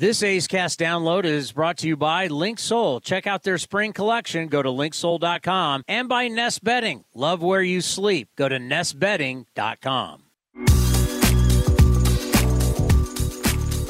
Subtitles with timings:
[0.00, 3.04] This A's Cast download is brought to you by Link Linksoul.
[3.04, 4.48] Check out their spring collection.
[4.48, 7.04] Go to linksoul.com and by Nest Bedding.
[7.14, 8.30] Love where you sleep.
[8.34, 10.22] Go to nestbedding.com.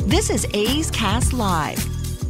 [0.05, 1.79] This is A's Cast Live,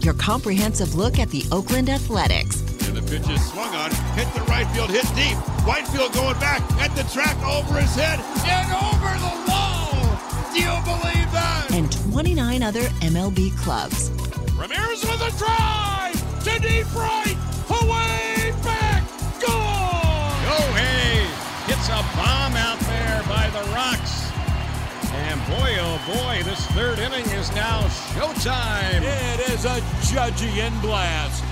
[0.01, 2.61] your comprehensive look at the Oakland Athletics.
[2.87, 5.39] And the pitch is swung on, hit the right field, hit deep.
[5.65, 9.40] Whitefield going back at the track over his head and over the wall.
[9.40, 9.40] Do
[10.61, 11.69] you believe that?
[11.73, 14.11] And 29 other MLB clubs.
[14.57, 17.37] Ramirez with a drive to deep right,
[17.71, 19.03] away back,
[19.41, 20.37] gone.
[20.45, 21.25] Go hey,
[21.67, 24.31] hits a bomb out there by the Rocks.
[25.13, 27.81] And boy, oh boy, this third inning is now
[28.15, 29.03] showtime.
[29.03, 29.81] It is a
[30.13, 31.43] Judgian blast.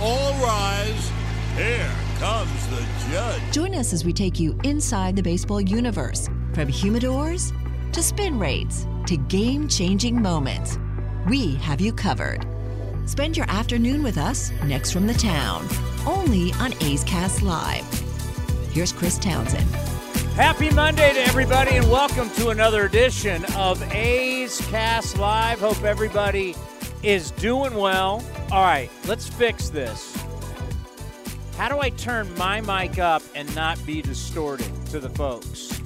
[0.00, 1.10] All rise.
[1.56, 3.40] Here comes the judge.
[3.52, 7.52] Join us as we take you inside the baseball universe from humidors
[7.94, 10.80] to spin rates to game changing moments.
[11.28, 12.44] We have you covered.
[13.06, 15.64] Spend your afternoon with us next from the town,
[16.04, 17.84] only on A's Cast Live.
[18.72, 19.70] Here's Chris Townsend.
[20.34, 25.60] Happy Monday to everybody, and welcome to another edition of A's Cast Live.
[25.60, 26.56] Hope everybody
[27.04, 28.24] is doing well.
[28.50, 30.16] All right, let's fix this.
[31.56, 35.83] How do I turn my mic up and not be distorted to the folks?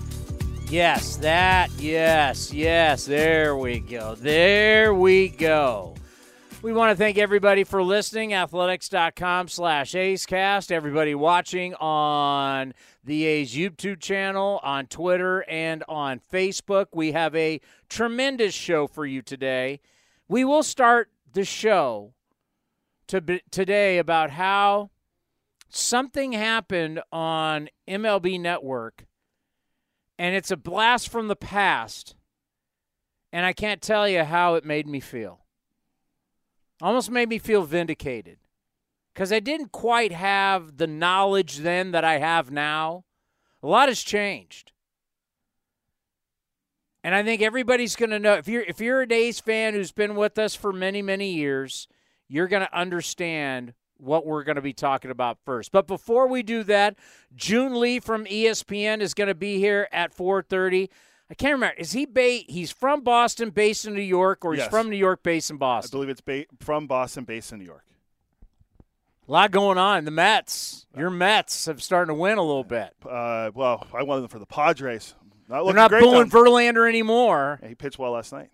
[0.70, 4.14] Yes, that, yes, yes, there we go.
[4.16, 5.94] There we go.
[6.60, 8.34] We want to thank everybody for listening.
[8.34, 10.70] Athletics.com slash AceCast.
[10.70, 16.88] Everybody watching on the A's YouTube channel, on Twitter, and on Facebook.
[16.92, 19.80] We have a tremendous show for you today.
[20.28, 22.12] We will start the show
[23.06, 24.90] to be, today about how
[25.70, 29.06] something happened on MLB Network,
[30.18, 32.14] and it's a blast from the past,
[33.32, 35.40] and I can't tell you how it made me feel.
[36.80, 38.38] Almost made me feel vindicated
[39.14, 43.04] because I didn't quite have the knowledge then that I have now.
[43.62, 44.72] A lot has changed.
[47.02, 49.92] And I think everybody's going to know if you're if you're a A's fan who's
[49.92, 51.88] been with us for many many years,
[52.28, 55.70] you're going to understand what we're going to be talking about first.
[55.72, 56.96] But before we do that,
[57.34, 60.88] Joon Lee from ESPN is going to be here at 4:30.
[61.30, 61.74] I can't remember.
[61.76, 64.70] Is he ba- he's from Boston, based in New York, or he's Yes.
[64.70, 65.90] from New York, based in Boston?
[65.90, 67.84] I believe it's ba- from Boston, based in New York.
[69.28, 70.06] A lot going on.
[70.06, 72.94] The Mets, your Mets, have starting to win a little bit.
[73.06, 75.14] Uh, well, I wanted them for the Padres.
[75.48, 76.30] Not They're looking not booing.
[76.30, 77.58] Verlander anymore.
[77.62, 78.48] Yeah, he pitched well last night.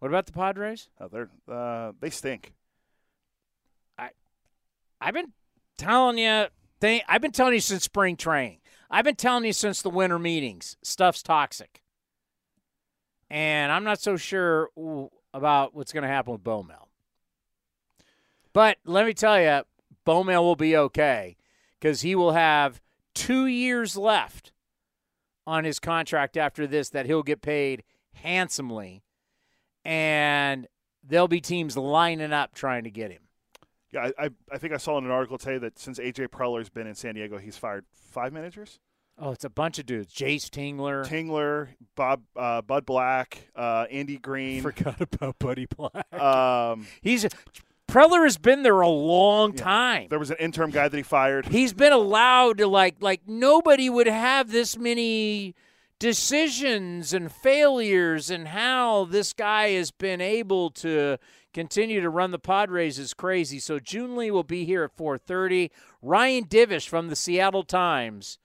[0.00, 0.88] What about the Padres?
[1.00, 2.52] Uh, they're uh, they stink.
[5.00, 5.32] I've been
[5.76, 6.46] telling you.
[6.80, 8.58] I've been telling you since spring training.
[8.90, 10.76] I've been telling you since the winter meetings.
[10.82, 11.82] Stuff's toxic,
[13.28, 14.70] and I'm not so sure
[15.34, 16.88] about what's going to happen with Bowmel.
[18.52, 19.62] But let me tell you,
[20.04, 21.36] Bowmel will be okay
[21.78, 22.80] because he will have
[23.14, 24.52] two years left
[25.46, 29.02] on his contract after this that he'll get paid handsomely,
[29.84, 30.66] and
[31.02, 33.27] there'll be teams lining up trying to get him.
[33.92, 36.86] Yeah, I, I, think I saw in an article today that since AJ Preller's been
[36.86, 38.80] in San Diego, he's fired five managers.
[39.18, 40.12] Oh, it's a bunch of dudes.
[40.14, 41.04] Jayce Tingler.
[41.06, 44.62] Tingler, Bob, uh, Bud Black, uh, Andy Green.
[44.62, 46.12] Forgot about Buddy Black.
[46.14, 47.26] Um, He's
[47.88, 49.64] Preller has been there a long Yeah.
[49.64, 50.06] time.
[50.10, 51.46] there was an interim guy that he fired.
[51.46, 55.54] He's been allowed to like like nobody would have this many
[55.98, 61.18] decisions and failures and how this guy has been able to
[61.52, 63.58] continue to run the Padres is crazy.
[63.58, 65.70] So Joon Lee will be here at 4:30.
[66.02, 68.38] Ryan Divish from the Seattle Times,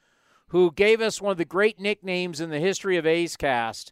[0.48, 3.92] who gave us one of the great nicknames in the history of A's Cast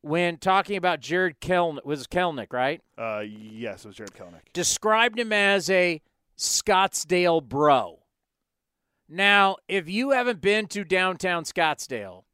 [0.00, 2.82] when talking about Jarred Kelenic was Kelenic, right?
[2.96, 4.52] Uh, yes, it was Jarred Kelenic.
[4.52, 6.00] described him as a
[6.36, 8.00] Scottsdale bro.
[9.08, 12.24] Now, if you haven't been to downtown Scottsdale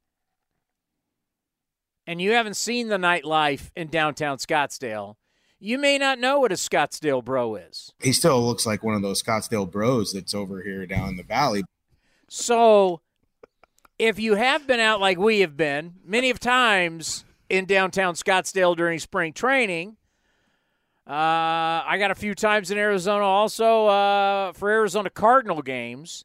[2.07, 5.17] and you haven't seen the nightlife in downtown Scottsdale,
[5.59, 7.93] you may not know what a Scottsdale bro is.
[8.03, 11.23] he still looks like one of those Scottsdale bros that's over here down in the
[11.23, 11.65] valley.
[12.29, 13.01] So,
[13.99, 18.77] if you have been out like we have been many of times in downtown Scottsdale
[18.77, 19.97] during spring training,
[21.07, 26.25] uh, I got a few times in Arizona also uh, for Arizona Cardinal games.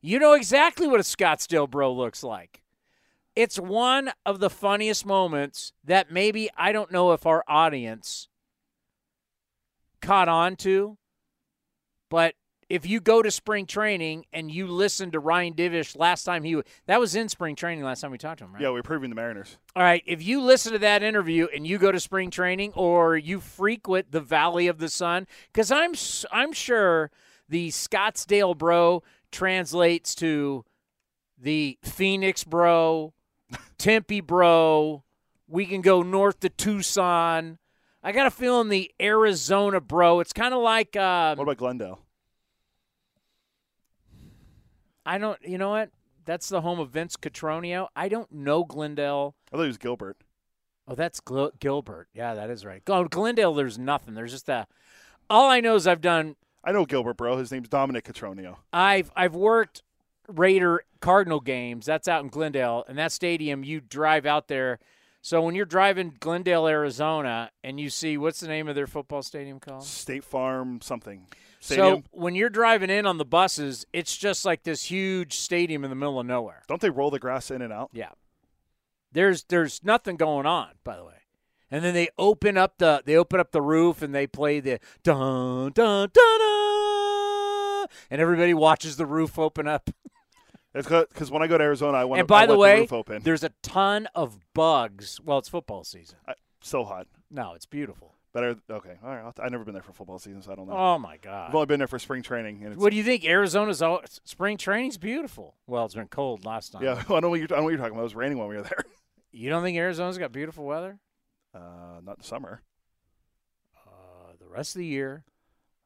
[0.00, 2.61] You know exactly what a Scottsdale bro looks like.
[3.34, 8.28] It's one of the funniest moments that maybe I don't know if our audience
[10.02, 10.98] caught on to,
[12.10, 12.34] but
[12.68, 16.60] if you go to spring training and you listen to Ryan Divish last time he
[16.86, 18.62] that was in spring training last time we talked to him, right?
[18.62, 19.58] Yeah, we're proving the Mariners.
[19.76, 23.16] All right, if you listen to that interview and you go to spring training or
[23.16, 25.92] you frequent the Valley of the Sun, because I'm
[26.30, 27.10] I'm sure
[27.48, 30.64] the Scottsdale bro translates to
[31.38, 33.12] the Phoenix bro,
[33.78, 35.02] Tempe bro.
[35.48, 37.58] We can go north to Tucson.
[38.02, 40.20] I got a feeling the Arizona bro.
[40.20, 42.00] It's kind of like um, What about Glendale?
[45.04, 45.38] I don't.
[45.42, 45.90] You know what?
[46.24, 47.88] That's the home of Vince Cotroneo.
[47.96, 49.34] I don't know Glendale.
[49.52, 50.16] I thought it was Gilbert.
[50.86, 52.08] Oh, that's Gil- Gilbert.
[52.14, 52.82] Yeah, that is right.
[52.86, 54.14] Oh, Glendale, there's nothing.
[54.14, 54.66] There's just a.
[55.28, 56.36] All I know is I've done.
[56.64, 57.36] I know Gilbert, bro.
[57.36, 58.56] His name's Dominic Cotroneo.
[58.72, 59.82] I've I've worked
[60.28, 61.84] Raider Cardinal games.
[61.84, 64.78] That's out in Glendale, and that stadium you drive out there.
[65.20, 69.22] So when you're driving Glendale, Arizona, and you see what's the name of their football
[69.22, 69.84] stadium called?
[69.84, 71.26] State Farm something.
[71.60, 71.98] Stadium.
[71.98, 75.90] So when you're driving in on the buses, it's just like this huge stadium in
[75.90, 76.62] the middle of nowhere.
[76.66, 77.90] Don't they roll the grass in and out?
[77.92, 78.10] Yeah.
[79.12, 81.12] There's there's nothing going on, by the way.
[81.70, 84.80] And then they open up the they open up the roof and they play the
[85.02, 89.90] dun dun dun dun, and everybody watches the roof open up.
[90.74, 93.44] It's because when I go to Arizona, I want and by the way, the there's
[93.44, 95.20] a ton of bugs.
[95.22, 96.16] Well, it's football season.
[96.26, 97.06] I, so hot.
[97.30, 98.14] No, it's beautiful.
[98.32, 98.56] Better.
[98.70, 98.94] Okay.
[99.04, 99.32] All right.
[99.38, 100.74] I've never been there for football season, so I don't know.
[100.74, 101.50] Oh my god.
[101.50, 103.26] I've only been there for spring training, What do you think?
[103.26, 105.56] Arizona's all, spring training's beautiful.
[105.66, 106.82] Well, it's been cold last time.
[106.82, 106.94] yeah.
[106.98, 107.48] I don't know what you're.
[107.52, 108.00] I know what you're talking about.
[108.00, 108.84] It was raining when we were there.
[109.34, 110.98] You don't think Arizona's got beautiful weather?
[111.54, 112.60] Uh, not the summer.
[113.74, 115.24] Uh, the rest of the year.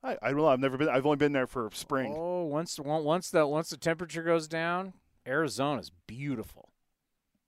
[0.02, 0.46] I, I don't know.
[0.48, 0.88] I've never been.
[0.88, 2.14] I've only been there for spring.
[2.16, 4.92] Oh, once once the once the temperature goes down,
[5.26, 6.68] Arizona's beautiful.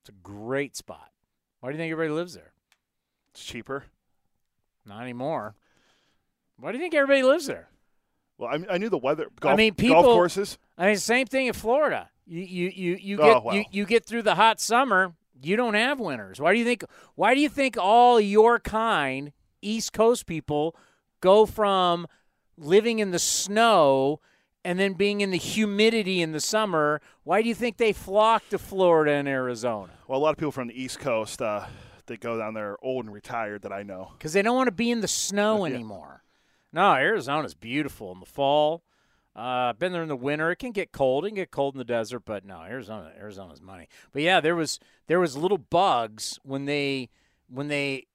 [0.03, 1.11] It's a great spot.
[1.61, 2.53] Why do you think everybody lives there?
[3.33, 3.85] It's cheaper.
[4.87, 5.55] Not anymore.
[6.59, 7.69] Why do you think everybody lives there?
[8.39, 9.27] Well, I, I knew the weather.
[9.41, 10.59] Golf, mean, golf people- courses.
[10.77, 12.09] I mean, same thing in Florida.
[12.27, 13.57] You you you, you Oh, get well.
[13.57, 15.15] you, you get through the hot summer.
[15.41, 16.41] You don't have winters.
[16.41, 16.85] Why do you think?
[17.15, 20.75] Why do you think all your kind East Coast people
[21.21, 22.07] go from
[22.59, 24.21] living in the snow
[24.65, 27.01] and then being in the humidity in the summer?
[27.25, 29.93] Why do you think they flock to Florida and Arizona?
[30.07, 31.67] Well, a lot of people from the East Coast, uh,
[32.07, 34.13] they go down there old and retired that I know.
[34.19, 35.75] because they don't want to be in the snow Yeah.
[35.75, 36.23] anymore.
[36.73, 38.83] No, Arizona's beautiful in the fall.
[39.37, 40.51] Uh, been there in the winter.
[40.51, 41.25] It can get cold.
[41.25, 43.89] It can get cold in the desert, but no, Arizona, Arizona's money.
[44.13, 47.09] But yeah, there was there was little bugs when they
[47.49, 48.07] when they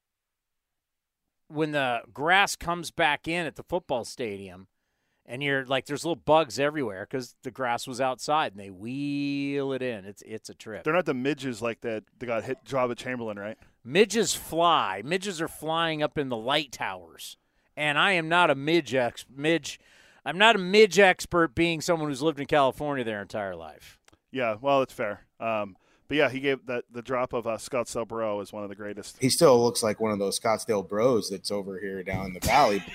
[1.53, 4.67] when the grass comes back in at the football stadium,
[5.25, 9.71] and you're like, there's little bugs everywhere because the grass was outside, and they wheel
[9.71, 10.05] it in.
[10.05, 10.83] It's it's a trip.
[10.83, 12.03] They're not the midges like that.
[12.19, 13.57] They got hit Joba Chamberlain, right?
[13.83, 15.01] Midges fly.
[15.05, 17.37] Midges are flying up in the light towers.
[17.75, 19.79] And I am not a midge ex- midge.
[20.25, 23.99] I'm not a midge expert, being someone who's lived in California their entire life.
[24.31, 24.55] Yeah.
[24.61, 25.25] Well, it's fair.
[25.39, 25.75] Um,
[26.07, 28.75] but yeah, he gave that the drop of uh, Scottsdale Bro is one of the
[28.75, 29.17] greatest.
[29.19, 32.39] He still looks like one of those Scottsdale bros that's over here down in the
[32.39, 32.83] valley.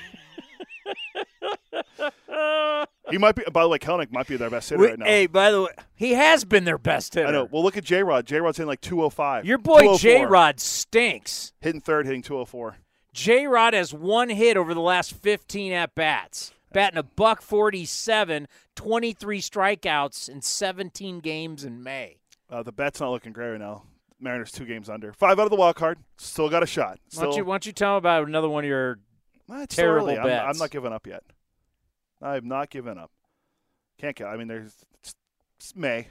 [3.10, 3.42] He might be.
[3.50, 5.06] By the way, Kelenic might be their best hitter We- right now.
[5.06, 7.26] Hey, by the way, he has been their best hitter.
[7.26, 7.48] I know.
[7.50, 8.26] Well, look at J Rod.
[8.26, 9.46] J Rod's hitting like 205.
[9.46, 11.52] Your boy J Rod stinks.
[11.60, 12.76] hitting third, hitting 204.
[13.14, 18.46] J Rod has one hit over the last 15 at bats, batting a buck 47,
[18.76, 22.18] 23 strikeouts in 17 games in May.
[22.50, 23.82] Uh, the bet's not looking great right now.
[24.20, 25.12] Mariners two games under.
[25.12, 25.98] Five out of the wild card.
[26.16, 26.98] Still got a shot.
[27.14, 28.98] Why don't, you, why don't you tell about another one of your
[29.68, 30.18] terrible early.
[30.18, 30.44] I'm, bets?
[30.48, 31.22] I'm not giving up yet.
[32.20, 33.10] I'm not giving up.
[33.98, 34.26] Can't get.
[34.26, 35.14] I mean, there's it's,
[35.58, 36.08] it's May.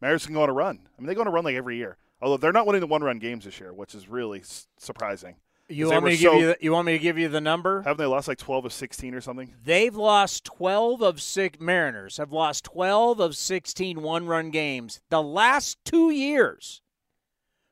[0.00, 0.80] Mariners can go on a run.
[0.96, 1.96] I mean, they go on a run like every year.
[2.20, 5.36] Although they're not winning the one-run games this year, which is really s- surprising.
[5.72, 6.46] You want me to give you?
[6.48, 7.82] The, you want me to give you the number?
[7.82, 9.54] Haven't they lost like 12 of 16 or something?
[9.64, 11.58] They've lost 12 of six.
[11.60, 16.82] Mariners have lost 12 of 16 one-run games the last two years.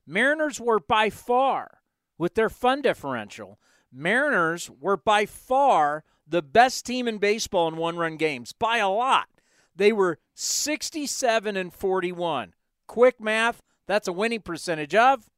[0.06, 1.78] Mariners were by far,
[2.18, 3.58] with their fun differential,
[3.92, 9.28] Mariners were by far the best team in baseball in one-run games by a lot.
[9.74, 12.54] They were 67 and 41.
[12.86, 15.28] Quick math, that's a winning percentage of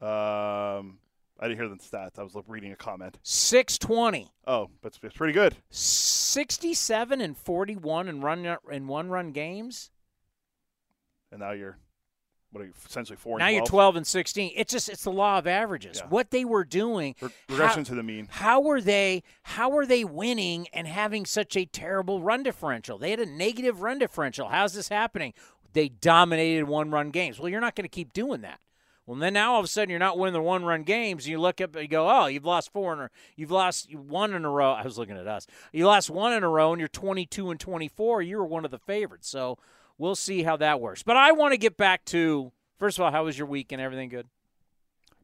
[0.00, 0.98] Um,
[1.42, 2.20] I didn't hear the stats.
[2.20, 3.18] I was reading a comment.
[3.24, 4.30] 620.
[4.46, 5.56] Oh, that's it's pretty good.
[5.70, 9.90] 67 and 41 in run in one-run games.
[11.32, 11.78] And now you're
[12.52, 13.40] what are you essentially four?
[13.40, 14.52] Now and you're 12 and 16.
[14.54, 15.98] It's just it's the law of averages.
[15.98, 16.06] Yeah.
[16.10, 18.28] What they were doing, Re- regression how, to the mean.
[18.30, 22.98] how were they how were they winning and having such a terrible run differential?
[22.98, 24.46] They had a negative run differential.
[24.46, 25.34] How's this happening?
[25.72, 27.40] They dominated one-run games.
[27.40, 28.60] Well, you're not going to keep doing that.
[29.06, 31.24] Well, then now all of a sudden you're not winning the one run games.
[31.24, 33.92] And you look up and you go, oh, you've lost four in a, you've lost
[33.94, 34.72] one in a row.
[34.72, 35.46] I was looking at us.
[35.72, 38.22] You lost one in a row, and you're 22 and 24.
[38.22, 39.28] You were one of the favorites.
[39.28, 39.58] So
[39.98, 41.02] we'll see how that works.
[41.02, 43.80] But I want to get back to first of all, how was your week and
[43.80, 44.28] Everything good?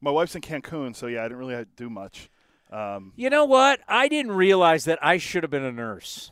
[0.00, 2.30] My wife's in Cancun, so yeah, I didn't really do much.
[2.70, 3.80] Um, You know what?
[3.88, 6.30] I didn't realize that I should have been a nurse.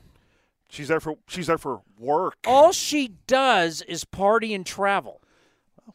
[0.68, 2.36] she's there for she's there for work.
[2.46, 5.20] All she does is party and travel.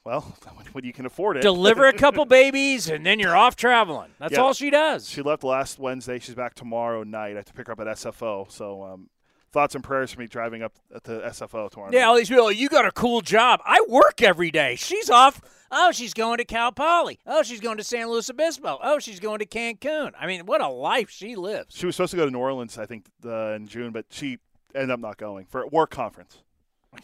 [0.04, 0.22] Well,
[0.72, 1.42] when you can afford it.
[1.42, 4.12] Deliver a couple babies, and then you're off traveling.
[4.20, 4.40] That's Yeah.
[4.40, 5.10] all she does.
[5.10, 6.20] She left last Wednesday.
[6.20, 7.34] She's back tomorrow night.
[7.34, 8.52] I have to pick her up at SFO.
[8.52, 9.10] So um,
[9.52, 11.92] thoughts and prayers for me driving up at the SFO tomorrow.
[11.92, 13.60] Yeah, all these people, you got a cool job.
[13.66, 14.76] I work every day.
[14.76, 15.42] She's off.
[15.74, 17.20] Oh, she's going to Cal Poly.
[17.26, 18.78] Oh, she's going to San Luis Obispo.
[18.84, 20.12] Oh, she's going to Cancun.
[20.20, 21.76] I mean, what a life she lives.
[21.76, 24.40] She was supposed to go to New Orleans, I think, uh, in June, but she
[24.76, 26.40] ended up not going for a work conference.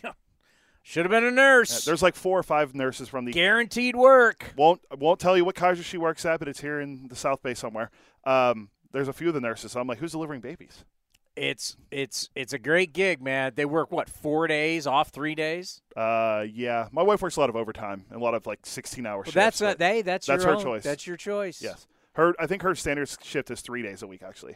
[0.89, 1.83] Should have been a Yeah, nurse.
[1.83, 4.53] there's like four or five nurses from the Guaranteed work.
[4.55, 7.41] won't won't tell you what Kaiser she works at, but it's here in the South
[7.43, 7.91] Bay somewhere.
[8.23, 9.73] Um, there's a few of the nurses.
[9.73, 10.85] So I'm like, who's delivering babies?
[11.35, 13.51] It's it's it's a great gig, man.
[13.55, 15.81] They work what four days off, three days.
[15.95, 19.05] Uh, yeah, my wife works a lot of overtime and a lot of like 16
[19.05, 19.35] hour Well, shifts.
[19.35, 20.01] that's a, they.
[20.01, 20.83] That's, that's your her own- choice.
[20.83, 21.61] That's your choice.
[21.61, 21.85] yes.
[22.13, 24.23] Her, I think her standard shift is three days a week.
[24.23, 24.55] Actually,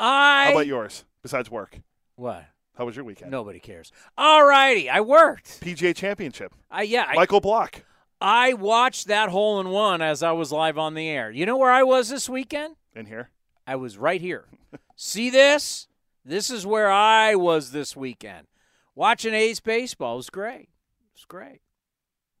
[0.00, 0.46] I.
[0.46, 1.04] how about yours?
[1.22, 1.78] Besides work,
[2.16, 2.44] What?
[2.80, 3.30] How was your weekend?
[3.30, 3.92] Nobody cares.
[4.16, 5.60] All righty, I worked.
[5.60, 6.54] PGA Championship.
[6.70, 7.04] I yeah.
[7.06, 7.82] I, Michael Block
[8.22, 11.30] I watched that hole in one as I was live on the air.
[11.30, 12.76] You know where I was this weekend?
[12.96, 13.28] in here.
[13.66, 14.46] I was right here.
[14.96, 15.88] See this?
[16.24, 18.46] This is where I was this weekend.
[18.94, 20.70] Watching A's baseball It was great.
[20.70, 21.60] It was great.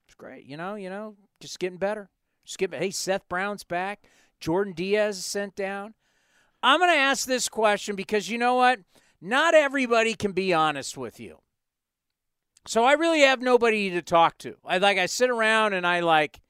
[0.06, 0.46] It's great.
[0.46, 2.08] You know, you know, just getting better.
[2.46, 4.04] Just getting Hey, Seth Brown's back.
[4.40, 5.92] Jordan Diaz is sent down.
[6.62, 8.80] I'm going to ask this question because you know what?
[9.20, 11.38] Not everybody can be honest with you.
[12.66, 14.56] So I really have nobody to talk to.
[14.64, 16.40] I like I sit around and I like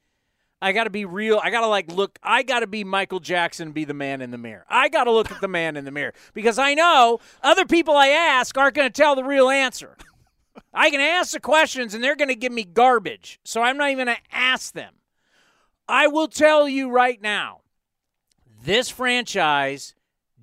[0.63, 1.41] I got to be real.
[1.43, 2.19] I got to like look.
[2.23, 4.67] I got to be Michael Jackson, and be the man in the mirror.
[4.69, 7.95] I got to look at the man in the mirror because I know other people
[7.95, 9.97] I ask aren't going to tell the real answer.
[10.75, 13.41] I can ask the questions and they're going to give me garbage.
[13.45, 14.95] So I'm not even going to ask them.
[15.89, 17.63] I will tell you right now
[18.63, 19.95] this franchise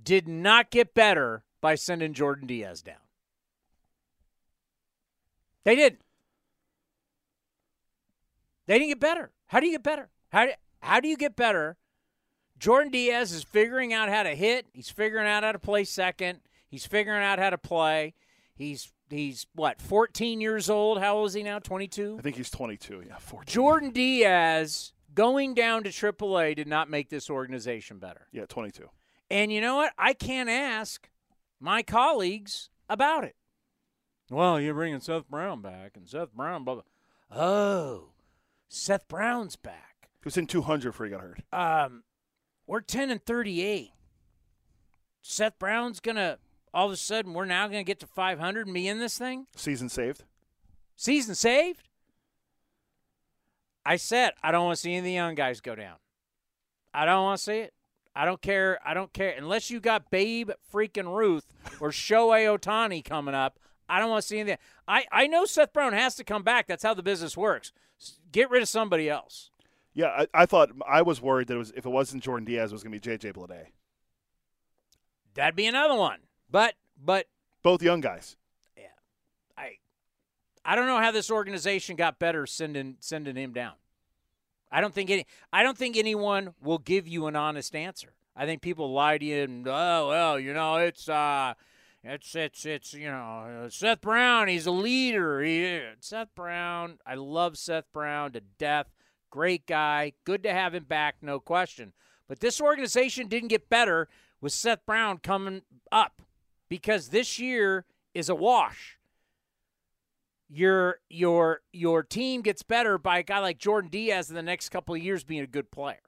[0.01, 2.95] did not get better by sending Jordan Diaz down.
[5.63, 6.01] They didn't.
[8.67, 9.31] They didn't get better.
[9.47, 10.09] How do you get better?
[10.29, 11.77] How do, how do you get better?
[12.59, 14.65] Jordan Diaz is figuring out how to hit.
[14.73, 16.39] He's figuring out how to play second.
[16.69, 18.13] He's figuring out how to play.
[18.55, 20.99] He's he's what 14 years old.
[20.99, 21.59] How old is he now?
[21.59, 22.17] 22.
[22.19, 23.03] I think he's 22.
[23.07, 23.45] Yeah, 14.
[23.45, 28.27] Jordan Diaz going down to AAA did not make this organization better.
[28.31, 28.89] Yeah, 22.
[29.29, 29.93] And you know what?
[29.97, 31.09] I can't ask
[31.59, 33.35] my colleagues about it.
[34.29, 36.83] Well, you're bringing Seth Brown back, and Seth Brown, blah, blah.
[37.31, 38.09] Oh,
[38.67, 40.09] Seth Brown's back.
[40.21, 41.41] He was in 200 before he got hurt.
[41.53, 42.03] Um,
[42.65, 43.91] we're 10 and 38.
[45.21, 46.39] Seth Brown's going to,
[46.73, 49.17] all of a sudden, we're now going to get to 500 and be in this
[49.17, 49.47] thing?
[49.55, 50.23] Season saved.
[50.95, 51.87] Season saved?
[53.85, 55.95] I said I don't want to see any of the young guys go down.
[56.93, 57.73] I don't want to see it.
[58.17, 58.79] I don't care.
[58.83, 61.45] I don't care unless you got Babe freaking Ruth
[61.79, 63.59] or Shohei Ohtani coming up.
[63.87, 64.57] I don't want to see anything.
[64.87, 66.65] I I know Seth Brown has to come back.
[66.65, 67.71] That's how the business works.
[68.31, 69.51] Get rid of somebody else.
[69.93, 72.71] Yeah, I, I thought I was worried that it was if it wasn't Jordan Diaz,
[72.71, 73.67] it was going to be JJ Bleday.
[75.35, 76.21] That'd be another one.
[76.49, 77.27] But but
[77.61, 78.35] Both young guys.
[78.75, 78.85] Yeah,
[79.55, 79.73] I
[80.65, 83.73] I don't know how this organization got better sending sending him down.
[84.71, 88.13] I don't think any I don't think anyone will give you an honest answer.
[88.35, 91.53] I think people lie to you and oh well, you know, it's uh
[92.03, 95.41] it's it's it's you know, Seth Brown, he's a leader.
[95.41, 98.87] He Seth Brown, I love Seth Brown to death.
[99.29, 100.13] Great guy.
[100.23, 101.93] Good to have him back, no question.
[102.27, 104.07] But this organization didn't get better
[104.41, 106.21] with Seth Brown coming up
[106.69, 108.96] because this year is a wash
[110.49, 114.69] your your your team gets better by a guy like Jordan Diaz in the next
[114.69, 115.99] couple of years being a good player.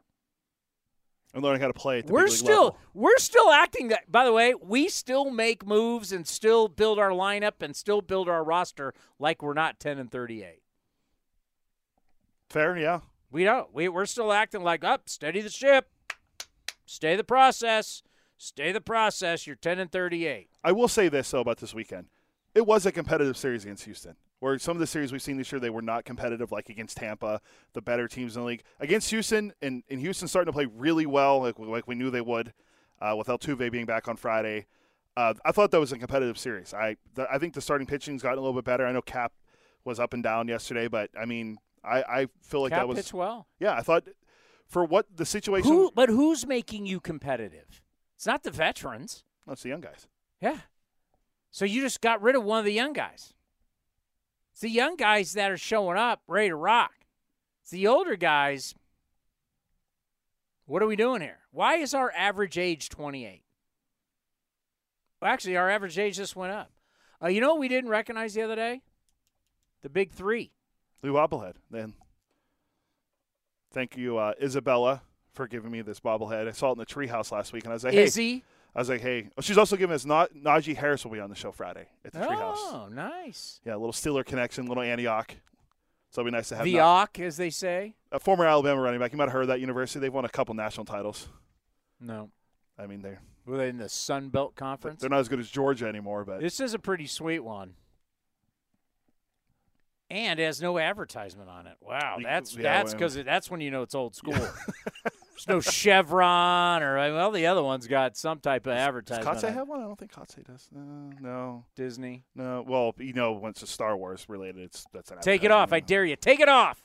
[1.34, 2.78] And learning how to play at the We're still level.
[2.94, 7.12] we're still acting that by the way, we still make moves and still build our
[7.12, 10.62] lineup and still build our roster like we're not 10 and 38.
[12.50, 12.78] fair.
[12.78, 13.72] Yeah, We don't.
[13.74, 15.90] We we're still acting like up, steady the ship.
[16.86, 18.02] Stay the process.
[18.38, 19.46] Stay the process.
[19.46, 20.50] You're 10 and 38.
[20.64, 22.08] I will say this though about this weekend,
[22.56, 24.16] it was a competitive series against Houston.
[24.40, 26.98] Where some of the series we've seen this year, they were not competitive, like against
[26.98, 27.42] Tampa,
[27.74, 28.64] the better teams in the league.
[28.80, 32.22] Against Houston, and, and Houston starting to play really well, like, like we knew they
[32.22, 32.54] would,
[33.02, 34.68] uh, with Altuve being back on Friday.
[35.18, 36.74] Uh, I thought that was a competitive series.
[36.74, 38.86] I the, I think the starting pitching's gotten a little bit better.
[38.86, 39.34] I know Cap
[39.84, 42.98] was up and down yesterday, but I mean, I, I feel like Cat that was
[42.98, 43.48] pitched well.
[43.60, 43.74] yeah.
[43.74, 44.08] I thought
[44.68, 45.72] for what the situation.
[45.72, 45.92] Who?
[45.94, 47.82] But who's making you competitive?
[48.16, 49.24] It's not the veterans.
[49.46, 50.08] That's the young guys.
[50.42, 50.58] Yeah.
[51.52, 53.34] So you just got rid of one of the young guys.
[54.60, 56.92] It's the young guys that are showing up ready to rock.
[57.62, 58.76] It's the older guys.
[60.66, 61.38] What are we doing here?
[61.52, 63.42] Why is our average age 28?
[65.22, 66.72] Well, actually, our average age just went up.
[67.24, 68.82] Uh, you know what we didn't recognize the other day?
[69.82, 70.52] The big three.
[71.04, 71.54] Lou bobblehead.
[71.72, 71.94] Then
[73.72, 76.50] thank you, uh, Isabella, for giving me this bobblehead.
[76.50, 78.44] I saw it in the treehouse last week, and I was like, hey, Izzy.
[78.80, 79.28] I was like, hey.
[79.38, 82.14] Oh, she's also giving us Na- Najee Harris will be on the show Friday at
[82.14, 82.56] the treehouse.
[82.58, 83.60] Oh, nice.
[83.66, 85.36] Yeah, a little Steeler connection, little Antioch.
[86.12, 86.72] So it'll be nice to have Na-
[87.06, 87.96] Vioc, as they say.
[88.14, 89.12] a former Alabama running back.
[89.12, 90.00] You might have heard of that university.
[90.00, 91.28] They've won a couple national titles.
[92.00, 92.30] No.
[92.78, 95.02] I mean, they're Were they in the Sun Belt Conference?
[95.02, 97.74] they're not as good as Georgia anymore, but This is a pretty sweet one.
[100.10, 101.76] And it has no advertisement on it.
[101.82, 104.34] Wow, that's yeah, that's because that's when you know it's old school.
[105.46, 109.38] There's no Chevron or well, the other one's got some type of does advertisement.
[109.38, 109.80] Kotsay on have one?
[109.80, 110.68] I don't think Kotsay does.
[110.72, 112.24] No, no, Disney.
[112.36, 112.64] no.
[112.68, 115.72] Well, you know, once it's Star Wars related, it's that's an Take it off.
[115.72, 116.16] I dare you.
[116.16, 116.84] Take it off.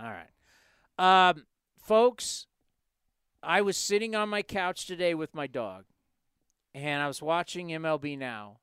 [0.00, 1.30] All right.
[1.30, 1.46] Um,
[1.82, 2.46] folks,
[3.42, 5.84] I was sitting on my couch today with my dog,
[6.74, 8.58] and I was watching MLB Now,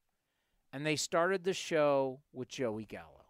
[0.71, 3.25] and they started the show with Joey Gallo.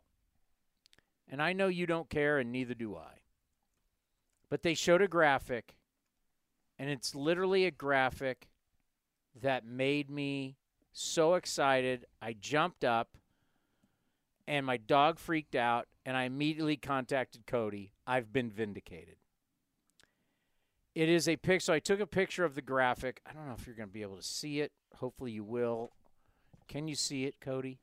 [1.29, 3.19] And I know you don't care, and neither do I.
[4.49, 5.75] But they showed a graphic,
[6.79, 8.47] and it's literally a graphic
[9.41, 10.55] that made me
[10.93, 12.05] so excited.
[12.21, 13.17] I jumped up
[14.47, 17.91] and my dog freaked out and I immediately contacted Cody.
[18.05, 19.17] I've been vindicated.
[20.95, 23.21] It is a pic so I took a picture of the graphic.
[23.25, 24.71] I don't know if you're going to be able to see it.
[24.95, 25.91] Hopefully you will.
[26.67, 27.79] Can you see it, Cody?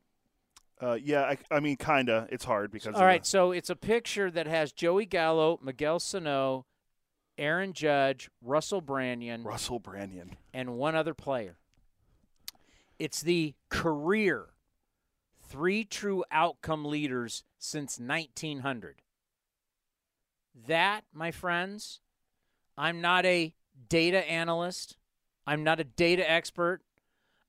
[0.80, 2.26] Uh, yeah, I, I mean, kinda.
[2.30, 2.94] It's hard because.
[2.94, 6.66] All right, the- so it's a picture that has Joey Gallo, Miguel Sano,
[7.38, 10.32] Aaron Judge, Russell Branyan, Russell Branyan.
[10.52, 11.58] and one other player.
[12.98, 14.46] It's the career
[15.46, 19.02] three true outcome leaders since 1900.
[20.66, 22.00] That, my friends,
[22.78, 23.54] I'm not a
[23.88, 24.96] data analyst.
[25.46, 26.82] I'm not a data expert.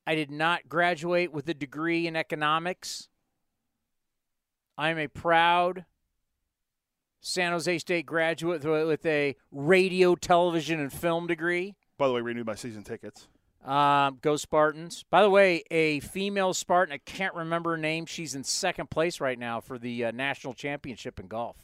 [0.08, 3.08] I did not graduate with a degree in economics.
[4.78, 5.86] I'm a proud
[7.22, 11.76] San Jose State graduate with a radio, television, and film degree.
[11.98, 13.28] By the way, renewed my season tickets.
[13.64, 15.04] Um, go Spartans.
[15.10, 18.06] By the way, a female Spartan, I can't remember her name.
[18.06, 21.58] She's in second place right now for the uh, national championship in golf.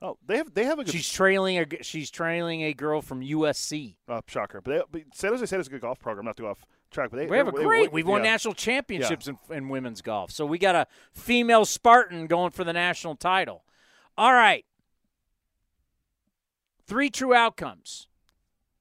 [0.00, 3.20] Oh, they have they have a good She's trailing a she's trailing a girl from
[3.22, 3.96] USC.
[4.08, 6.26] uh, shocker, but, they, but San Jose State has a good golf program.
[6.26, 7.92] Not to go off track, but they We have a great.
[7.92, 8.32] We've won yeah.
[8.32, 10.30] national championships in, in women's golf.
[10.30, 13.64] So we got a female Spartan going for the national title.
[14.16, 14.64] All right.
[16.86, 18.08] Three true outcomes: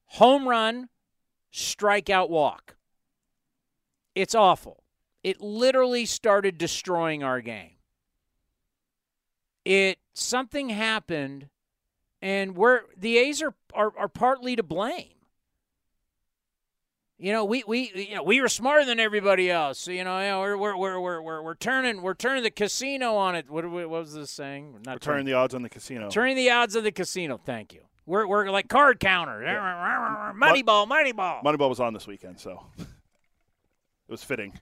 [0.05, 0.89] home run,
[1.51, 2.75] strikeout, walk.
[4.15, 4.83] It's awful.
[5.23, 7.77] It literally started destroying our game.
[9.65, 11.47] It something happened,
[12.21, 15.13] and we're the A's are are, are partly to blame.
[17.23, 19.79] You know, we, we you know we were smarter than everybody else.
[19.79, 22.51] So, you know, you know, we're, we're we're we're we're we're turning we're turning the
[22.51, 23.49] casino on it.
[23.49, 24.73] What what was this saying?
[24.73, 26.09] We're not Returning the odds on the casino.
[26.09, 27.37] turning the odds of the casino.
[27.37, 27.79] Thank you.
[28.05, 29.39] We're we're like card counter.
[30.35, 31.41] Money ball, money ball.
[31.45, 32.85] Moneyball was on this weekend, so it
[34.09, 34.59] was fitting.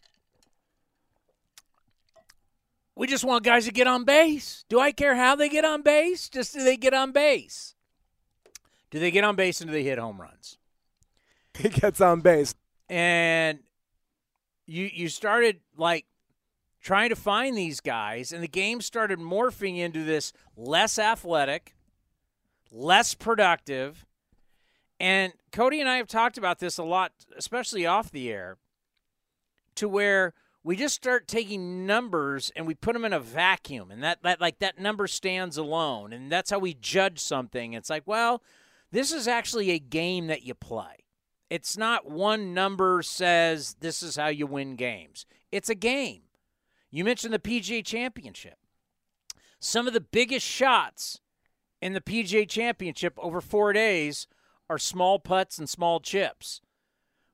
[2.95, 4.65] We just want guys to get on base.
[4.69, 6.29] Do I care how they get on base?
[6.29, 7.73] Just do they get on base?
[8.91, 10.59] Do they get on base and do they hit home runs?
[11.63, 12.55] He gets on base.
[12.89, 13.59] and
[14.65, 16.05] you you started like
[16.81, 21.75] trying to find these guys and the game started morphing into this less athletic
[22.71, 24.05] less productive.
[24.99, 28.57] And cody and i have talked about this a lot especially off the air
[29.75, 34.03] to where we just start taking numbers and we put them in a vacuum and
[34.03, 37.73] that, that like that number stands alone and that's how we judge something.
[37.73, 38.41] It's like well
[38.91, 41.00] this is actually a game that you play
[41.51, 45.25] it's not one number says this is how you win games.
[45.51, 46.21] It's a game.
[46.89, 48.55] You mentioned the PGA Championship.
[49.59, 51.19] Some of the biggest shots
[51.81, 54.27] in the PGA Championship over four days
[54.69, 56.61] are small putts and small chips.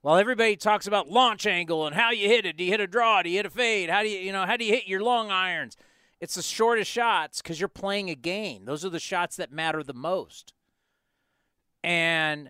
[0.02, 2.88] While everybody talks about launch angle and how you hit it, do you hit a
[2.88, 3.22] draw?
[3.22, 3.92] Do you hit a fade?
[3.92, 5.78] How do you, you know, how do you hit your long irons?
[6.20, 8.66] It's the shortest shots because you're playing a game.
[8.66, 10.54] Those are the shots that matter the most.
[11.84, 12.50] And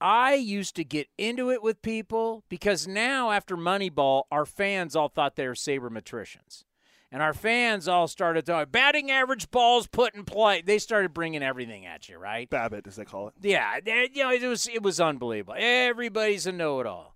[0.00, 5.08] I used to get into it with people because now, after Moneyball, our fans all
[5.08, 6.64] thought they were sabermetricians.
[7.12, 10.62] And our fans all started talking batting average balls put in play.
[10.62, 12.50] They started bringing everything at you, right?
[12.50, 13.34] BABIP, as they call it.
[13.40, 15.54] Yeah, they- you know it was it was unbelievable.
[15.56, 17.14] Everybody's a know-it-all,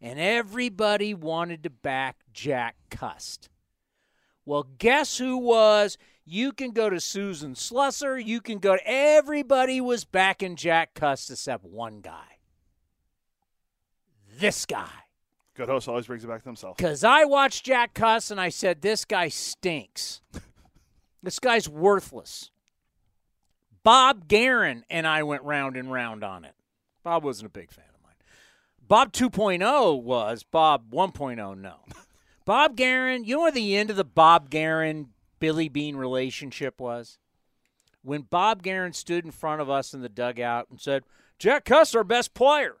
[0.00, 3.48] and everybody wanted to back Jack Cust.
[4.44, 5.98] Well, guess who was?
[6.24, 8.24] You can go to Susan Slusser.
[8.24, 8.76] You can go.
[8.76, 12.38] to Everybody was backing Jack Cust except one guy.
[14.38, 14.88] This guy.
[15.54, 16.76] Good host always brings it back to himself.
[16.76, 20.22] Because I watched Jack Cust and I said, this guy stinks.
[21.22, 22.50] this guy's worthless.
[23.82, 26.54] Bob Geren and I went round and round on it.
[27.02, 28.14] Bob wasn't a big fan of mine.
[28.86, 30.44] Bob 2.0 was.
[30.44, 31.74] Bob 1.0, no.
[32.44, 35.08] Bob Geren, you know the end of the Bob Geren
[35.40, 37.18] Billy Beane relationship was?
[38.02, 41.02] When Bob Geren stood in front of us in the dugout and said,
[41.38, 42.76] Jack Cust, our best player.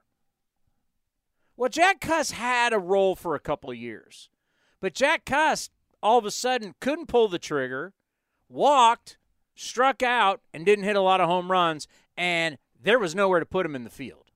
[1.56, 4.30] Well, Jack Cust had a role for a couple of years,
[4.80, 7.92] but Jack Cust all of a sudden couldn't pull the trigger,
[8.48, 9.18] walked,
[9.54, 13.46] struck out, and didn't hit a lot of home runs, and there was nowhere to
[13.46, 14.30] put him in the field.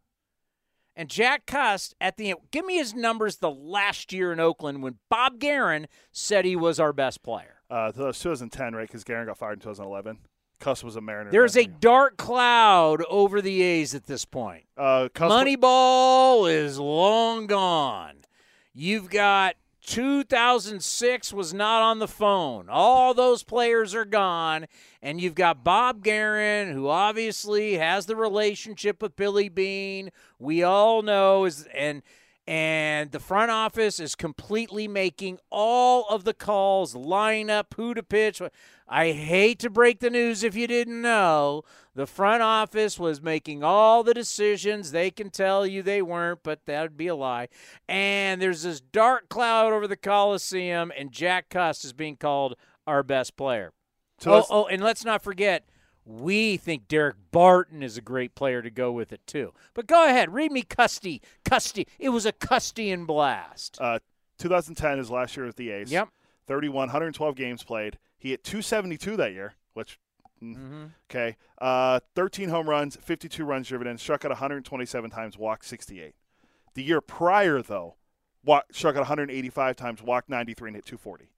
[0.96, 4.82] And Jack Cust, at the end, give me his numbers the last year in Oakland
[4.82, 7.53] when Bob Geren said he was our best player.
[7.70, 8.86] Uh, that was 2010, right?
[8.86, 10.18] Because Geren got fired in 2011.
[10.60, 11.30] Cust was a Mariner.
[11.30, 14.64] There's a dark cloud over the A's at this point.
[14.76, 18.16] uh, Cust Moneyball is long gone.
[18.72, 22.68] You've got 2006 was not on the phone.
[22.70, 24.66] All those players are gone.
[25.02, 30.10] And you've got Bob Geren, who obviously has the relationship with Billy Beane.
[30.38, 32.02] We all know is and
[32.46, 38.42] and the front office is completely making all of the calls, lineup, who to pitch.
[38.86, 41.62] I hate to break the news if you didn't know.
[41.94, 44.90] The front office was making all the decisions.
[44.90, 47.48] They can tell you they weren't, but that would be a lie.
[47.88, 53.02] And there's this dark cloud over the Coliseum, and Jack Cust is being called our
[53.02, 53.72] best player.
[54.18, 55.66] So oh, oh, and let's not forget,
[56.06, 59.52] we think Daric Barton is a great player to go with it too.
[59.74, 61.20] But go ahead, read me Custy.
[61.44, 61.86] Custy.
[61.98, 63.78] It was a Custian blast.
[63.80, 63.98] Uh,
[64.38, 65.90] 2010 is last year with the A's.
[65.90, 66.08] Yep.
[66.46, 67.98] 31, 112 games played.
[68.18, 69.98] He hit 272 that year, which,
[70.42, 70.84] mm, Mm-hmm.
[71.10, 71.36] okay.
[71.58, 76.14] Uh, 13 home runs, 52 runs driven in, struck out 127 times, walked 68.
[76.74, 77.94] The year prior, though,
[78.44, 81.30] walk, struck out 185 times, walked 93, and hit 240.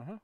[0.00, 0.16] Uh-huh.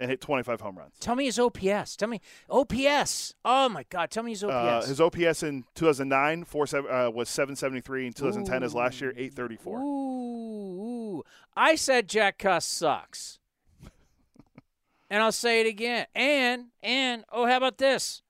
[0.00, 0.94] And hit 25 home runs.
[0.98, 1.94] Tell me his OPS.
[1.94, 3.34] Tell me OPS.
[3.44, 4.10] Oh my God.
[4.10, 4.54] Tell me his OPS.
[4.54, 8.06] Uh, his OPS in 2009 four, seven, uh, was 773.
[8.06, 9.78] In 2010, his last year, 834.
[9.78, 11.22] Ooh, ooh.
[11.54, 13.38] I said Jack Cust sucks.
[15.10, 16.06] and I'll say it again.
[16.14, 18.22] And and oh, how about this?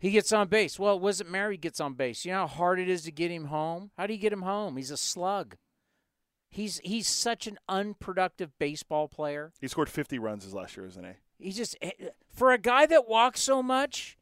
[0.00, 0.76] He gets on base.
[0.76, 2.24] Well, it wasn't Mary gets on base.
[2.24, 3.92] You know how hard it is to get him home?
[3.96, 4.76] How do you get him home?
[4.76, 5.56] He's a slug.
[6.50, 9.52] He's he's such an unproductive baseball player.
[9.60, 11.14] He scored 50 runs his last year as an A.
[11.38, 11.92] He just eh,
[12.28, 14.18] for a guy that walks so much.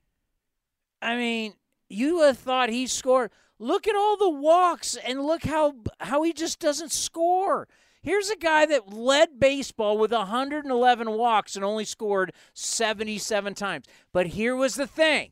[1.01, 1.55] I mean,
[1.89, 3.31] you would have thought he scored.
[3.59, 7.67] Look at all the walks and look how how he just doesn't score.
[8.03, 13.87] Here's a guy that led baseball with 111 walks and only scored 77 times.
[14.13, 15.31] But here was the thing.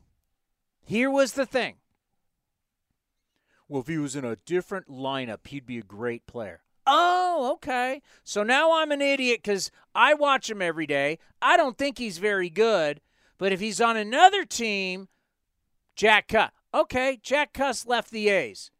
[0.83, 1.75] Here was the thing.
[3.69, 6.61] Well, if he was in a different lineup, he'd be a great player.
[6.89, 8.01] Oh, okay.
[8.23, 11.19] So now I'm an idiot because I watch him every day.
[11.41, 13.01] I don't think he's very good.
[13.37, 15.09] But if he's on another team,
[15.95, 16.53] Jack Cust.
[16.73, 18.71] Okay, Jack Cust left the A's.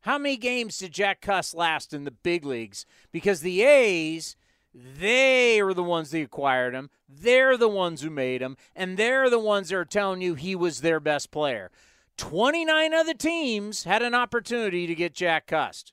[0.00, 2.86] How many games did Jack Cust last in the big leagues?
[3.12, 4.34] Because the A's,
[4.74, 6.90] they were the ones that acquired him.
[7.08, 8.56] They're the ones who made him.
[8.74, 11.70] And they're the ones that are telling you he was their best player.
[12.16, 15.92] 29 other teams had an opportunity to get Jack Cust.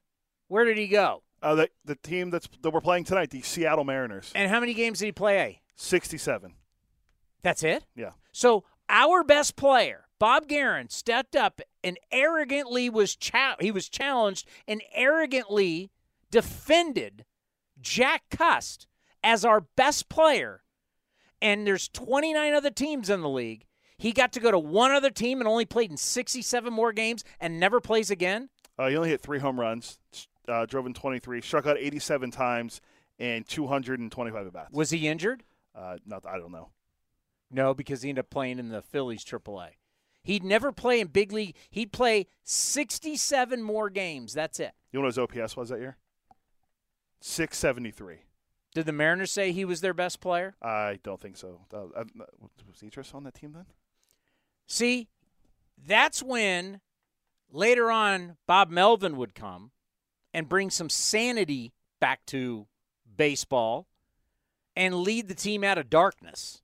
[0.50, 1.24] Where did he go?
[1.42, 4.74] Uh, the, the team that's that we're playing tonight, the Seattle Mariners, And how many
[4.74, 5.62] games did he play?
[5.78, 6.54] 67.
[7.42, 7.86] That's it?
[7.96, 8.12] Yeah.
[8.34, 14.50] So our best player, Bob Geren, stepped up and arrogantly was cha- he was challenged
[14.68, 15.92] and arrogantly
[16.30, 17.24] defended
[17.80, 18.88] Jack Cust
[19.24, 20.64] as our best player.
[21.42, 23.66] And there's 29 other teams in the league.
[23.98, 27.24] He got to go to one other team and only played in 67 more games
[27.40, 28.50] and never plays again.
[28.78, 30.00] Uh, he only hit three home runs,
[30.50, 32.82] uh, drove in 23, struck out 87 times,
[33.18, 34.74] and 225 at bats.
[34.74, 35.44] Was he injured?
[35.76, 36.70] Uh, not, I don't know.
[37.52, 39.70] No, because he ended up playing in the Phillies AAA.
[40.24, 41.56] He'd never play in big league.
[41.70, 44.34] He'd play 67 more games.
[44.34, 44.74] That's it.
[44.92, 45.98] You know what his OPS was that year?
[47.22, 48.24] 673.
[48.76, 50.56] Did the Mariners say he was their best player?
[50.62, 51.62] I don't think so.
[51.74, 52.04] Uh, uh,
[52.68, 53.66] was Idris on that team then?
[54.68, 55.08] See,
[55.84, 56.82] that's when
[57.52, 59.72] later on Bob Melvin would come
[60.34, 62.68] and bring some sanity back to
[63.18, 63.88] baseball.
[64.76, 66.62] and lead the team out of darkness.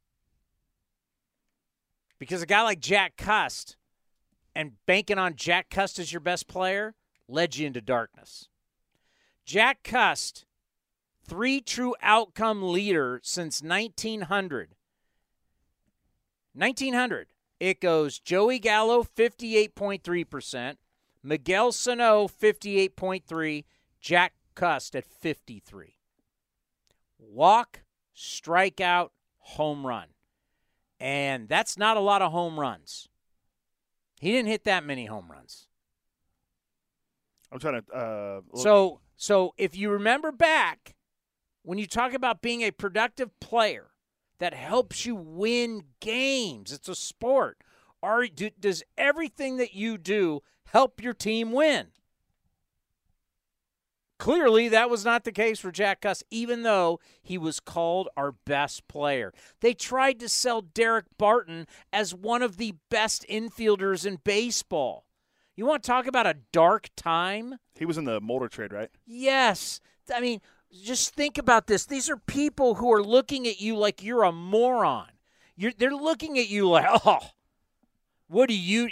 [2.17, 3.75] Because a guy like Jack Cust
[4.55, 6.95] and banking on Jack Cust as your best player
[7.27, 8.47] led you into darkness.
[9.45, 10.45] Jack Cust,
[11.27, 14.75] three true outcome leader since 1900.
[16.53, 17.27] 1900.
[17.59, 20.77] It goes Joey Gallo, 58.3%,
[21.25, 23.65] Miguel Sano, 58.3,
[23.99, 25.95] Jack Cust at 53.
[27.17, 27.81] Walk,
[28.15, 29.09] strikeout,
[29.39, 30.09] home run.
[30.99, 33.09] And that's not a lot of home runs.
[34.21, 35.65] He didn't hit that many home runs.
[37.51, 37.91] I'm trying to.
[37.91, 40.95] Uh, So, so if you remember back
[41.63, 43.87] when you talk about being a productive player
[44.37, 47.57] that helps you win games, it's a sport.
[48.03, 51.87] Are do, does everything that you do help your team win?
[54.17, 58.31] Clearly, that was not the case for Jack Cust, even though he was called our
[58.31, 59.33] best player.
[59.59, 65.05] They tried to sell Daric Barton as one of the best infielders in baseball.
[65.55, 67.59] You want to talk about a dark time?
[67.77, 68.89] he was in the motor trade, right?
[69.05, 69.81] Yes.
[70.13, 70.39] I mean,
[70.83, 71.85] just think about this.
[71.85, 75.09] These are people who are looking at you like you're a moron.
[75.55, 77.31] You're, they're looking at you like, oh,
[78.27, 78.89] what do you?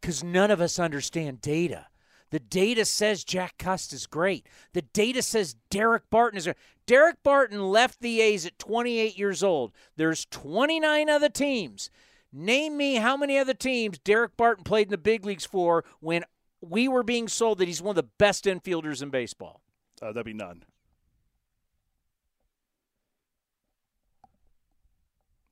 [0.00, 1.86] Because none of us understand data.
[2.30, 4.46] The data says Jack Cust is great.
[4.72, 6.48] The data says Daric Barton is.
[6.86, 9.72] Daric Barton left the A's at 28 years old.
[9.96, 11.90] There's 29 other teams.
[12.32, 16.24] Name me how many other teams Daric Barton played in the big leagues for when
[16.60, 19.60] we were being sold that he's one of the best infielders in baseball.
[20.00, 20.62] Uh, that'd be none.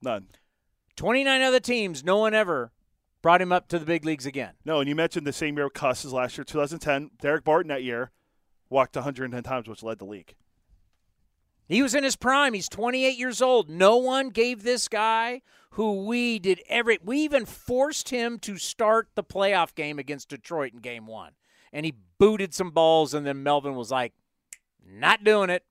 [0.01, 0.29] None.
[0.95, 2.71] 29 other teams, no one ever
[3.23, 4.55] brought him up to the big leagues again.
[4.65, 7.11] No, and you mentioned the same year Cust as last year, 2010.
[7.23, 8.11] Daric Barton that year
[8.71, 10.35] walked 110 times, which led the league.
[11.69, 12.55] He was in his prime.
[12.55, 13.69] He's 28 years old.
[13.69, 19.09] No one gave this guy who we did every we even forced him to start
[19.15, 21.33] the playoff game against Detroit in game 1.
[21.73, 24.15] And he booted some balls and then Melvin was like,
[24.83, 25.65] "Not doing it."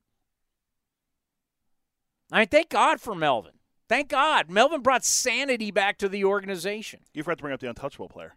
[2.31, 3.56] I mean, thank God for Melvin.
[3.89, 4.49] Thank God.
[4.49, 7.01] Melvin brought sanity back to the organization.
[7.13, 8.35] You forgot to bring up the untouchable player.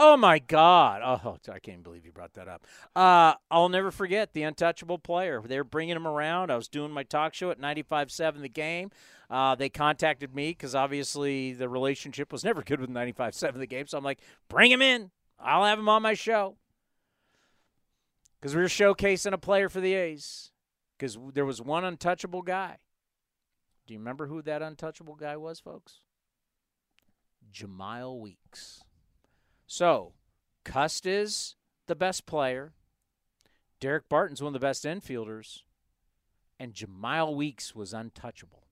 [0.00, 1.02] Oh my God!
[1.04, 2.64] Oh, I can't believe you brought that up.
[2.94, 5.42] Uh, I'll never forget the untouchable player.
[5.44, 6.52] They were bringing him around.
[6.52, 8.92] I was doing my talk show at 95.7 The Game.
[9.28, 13.88] Uh, they contacted me because obviously the relationship was never good with 95.7 The Game.
[13.88, 15.10] So I'm like, bring him in.
[15.40, 16.56] I'll have him on my show
[18.40, 20.52] because we were showcasing a player for the A's
[20.96, 22.76] because there was one untouchable guy.
[23.88, 26.00] Do you remember who that untouchable guy was, folks?
[27.50, 28.82] Jemile Weeks.
[29.66, 30.12] So,
[30.62, 32.74] Cust is the best player.
[33.80, 35.62] Daric Barton's one of the best infielders.
[36.60, 38.64] And Jemile Weeks was untouchable.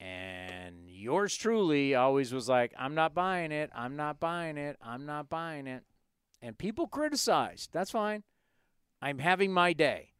[0.00, 3.70] And yours truly always was like, I'm not buying it.
[3.72, 4.76] I'm not buying it.
[4.82, 5.84] I'm not buying it.
[6.42, 7.70] And people criticized.
[7.72, 8.24] That's fine.
[9.00, 10.14] I'm having my day.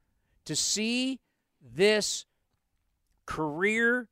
[0.44, 1.18] To see
[1.61, 2.27] this
[3.27, 4.09] career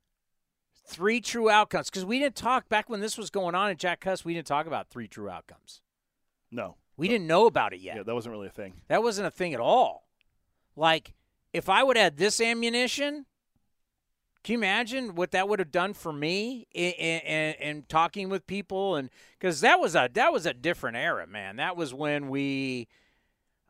[0.85, 3.99] three true outcomes because we didn't talk back when this was going on in Jack
[3.99, 4.23] Cust.
[4.23, 5.81] We didn't talk about three true outcomes.
[6.51, 6.75] No.
[6.95, 7.97] We didn't know about it yet.
[7.97, 8.73] Yeah, that wasn't really a thing.
[8.87, 10.07] That wasn't a thing at all.
[10.75, 11.13] Like,
[11.53, 13.25] if I would have had this ammunition,
[14.43, 18.47] can you imagine what that would have done for me in, in, in talking with
[18.47, 18.95] people?
[18.95, 21.57] And because that was a that was a different era, man.
[21.57, 22.87] That was when we.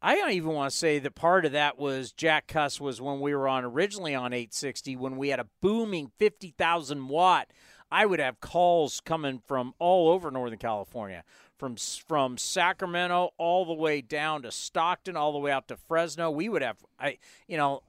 [0.02, 3.20] I don't even want to say that part of that was Jack Cust was when
[3.20, 7.48] we were on originally on 860 when we had a booming 50,000 watt.
[7.90, 11.24] I would have calls coming from all over Northern California,
[11.58, 16.30] from from Sacramento all the way down to Stockton, all the way out to Fresno.
[16.30, 17.84] We would have, I you know,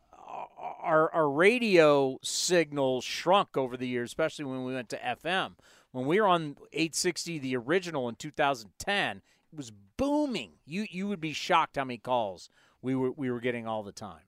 [0.81, 5.55] our our radio signal shrunk over the years, especially when we went to FM.
[5.91, 10.53] When we were on 860, the original in 2010, it was booming.
[10.65, 12.49] You you would be shocked how many calls
[12.81, 14.25] we were we were getting all the time,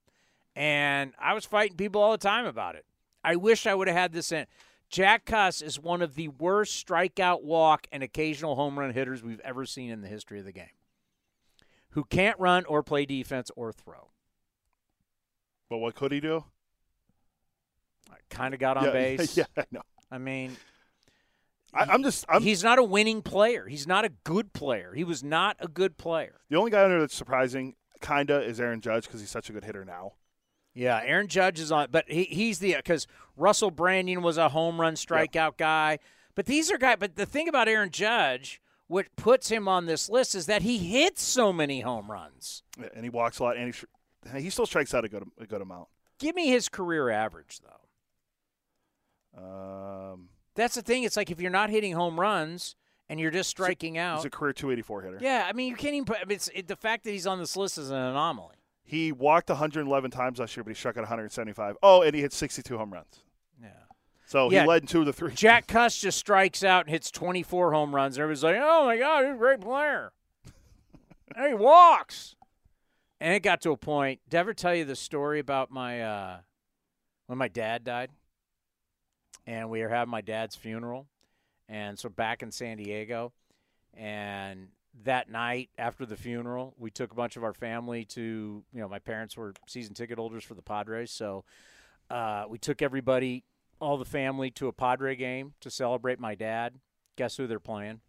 [0.54, 2.84] and I was fighting people all the time about it.
[3.24, 4.46] I wish I would have had this in.
[4.90, 9.40] Jack Cust is one of the worst strikeout, walk, and occasional home run hitters we've
[9.40, 10.66] ever seen in the history of the game.
[11.90, 14.10] Who can't run or play defense or throw.
[15.68, 16.44] But what could he do?
[18.10, 19.36] I kind of got on yeah, base.
[19.36, 19.82] Yeah, I know.
[20.10, 20.56] I mean,
[21.74, 22.24] I, I'm just.
[22.28, 23.66] I'm, he's not a winning player.
[23.66, 24.92] He's not a good player.
[24.94, 26.40] He was not a good player.
[26.48, 29.64] the only guy there that's surprising, kinda, is Aaron Judge because he's such a good
[29.64, 30.12] hitter now.
[30.74, 33.06] Yeah, Aaron Judge is on, but he, he's the because
[33.36, 35.98] Russell Branyan was a home run strikeout guy.
[36.34, 36.96] But these are guys.
[37.00, 40.78] But the thing about Aaron Judge, what puts him on this list, is that he
[40.78, 42.62] hits so many home runs.
[42.78, 43.74] Yeah, And he walks a lot, and
[44.32, 45.88] he, he still strikes out a good a good amount.
[46.18, 47.70] Give me his career average though.
[50.12, 50.28] Um,
[50.60, 51.04] That's the thing.
[51.04, 52.76] It's like if you're not hitting home runs
[53.08, 54.18] and you're just striking out.
[54.18, 55.18] he's a career 284 hitter.
[55.18, 56.04] yeah, I mean you can't even.
[56.04, 58.56] Put, it's it, the fact that he's on this list is an anomaly.
[58.84, 61.78] He walked 111 times last year, but he struck out 175.
[61.82, 63.20] Oh, and he hit 62 home runs.
[63.62, 63.68] Yeah.
[64.26, 64.62] So Yeah.
[64.62, 65.32] he led in two of the three.
[65.32, 68.18] Jack Cust just strikes out and hits 24 home runs.
[68.18, 70.12] And everybody's like, "Oh my God, he's a great player."
[71.36, 72.36] and he walks.
[73.18, 74.20] And it got to a point.
[74.28, 76.38] Did I ever tell you the story about my uh,
[77.28, 78.10] when my dad died?
[79.46, 81.06] And we were having my dad's funeral,
[81.68, 83.32] and so back in San Diego,
[83.94, 84.68] and
[85.04, 88.88] that night after the funeral, we took a bunch of our family to you know
[88.88, 91.44] my parents were season ticket holders for the Padres, so
[92.10, 93.44] uh, we took everybody
[93.80, 96.74] all the family to a Padre game to celebrate my dad.
[97.16, 98.00] Guess who they're playing?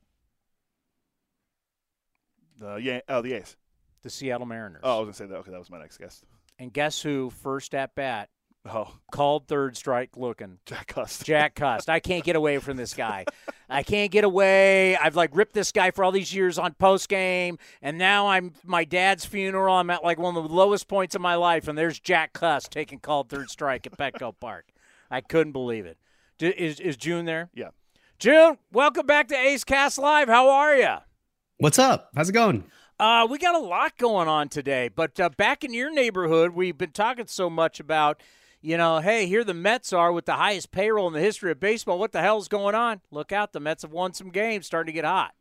[2.57, 3.55] The yeah, oh the A's.
[4.03, 4.81] The Seattle Mariners.
[4.83, 5.35] Oh, I was gonna say that.
[5.39, 6.23] Okay, that was my next guess.
[6.59, 8.29] And guess who first at bat
[8.63, 10.59] Oh, called third strike looking?
[10.67, 11.25] Jack Cust.
[11.25, 11.89] Jack Cust.
[11.89, 13.25] I can't get away from this guy.
[13.67, 14.95] I can't get away.
[14.95, 18.53] I've like ripped this guy for all these years on post game, and now I'm
[18.63, 19.75] my dad's funeral.
[19.75, 22.71] I'm at like one of the lowest points of my life, and there's Jack Cust
[22.71, 24.67] taking called third strike at Petco Park.
[25.09, 25.97] I couldn't believe it.
[26.37, 27.49] D- Is is Joon there?
[27.55, 27.69] Yeah.
[28.19, 30.27] Joon, welcome back to A's Cast Live.
[30.27, 30.97] How are you?
[31.57, 32.11] What's up?
[32.15, 32.65] How's it going?
[32.99, 36.77] Uh, we got a lot going on today, but uh, back in your neighborhood, we've
[36.77, 38.21] been talking so much about,
[38.61, 41.59] you know, hey, here the Mets are with the highest payroll in the history of
[41.59, 41.97] baseball.
[41.97, 43.01] What the hell's going on?
[43.09, 45.33] Look out, the Mets have won some games, starting to get hot.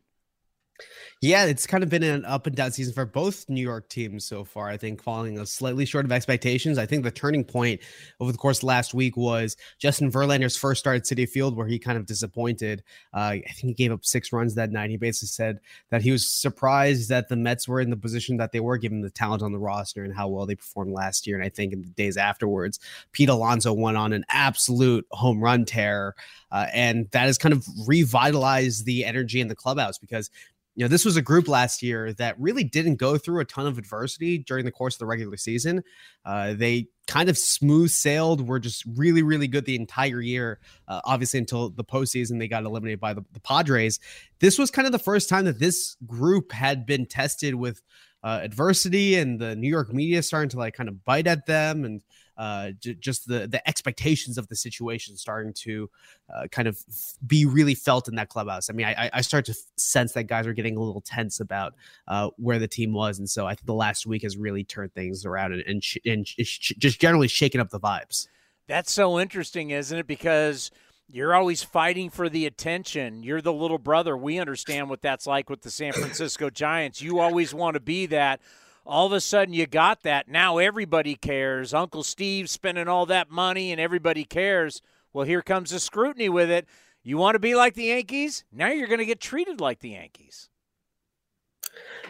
[1.21, 4.25] Yeah, it's kind of been an up and down season for both New York teams
[4.25, 4.69] so far.
[4.69, 6.79] I think falling slightly short of expectations.
[6.79, 7.81] I think the turning point
[8.19, 11.67] over the course of last week was Justin Verlander's first start at Citi Field, where
[11.67, 12.83] he kind of disappointed.
[13.13, 14.89] Uh, I think he gave up six runs that night.
[14.89, 15.59] He basically said
[15.91, 19.01] that he was surprised that the Mets were in the position that they were, given
[19.01, 21.35] the talent on the roster and how well they performed last year.
[21.35, 22.79] And I think in the days afterwards,
[23.11, 26.15] Pete Alonso went on an absolute home run tear,
[26.51, 30.31] uh, and that has kind of revitalized the energy in the clubhouse because
[30.75, 33.67] you know, this was a group last year that really didn't go through a ton
[33.67, 35.83] of adversity during the course of the regular season.
[36.25, 40.59] Uh, they kind of smooth sailed, were just really, really good the entire year.
[40.87, 43.99] Uh, obviously, until the postseason, they got eliminated by the, the Padres.
[44.39, 47.81] This was kind of the first time that this group had been tested with
[48.23, 51.83] uh, adversity, and the New York media starting to like kind of bite at them,
[51.83, 52.01] and
[52.41, 55.89] uh, j- just the the expectations of the situation starting to
[56.33, 56.77] uh, kind of
[57.25, 58.69] be really felt in that clubhouse.
[58.69, 61.75] I mean, I, I- start to sense that guys are getting a little tense about
[62.07, 64.93] uh, where the team was, and so I think the last week has really turned
[64.93, 68.27] things around and and, sh- and sh- just generally shaking up the vibes.
[68.67, 70.07] That's so interesting, isn't it?
[70.07, 70.71] Because
[71.13, 73.21] you're always fighting for the attention.
[73.21, 74.15] You're the little brother.
[74.15, 77.01] We understand what that's like with the San Francisco Giants.
[77.01, 78.39] You always want to be that.
[78.85, 80.27] All of a sudden, you got that.
[80.27, 81.73] Now everybody cares.
[81.73, 84.81] Uncle Steve spending all that money, and everybody cares.
[85.13, 86.67] Well, here comes the scrutiny with it.
[87.03, 88.43] You want to be like the Yankees?
[88.51, 90.49] Now you're going to get treated like the Yankees.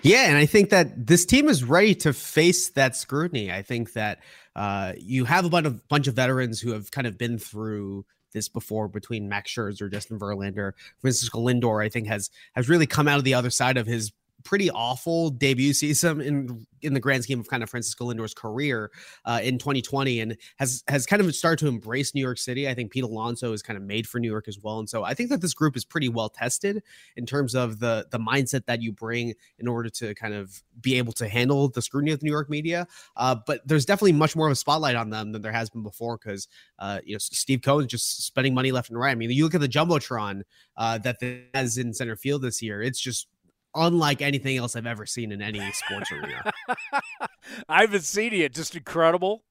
[0.02, 3.52] Yeah, and I think that this team is ready to face that scrutiny.
[3.52, 4.20] I think that
[4.56, 8.06] uh, you have a bunch of bunch of veterans who have kind of been through
[8.34, 11.84] this before between Max Scherzer, Justin Verlander, Francisco Lindor.
[11.84, 14.12] I think has has really come out of the other side of his
[14.44, 18.92] pretty awful debut season in in the grand scheme of kind of Francisco Lindor's career
[19.26, 22.68] uh, in 2020, and has has kind of started to embrace New York City.
[22.68, 25.04] I think Pete Alonso is kind of made for New York as well, and so
[25.04, 26.84] I think that this group is pretty well tested
[27.16, 30.98] in terms of the the mindset that you bring in order to kind of be
[30.98, 32.88] able to handle the scrutiny of the New York media.
[33.16, 35.84] Uh, but there's definitely much more of a spotlight on them than there has been
[35.84, 36.48] before because
[36.80, 39.12] uh, you know Steve Cohen's just spending money left and right.
[39.12, 40.44] I mean, you look at the jumbotron
[40.78, 41.18] uh, that
[41.54, 43.28] has in center field this year; it's just
[43.76, 46.52] unlike anything else I've ever seen in any sports arena.
[47.70, 48.54] I haven't seen it.
[48.54, 49.44] Just incredible.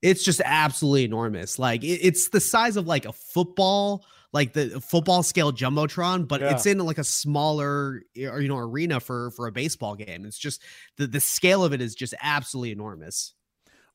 [0.00, 1.58] It's just absolutely enormous.
[1.58, 6.40] Like it, it's the size of like a football, like the football scale jumbotron, but
[6.40, 6.52] Yeah.
[6.54, 10.24] it's in like a smaller you know arena for for a baseball game.
[10.24, 10.62] It's just
[10.96, 13.34] the the scale of it is just absolutely enormous.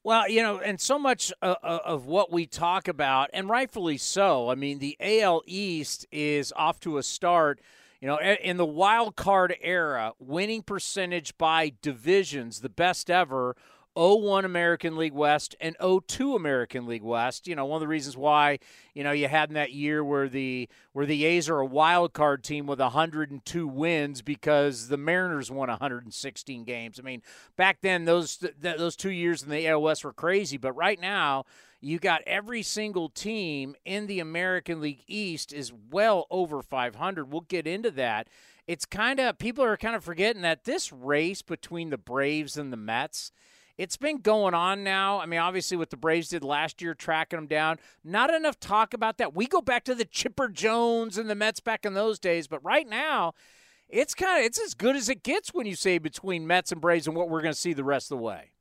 [0.04, 3.98] Well, you know, and so much uh, uh, of what we talk about, and rightfully
[3.98, 4.50] so.
[4.50, 7.60] I mean, the AL East is off to a start.
[8.02, 13.56] You know, in the wild card era, winning percentage by divisions, the best ever.
[13.98, 17.48] 01 American League West and 02 American League West.
[17.48, 18.60] You know, one of the reasons why,
[18.94, 22.14] you know, you had in that year where the where the A's are a wild
[22.14, 27.00] card team with 102 wins because the Mariners won 116 games.
[27.00, 27.24] I mean,
[27.56, 31.46] back then those th- those 2 years in the West were crazy, but right now
[31.80, 37.32] you got every single team in the American League East is well over 500.
[37.32, 38.28] We'll get into that.
[38.68, 42.74] It's kind of people are kind of forgetting that this race between the Braves and
[42.74, 43.32] the Mets
[43.78, 45.20] it's been going on now.
[45.20, 48.94] I mean, obviously, what the Braves did last year, tracking them down, not enough talk
[48.94, 49.36] about that.
[49.36, 52.64] We go back to the Chipper Jones and the Mets back in those days, but
[52.64, 53.34] right now,
[53.88, 56.82] it's kind of it's as good as it gets when you say between Mets and
[56.82, 58.52] Braves and what we're going to see the rest of the way.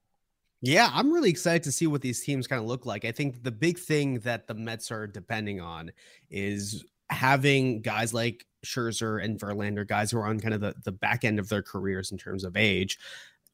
[0.62, 3.04] Yeah, I'm really excited to see what these teams kind of look like.
[3.04, 5.92] I think the big thing that the Mets are depending on
[6.30, 10.92] is having guys like Scherzer and Verlander, guys who are on kind of the, the
[10.92, 12.98] back end of their careers in terms of age,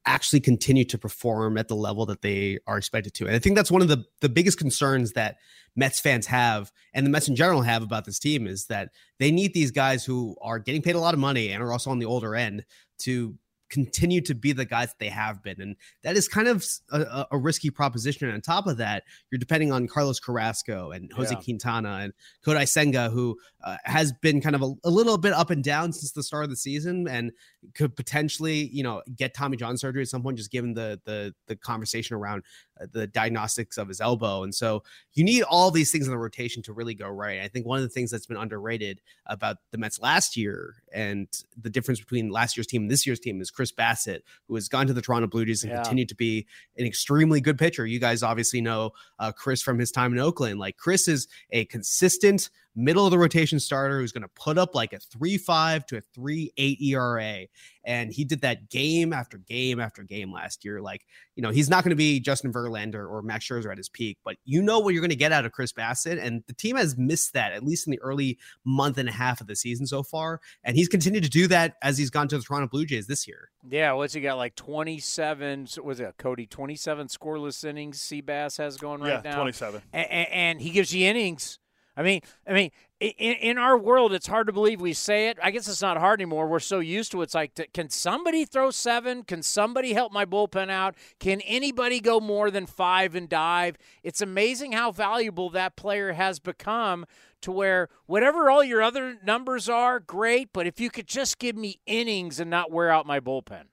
[0.07, 3.26] actually continue to perform at the level that they are expected to.
[3.26, 5.36] And I think that's one of the the biggest concerns that
[5.76, 9.30] Mets fans have and the Mets in general have about this team is that they
[9.30, 11.98] need these guys who are getting paid a lot of money and are also on
[11.98, 12.64] the older end
[13.00, 13.36] to
[13.73, 15.61] continue to be the guys that they have been.
[15.61, 18.29] And that is kind of a, a risky proposition.
[18.29, 21.41] And on top of that, you're depending on Carlos Carrasco and Jose yeah.
[21.41, 22.12] Quintana and
[22.47, 25.93] Kodai Senga, who uh, has been kind of a, a, little bit up and down
[25.93, 27.33] since the start of the season and
[27.74, 31.34] could potentially, you know, get Tommy John surgery at some point, just given the the
[31.46, 32.42] the conversation around
[32.80, 34.42] uh, the diagnostics of his elbow.
[34.42, 34.82] And so
[35.14, 37.40] you need all these things in the rotation to really go right.
[37.40, 41.28] I think one of the things that's been underrated about the Mets last year and
[41.60, 44.68] the difference between last year's team and this year's team is Chris Bassitt, who has
[44.68, 45.82] gone to the Toronto Blue Jays and yeah.
[45.82, 46.46] continued to be
[46.76, 47.86] an extremely good pitcher.
[47.86, 50.58] You guys obviously know uh, Chris from his time in Oakland.
[50.58, 54.75] Like Chris is a consistent middle of the rotation starter who's going to put up
[54.75, 57.47] like a 3-5 to a 3-8 ERA
[57.85, 61.05] and he did that game after game after game last year like
[61.35, 64.18] you know he's not going to be Justin Verlander or Max Scherzer at his peak
[64.25, 66.23] but you know what you're going to get out of Chris Bassitt.
[66.23, 69.41] and the team has missed that at least in the early month and a half
[69.41, 72.39] of the season so far and he's continued to do that as he's gone to
[72.39, 73.51] the Toronto Blue Jays this year.
[73.68, 79.01] Yeah, what's he got like 27 was it Cody 27 scoreless innings Seabass has going
[79.01, 79.37] right yeah, now.
[79.37, 79.83] 27.
[79.93, 81.59] And, and he gives you innings
[81.97, 82.70] I mean, I mean,
[83.01, 85.38] in, in, our world, it's hard to believe we say it.
[85.43, 86.47] I guess it's not hard anymore.
[86.47, 87.24] We're so used to it.
[87.24, 89.24] It's like, can somebody throw seven?
[89.24, 90.95] Can somebody help my bullpen out?
[91.20, 93.76] Can anybody go more than five and dive?
[94.03, 97.05] It's amazing how valuable that player has become
[97.43, 100.51] to where whatever all your other numbers are, great.
[100.53, 103.64] But if you could just give me innings and not wear out my bullpen.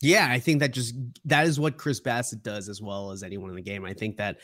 [0.00, 3.50] Yeah, I think that just that is what Chris Bassitt does as well as anyone
[3.50, 3.84] in the game.
[3.84, 4.38] I think that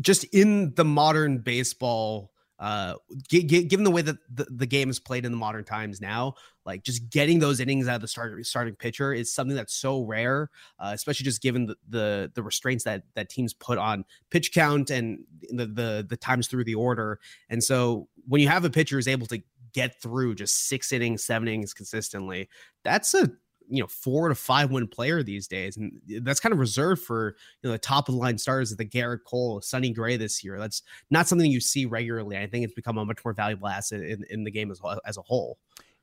[0.00, 2.94] just in the modern baseball uh
[3.28, 6.34] given the way that the, the game is played in the modern times now
[6.64, 10.02] like just getting those innings out of the start, starting pitcher is something that's so
[10.02, 14.52] rare uh, especially just given the, the, the restraints that that teams put on pitch
[14.52, 17.20] count and the, the the times through the order.
[17.48, 19.40] And so when you have a pitcher who's able to
[19.72, 22.48] get through just six innings seven innings consistently
[22.82, 23.30] that's a
[23.68, 27.36] you know four to five win player these days, and that's kind of reserved for
[27.62, 30.42] you know the top of the line stars of the Gerrit Cole, Sonny Gray this
[30.44, 30.58] year.
[30.58, 32.36] That's not something you see regularly.
[32.36, 35.16] I think it's become a much more valuable asset in, in the game as as
[35.16, 35.58] a whole.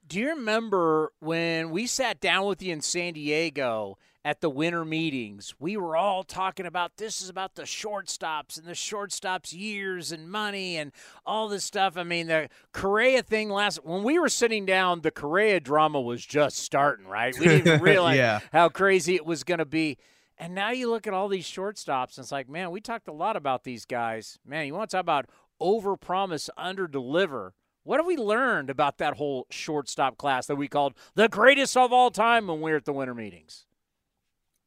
[0.06, 4.84] Do you remember when we sat down with you in San Diego at the winter
[4.84, 5.56] meetings?
[5.60, 10.30] We were all talking about this is about the shortstops and the shortstops years and
[10.30, 10.91] money and
[11.26, 11.95] all this stuff.
[11.95, 16.26] I mean, the Correa thing last when we were sitting down, the Correa drama was
[16.26, 17.38] just starting, right?
[17.39, 18.41] We didn't realize yeah.
[18.51, 19.97] how crazy it was going to be.
[20.38, 23.14] And now you look at all these shortstops, and it's like, man, we talked a
[23.14, 24.38] lot about these guys.
[24.45, 25.28] Man, you want to talk about
[25.60, 27.54] over promise, under deliver
[27.84, 31.92] what have we learned about that whole shortstop class that we called the greatest of
[31.92, 33.66] all time when we were at the winter meetings?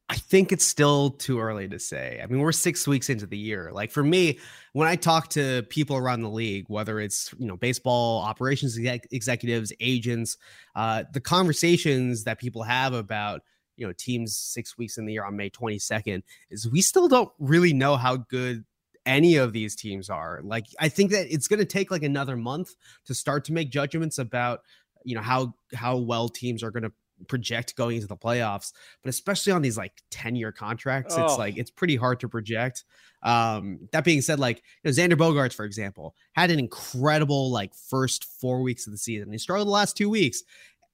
[0.09, 2.21] I think it's still too early to say.
[2.23, 3.71] I mean, we're six weeks into the year.
[3.73, 4.39] Like for me,
[4.71, 9.07] when I talk to people around the league, whether it's you know baseball operations exec-
[9.11, 10.37] executives, agents,
[10.75, 13.41] uh, the conversations that people have about
[13.75, 17.31] you know teams six weeks in the year on May 22nd is we still don't
[17.37, 18.63] really know how good
[19.07, 20.41] any of these teams are.
[20.43, 23.71] Like I think that it's going to take like another month to start to make
[23.71, 24.61] judgments about
[25.03, 26.91] you know how how well teams are going to
[27.27, 31.25] project going into the playoffs but especially on these like 10 year contracts oh.
[31.25, 32.83] it's like it's pretty hard to project
[33.23, 37.73] um that being said like you know Xander Bogaerts, for example had an incredible like
[37.73, 40.43] first four weeks of the season he struggled the last two weeks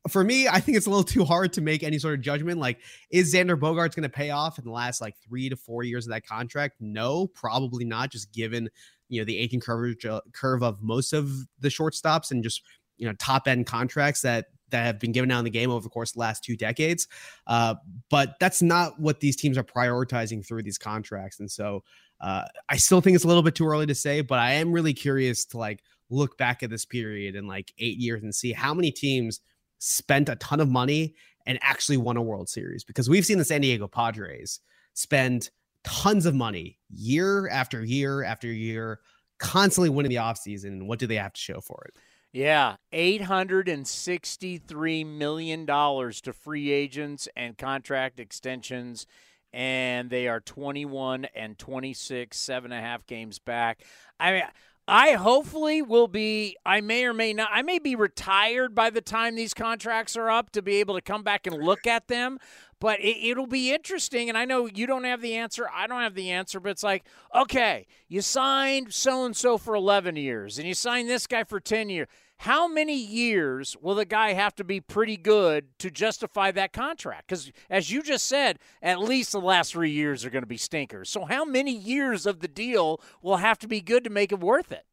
[0.10, 2.60] for me, I think it's a little too hard to make any sort of judgment.
[2.60, 2.80] Like,
[3.10, 6.06] is Xander Bogaerts going to pay off in the last like three to four years
[6.06, 6.76] of that contract?
[6.80, 8.12] No, probably not.
[8.12, 8.70] Just given
[9.10, 12.64] you know the aging coverage uh, curve of most of the shortstops and just
[12.98, 15.84] you know top end contracts that that have been given out in the game over
[15.84, 17.08] the course of the last two decades.
[17.46, 17.76] Uh,
[18.10, 21.84] but that's not what these teams are prioritizing through these contracts, and so
[22.20, 24.22] uh, I still think it's a little bit too early to say.
[24.22, 27.98] But I am really curious to like look back at this period in like eight
[27.98, 29.42] years and see how many teams
[29.84, 31.14] spent a ton of money
[31.46, 34.62] and actually won a World Series because we've seen the San Diego Padres
[34.94, 35.50] spend
[35.84, 39.02] tons of money year after year after year,
[39.40, 40.88] constantly winning the offseason.
[40.88, 41.96] What do they have to show for it?
[42.32, 49.06] Yeah, $863 million to free agents and contract extensions
[49.54, 53.84] and they are 21 and 26, seven and a half games back.
[54.20, 54.44] I mean,
[54.88, 59.00] I hopefully will be, I may or may not, I may be retired by the
[59.00, 62.38] time these contracts are up to be able to come back and look at them.
[62.82, 64.28] But it, will be interesting.
[64.28, 65.70] And I know you don't have the answer.
[65.74, 66.60] I don't have the answer.
[66.60, 71.10] But it's like, okay, you signed so and so for 11 years and you signed
[71.10, 72.10] this guy for 10 years.
[72.44, 77.30] How many years will the guy have to be pretty good to justify that contract?
[77.30, 80.58] Because, as you just said, at least the last three years are going to be
[80.58, 81.10] stinkers.
[81.10, 84.42] So, how many years of the deal will have to be good to make it
[84.42, 84.86] worth it?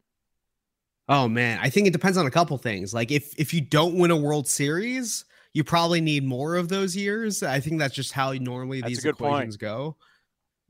[1.09, 2.95] Oh man, I think it depends on a couple things.
[2.95, 6.95] Like if if you don't win a World Series, you probably need more of those
[6.95, 7.43] years.
[7.43, 9.61] I think that's just how normally that's these equations point.
[9.61, 9.97] go.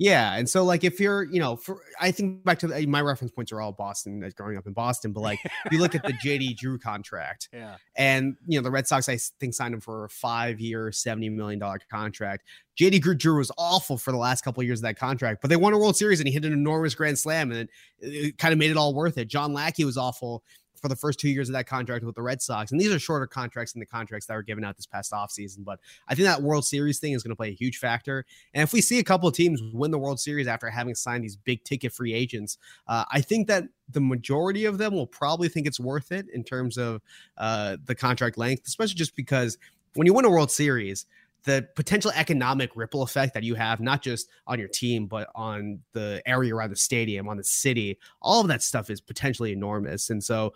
[0.01, 3.03] Yeah, and so like if you're, you know, for I think back to the, my
[3.03, 5.39] reference points are all Boston, growing up in Boston, but like
[5.71, 9.19] you look at the JD Drew contract, yeah, and you know the Red Sox I
[9.41, 12.45] think signed him for a five-year, seventy million dollar contract.
[12.81, 15.57] JD Drew was awful for the last couple of years of that contract, but they
[15.57, 17.71] won a World Series and he hit an enormous grand slam, and it,
[18.01, 19.29] it kind of made it all worth it.
[19.29, 20.43] John Lackey was awful
[20.81, 22.73] for the first two years of that contract with the Red Sox.
[22.73, 25.65] And these are shorter contracts than the contracts that were given out this past offseason.
[25.65, 28.25] But I think that World Series thing is going to play a huge factor.
[28.55, 31.25] And if we see a couple of teams win the World Series after having signed
[31.25, 32.59] these big ticket free agents,
[32.89, 36.45] uh, I think that the majority of them will probably think it's worth it in
[36.45, 37.03] terms of
[37.37, 39.59] uh, the contract length, especially just because
[39.95, 41.07] when you win a World Series,
[41.45, 45.81] the potential economic ripple effect that you have, not just on your team, but on
[45.93, 50.11] the area around the stadium, on the city, all of that stuff is potentially enormous.
[50.11, 50.55] And so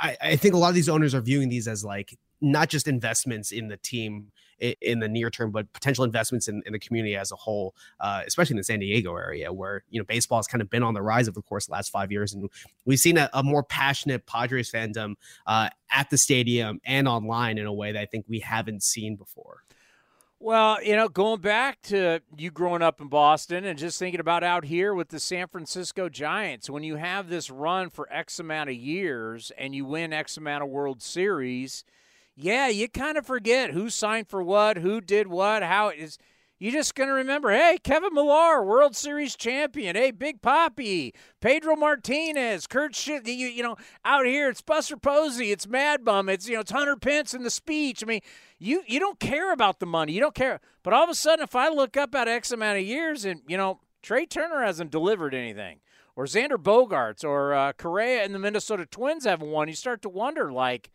[0.00, 2.86] I, I think a lot of these owners are viewing these as like not just
[2.86, 4.30] investments in the team
[4.80, 8.22] in the near term, but potential investments in, in the community as a whole, uh,
[8.26, 10.94] especially in the San Diego area, where you know baseball has kind of been on
[10.94, 12.48] the rise over the course of the last five years, and
[12.84, 15.14] we've seen a, a more passionate Padres fandom
[15.46, 19.16] uh, at the stadium and online in a way that I think we haven't seen
[19.16, 19.62] before.
[20.40, 24.44] Well, you know, going back to you growing up in Boston and just thinking about
[24.44, 28.70] out here with the San Francisco Giants, when you have this run for X amount
[28.70, 31.82] of years and you win X amount of World Series,
[32.36, 36.18] yeah, you kind of forget who signed for what, who did what, how it is
[36.58, 39.94] you're just going to remember, hey, Kevin Millar, World Series champion.
[39.94, 43.26] Hey, Big Papi, Pedro Martinez, Kurt Shit.
[43.26, 46.72] You, you know, out here, it's Buster Posey, it's Mad Bum, it's, you know, it's
[46.72, 48.02] Hunter Pence in the speech.
[48.02, 48.20] I mean,
[48.58, 50.12] you, you don't care about the money.
[50.12, 50.60] You don't care.
[50.82, 53.42] But all of a sudden, if I look up at X amount of years and,
[53.46, 55.80] you know, Trea Turner hasn't delivered anything,
[56.16, 60.08] or Xander Bogaerts, or uh, Correa and the Minnesota Twins haven't won, you start to
[60.08, 60.90] wonder, like,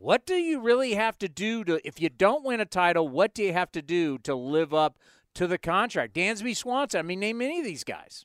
[0.00, 3.06] what do you really have to do to if you don't win a title?
[3.06, 4.96] What do you have to do to live up
[5.34, 6.14] to the contract?
[6.14, 7.00] Dansby Swanson.
[7.00, 8.24] I mean, name any of these guys.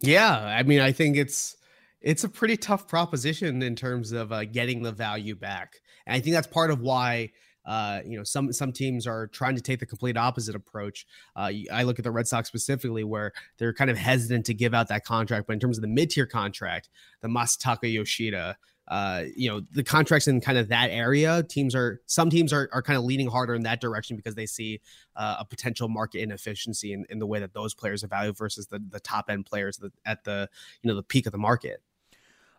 [0.00, 1.56] Yeah, I mean, I think it's
[2.00, 5.76] it's a pretty tough proposition in terms of uh, getting the value back,
[6.06, 7.30] and I think that's part of why
[7.66, 11.06] uh, you know, some some teams are trying to take the complete opposite approach.
[11.36, 14.74] Uh, I look at the Red Sox specifically, where they're kind of hesitant to give
[14.74, 15.46] out that contract.
[15.46, 16.88] But in terms of the mid tier contract,
[17.20, 18.56] the Masataka Yoshida,
[18.90, 22.68] uh, you know, the contracts in kind of that area, teams are some teams are,
[22.72, 24.80] are kind of leaning harder in that direction because they see
[25.14, 28.66] uh, a potential market inefficiency in, in the way that those players are valued versus
[28.66, 30.48] the, the top end players at the
[30.82, 31.82] you know the peak of the market.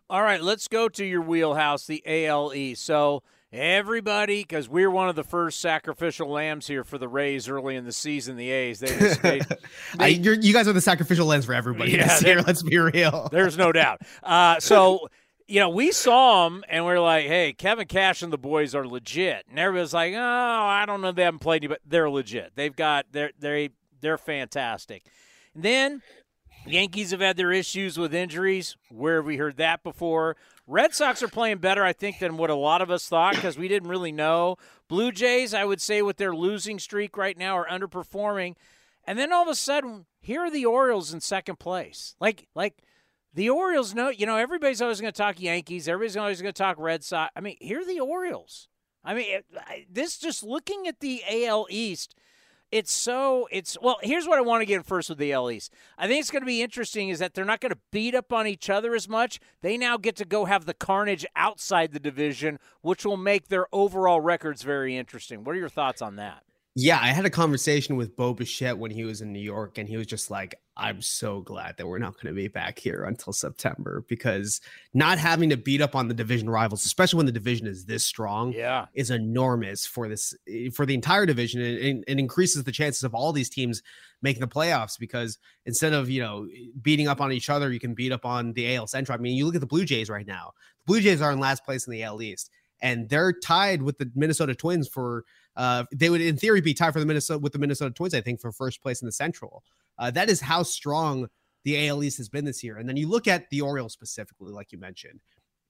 [0.08, 2.74] All right, let's go to your wheelhouse, the ALE.
[2.76, 3.22] So
[3.52, 7.84] everybody, because we're one of the first sacrificial lambs here for the Rays early in
[7.84, 8.36] the season.
[8.36, 9.38] The A's, they, just, they,
[9.98, 11.92] they I, you guys are the sacrificial lambs for everybody.
[11.92, 13.28] Yeah, here, let's be real.
[13.30, 14.00] There's no doubt.
[14.22, 15.08] Uh, so
[15.52, 18.74] you know, we saw them and we are like, hey, Kevin Cash and the boys
[18.74, 19.44] are legit.
[19.50, 22.52] And everybody's like, oh, I don't know, they haven't played, but they're legit.
[22.54, 23.68] They've got they're they
[24.00, 25.04] they're fantastic.
[25.54, 26.02] And then
[26.64, 28.78] Yankees have had their issues with injuries.
[28.88, 30.38] Where have we heard that before?
[30.66, 33.58] Red Sox are playing better, I think, than what a lot of us thought because
[33.58, 34.56] we didn't really know.
[34.88, 38.54] Blue Jays, I would say, with their losing streak right now, are underperforming.
[39.06, 42.16] And then all of a sudden, here are the Orioles in second place.
[42.20, 42.82] Like, like
[43.34, 45.88] the Orioles know, you know, everybody's always going to talk Yankees.
[45.88, 47.32] Everybody's always going to talk Red Sox.
[47.34, 48.68] I mean, here are the Orioles.
[49.04, 49.46] I mean, it,
[49.90, 52.14] this just looking at the AL East,
[52.70, 53.98] it's so it's well.
[54.02, 55.72] Here's what I want to get first with the AL East.
[55.98, 58.32] I think it's going to be interesting is that they're not going to beat up
[58.32, 59.40] on each other as much.
[59.60, 63.66] They now get to go have the carnage outside the division, which will make their
[63.72, 65.44] overall records very interesting.
[65.44, 66.44] What are your thoughts on that?
[66.74, 69.86] Yeah, I had a conversation with Bo Bichette when he was in New York, and
[69.86, 73.04] he was just like, I'm so glad that we're not going to be back here
[73.04, 74.58] until September because
[74.94, 78.04] not having to beat up on the division rivals, especially when the division is this
[78.04, 78.86] strong, yeah.
[78.94, 83.14] is enormous for this eh, for the entire division and, and increases the chances of
[83.14, 83.82] all these teams
[84.22, 86.48] making the playoffs because instead of you know
[86.80, 89.18] beating up on each other, you can beat up on the AL Central.
[89.18, 90.52] I mean, you look at the Blue Jays right now.
[90.86, 92.50] The Blue Jays are in last place in the AL East
[92.80, 95.26] and they're tied with the Minnesota Twins for.
[95.56, 98.14] Uh, they would, in theory, be tied for the Minnesota with the Minnesota Twins.
[98.14, 99.62] I think for first place in the Central.
[99.98, 101.28] Uh, that is how strong
[101.64, 102.78] the AL East has been this year.
[102.78, 105.20] And then you look at the Orioles specifically, like you mentioned.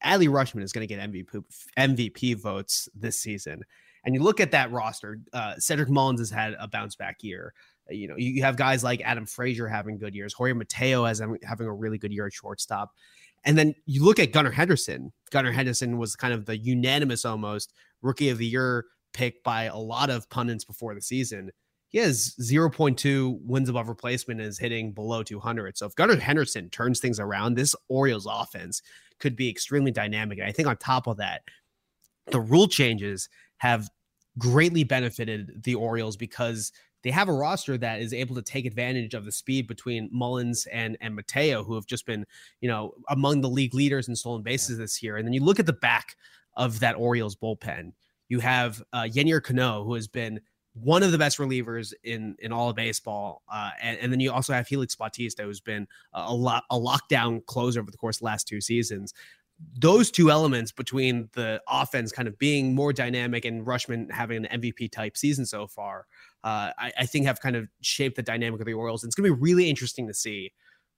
[0.04, 1.44] Adley Rutschman is going to get MVP
[1.78, 3.62] MVP votes this season.
[4.04, 7.54] And you look at that roster, uh, Cedric Mullins has had a bounce back year.
[7.88, 10.32] Uh, you know, you have guys like Adam Frazier having good years.
[10.32, 12.90] Jorge Mateo has having a really good year at shortstop.
[13.44, 15.12] And then you look at Gunnar Henderson.
[15.30, 19.76] Gunnar Henderson was kind of the unanimous almost rookie of the year pick by a
[19.76, 21.50] lot of pundits before the season.
[21.88, 25.76] He has 0.2 wins above replacement and is hitting below 200.
[25.76, 28.80] So if Gunnar Henderson turns things around, this Orioles offense
[29.18, 30.38] could be extremely dynamic.
[30.38, 31.42] And I think on top of that,
[32.30, 33.90] the rule changes have
[34.38, 39.14] greatly benefited the Orioles because they have a roster that is able to take advantage
[39.14, 42.24] of the speed between Mullins and and Mateo, who have just been,
[42.60, 45.16] you know, among the league leaders in stolen bases this year.
[45.16, 46.16] And then you look at the back
[46.56, 47.92] of that Orioles bullpen.
[48.32, 50.40] You have uh, Yennier Cano, who has been
[50.72, 54.32] one of the best relievers in in all of baseball, uh, and, and, then you
[54.32, 58.20] also have Felix Bautista, who's been a lot a lockdown closer over the course of
[58.20, 59.12] the last two seasons
[59.78, 64.60] those two elements between the offense kind of being more dynamic and Rutschman having an
[64.60, 66.06] MVP type season so far,
[66.42, 69.02] uh, I, I, think have kind of shaped the dynamic of the Orioles.
[69.02, 70.52] And it's going to be really interesting to see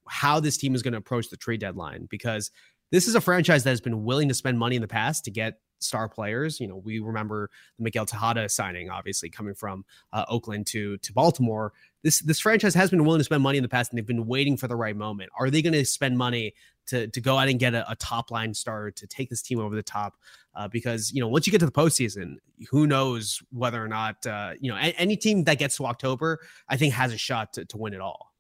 [0.09, 2.51] how this team is going to approach the trade deadline because
[2.95, 5.30] this is a franchise that has been willing to spend money in the past to
[5.32, 6.61] get star players.
[6.61, 11.12] You know, we remember the Miguel Tejada signing, obviously coming from uh, Oakland to to
[11.12, 11.72] Baltimore.
[12.05, 14.28] This this franchise has been willing to spend money in the past, and they've been
[14.28, 15.30] waiting for the right moment.
[15.36, 16.55] Are they going to spend money
[16.86, 19.59] to to go out and get a, a, top line star to take this team
[19.59, 20.14] over the top?
[20.55, 22.36] Uh, because you know, once you get to the postseason,
[22.70, 26.38] who knows whether or not uh, you know a- any team that gets to October,
[26.68, 28.34] I think has a shot to, to win it all.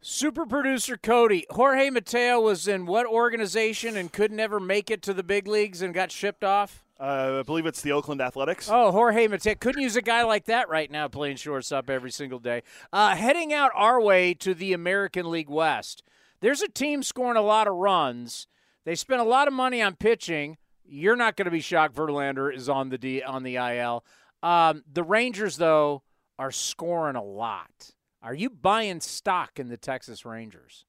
[0.00, 5.12] Super producer Cody, Jorge Mateo was in what organization and could never make it to
[5.12, 6.84] the big leagues and got shipped off?
[7.00, 8.68] Uh, I believe it's the Oakland Athletics.
[8.70, 9.54] Oh, Jorge Mateo.
[9.56, 12.62] Couldn't use a guy like that right now playing shortstop every single day.
[12.92, 16.04] Uh, heading out our way to the American League West.
[16.40, 18.46] There's a team scoring a lot of runs.
[18.84, 20.58] They spent a lot of money on pitching.
[20.84, 24.04] You're not going to be shocked Verlander is on the D, on the IL.
[24.44, 26.02] Um, the Rangers, though,
[26.38, 27.90] are scoring a lot.
[28.22, 30.84] Are you buying stock in the Texas Rangers?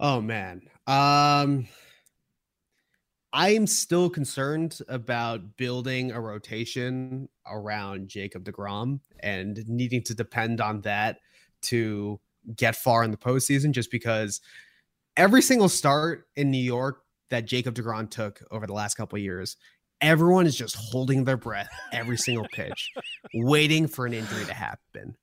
[0.00, 0.62] Oh man.
[0.86, 1.68] Um
[3.32, 10.80] I'm still concerned about building a rotation around Jacob DeGrom and needing to depend on
[10.82, 11.18] that
[11.62, 12.18] to
[12.56, 14.40] get far in the postseason just because
[15.16, 19.56] every single start in New York that Jacob DeGrom took over the last couple years,
[20.00, 22.92] everyone is just holding their breath every single pitch,
[23.34, 25.14] waiting for an injury to happen.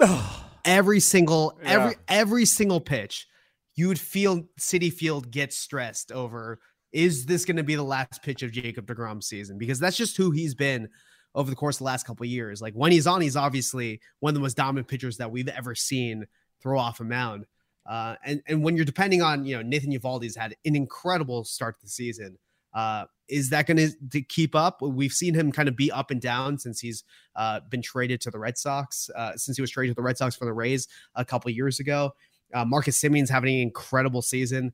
[0.64, 1.70] every single yeah.
[1.70, 3.26] every every single pitch,
[3.74, 6.60] you would feel Citi Field get stressed over
[6.94, 9.58] is this going to be the last pitch of Jacob DeGrom's season?
[9.58, 10.88] Because that's just who he's been
[11.34, 12.62] over the course of the last couple years.
[12.62, 15.74] Like when he's on, he's obviously one of the most dominant pitchers that we've ever
[15.74, 16.24] seen
[16.62, 17.46] throw off a mound.
[17.84, 21.78] Uh, and and when you're depending on you know Nathan Eovaldi's had an incredible start
[21.80, 22.38] to the season.
[22.72, 24.82] Uh, is that going to keep up?
[24.82, 27.04] We've seen him kind of be up and down since he's
[27.36, 30.18] uh, been traded to the Red Sox, uh, since he was traded to the Red
[30.18, 32.14] Sox for the Rays a couple years ago.
[32.52, 34.72] Uh, Marcus Semien's having an incredible season.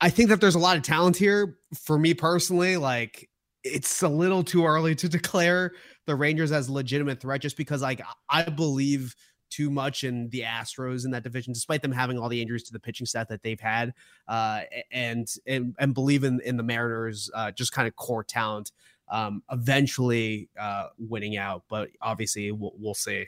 [0.00, 1.58] I think that there's a lot of talent here.
[1.74, 3.28] For me personally, like
[3.62, 5.72] it's a little too early to declare
[6.06, 9.14] the Rangers as a legitimate threat just because like I believe–
[9.52, 12.72] too much in the Astros in that division, despite them having all the injuries to
[12.72, 13.92] the pitching staff that they've had,
[14.28, 18.72] uh, and, and and believe in in the Mariners uh, just kind of core talent,
[19.08, 21.64] um, eventually uh, winning out.
[21.68, 23.26] But obviously, we'll, we'll see.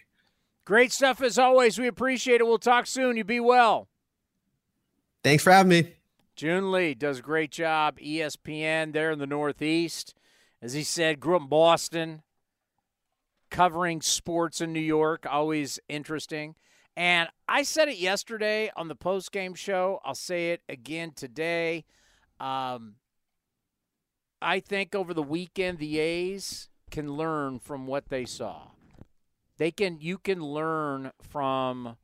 [0.65, 1.79] Great stuff as always.
[1.79, 2.45] We appreciate it.
[2.45, 3.17] We'll talk soon.
[3.17, 3.89] You be well.
[5.23, 5.95] Thanks for having me.
[6.37, 7.99] Joon Lee does a great job.
[7.99, 10.15] ESPN there in the Northeast.
[10.61, 12.23] As he said, grew up in Boston,
[13.55, 16.57] covering sports in New York, always interesting.
[16.97, 20.01] And I said it yesterday on the post game show.
[20.05, 21.85] I'll say it again today.
[22.41, 22.97] Um,
[24.43, 28.71] I think over the weekend, the A's can learn from what they saw.
[29.57, 31.97] They can, you can learn from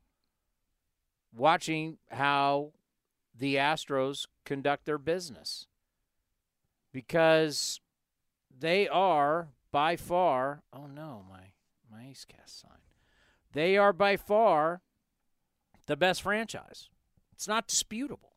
[1.35, 2.71] watching how
[3.37, 5.67] the Astros conduct their business
[6.93, 7.81] because
[8.57, 11.53] they are by far, oh no, my
[11.91, 12.71] my A's Cast sign.
[13.53, 14.81] They are by far
[15.87, 16.89] the best franchise.
[17.33, 18.31] It's not disputable.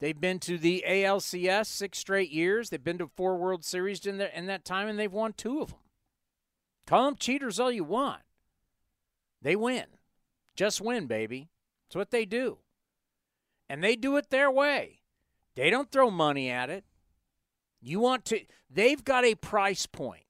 [0.00, 2.70] They've been to the ALCS six straight years.
[2.70, 5.68] They've been to four World Series in, in that time, and they've won two of
[5.68, 5.78] them.
[6.86, 8.22] Call them cheaters all you want.
[9.42, 9.84] They win.
[10.56, 11.50] Just win, baby.
[11.86, 12.58] It's what they do.
[13.68, 15.02] And they do it their way.
[15.54, 16.84] They don't throw money at it.
[17.80, 20.24] You want to they've got a price point.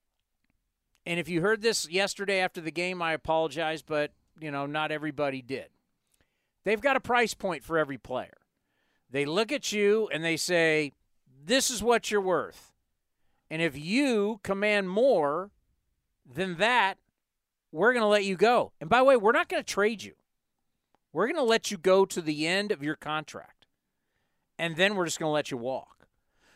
[1.06, 4.92] And if you heard this yesterday after the game, I apologize, but you know, not
[4.92, 5.66] everybody did.
[6.64, 8.36] They've got a price point for every player.
[9.10, 10.92] They look at you and they say,
[11.44, 12.72] This is what you're worth.
[13.50, 15.50] And if you command more
[16.24, 16.98] than that,
[17.72, 18.72] we're going to let you go.
[18.80, 20.14] And by the way, we're not going to trade you.
[21.12, 23.66] We're going to let you go to the end of your contract.
[24.58, 25.99] And then we're just going to let you walk.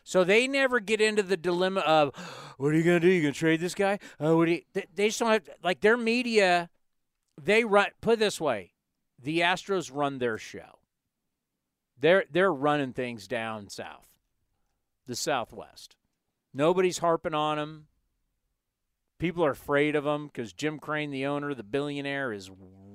[0.05, 2.15] So they never get into the dilemma of,
[2.59, 3.13] what are you going to do?
[3.13, 3.99] You going to trade this guy?
[4.21, 6.69] Oh, what do you, they, they just don't have, like their media,
[7.43, 8.73] they run, put it this way,
[9.21, 10.79] the Astros run their show.
[11.99, 14.09] They're, they're running things down south,
[15.07, 15.97] the Southwest.
[16.53, 17.87] Nobody's harping on them.
[19.19, 22.51] People are afraid of them because Jim Crane, the owner, the billionaire, is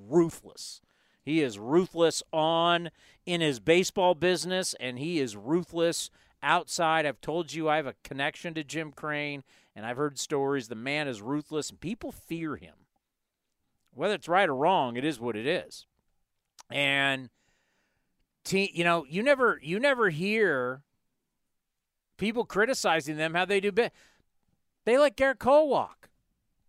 [0.08, 0.80] ruthless.
[1.24, 2.92] He is ruthless on
[3.26, 7.06] in his baseball business, and he is ruthless outside.
[7.06, 9.44] I've told you I have a connection to Jim Crane,
[9.76, 10.68] and I've heard stories.
[10.68, 12.76] The man is ruthless, and people fear him.
[13.94, 15.86] Whether it's right or wrong, it is what it is.
[16.70, 17.30] And
[18.44, 20.84] te- you know, you never you never hear
[22.18, 23.94] people criticizing them how they do bit.
[24.86, 26.10] They let Gerrit Cole walk.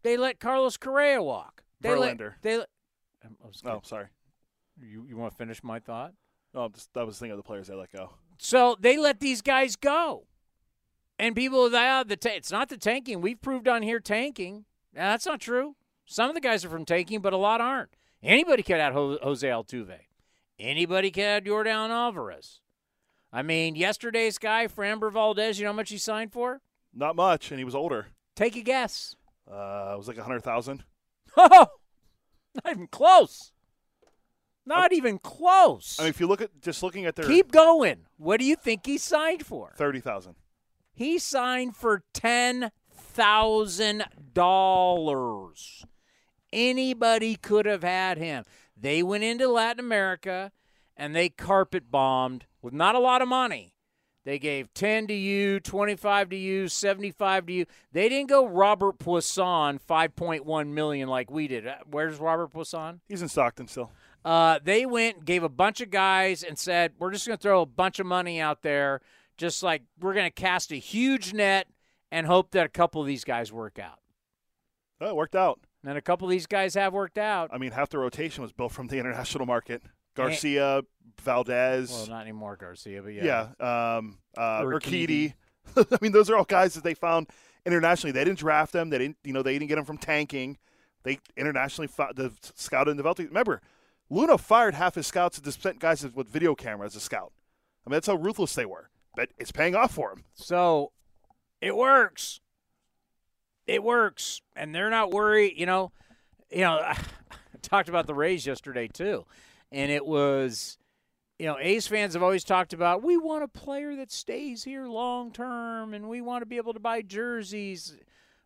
[0.02, 1.62] They let Carlos Correa walk.
[1.80, 2.20] They Verlander.
[2.20, 2.58] let they.
[2.58, 2.68] Let,
[3.64, 4.06] Oh, sorry.
[4.80, 6.14] You you want to finish my thought?
[6.54, 8.10] Oh, no, just, I was thinking of the players they let go.
[8.42, 10.24] So they let these guys go,
[11.18, 13.20] and people are like, oh, the ta- it's not the tanking.
[13.20, 14.64] We've proved on here tanking.
[14.94, 15.76] Now, that's not true.
[16.06, 17.90] Some of the guys are from tanking, but a lot aren't.
[18.22, 19.98] Anybody could add Ho- Jose Altuve.
[20.58, 22.60] Anybody could add Yordan Alvarez.
[23.30, 26.62] I mean, yesterday's guy, Framber Valdez, you know how much he signed for?
[26.94, 28.06] Not much, and he was older.
[28.34, 29.16] Take a guess.
[29.46, 30.84] Uh, it was like a hundred thousand.
[31.36, 31.66] Oh,
[32.64, 33.52] not even close.
[34.66, 35.96] Not even close.
[35.98, 38.06] I mean, if you look at just looking at their Keep going.
[38.18, 39.72] What do you think he signed for?
[39.76, 40.36] thirty thousand.
[40.92, 44.04] He signed for ten thousand
[44.34, 45.84] dollars.
[46.52, 48.44] Anybody could have had him.
[48.76, 50.52] They went into Latin America
[50.96, 53.74] and they carpet bombed with not a lot of money.
[54.24, 57.66] They gave 10 to you, 25 to you, 75 to you.
[57.92, 61.66] They didn't go Robert Puason 5.1 million like we did.
[61.66, 63.00] Uh, Where's Robert Puason?
[63.08, 63.90] He's in Stockton still.
[64.24, 67.62] Uh, they went, gave a bunch of guys, and said, "We're just going to throw
[67.62, 69.00] a bunch of money out there,
[69.36, 71.68] just like we're going to cast a huge net
[72.10, 74.00] and hope that a couple of these guys work out."
[75.00, 75.60] Oh, it worked out.
[75.84, 77.50] And a couple of these guys have worked out.
[77.52, 79.82] I mean, half the rotation was built from the international market.
[80.14, 80.82] Garcia,
[81.22, 81.90] Valdez.
[81.90, 83.48] Well, not anymore, Garcia, but yeah.
[83.58, 83.96] yeah.
[83.96, 85.34] Um, uh, Urquidy.
[85.74, 85.86] Urquidy.
[85.92, 87.28] I mean, those are all guys that they found
[87.64, 88.12] internationally.
[88.12, 88.90] They didn't draft them.
[88.90, 90.58] They didn't, you know, they didn't get them from tanking.
[91.02, 93.20] They internationally fought, the scouted and developed.
[93.20, 93.62] Remember,
[94.10, 97.32] Luhnow fired half his scouts and sent guys with video camera as a scout.
[97.86, 98.90] I mean, that's how ruthless they were.
[99.14, 100.24] But it's paying off for him.
[100.34, 100.92] So
[101.60, 102.40] it works.
[103.66, 105.54] It works, and they're not worried.
[105.56, 105.92] You know,
[106.50, 106.80] you know.
[106.82, 106.96] I
[107.62, 109.26] talked about the Rays yesterday too,
[109.70, 110.78] and it was,
[111.38, 114.86] you know, A's fans have always talked about we want a player that stays here
[114.86, 117.96] long term, and we want to be able to buy jerseys.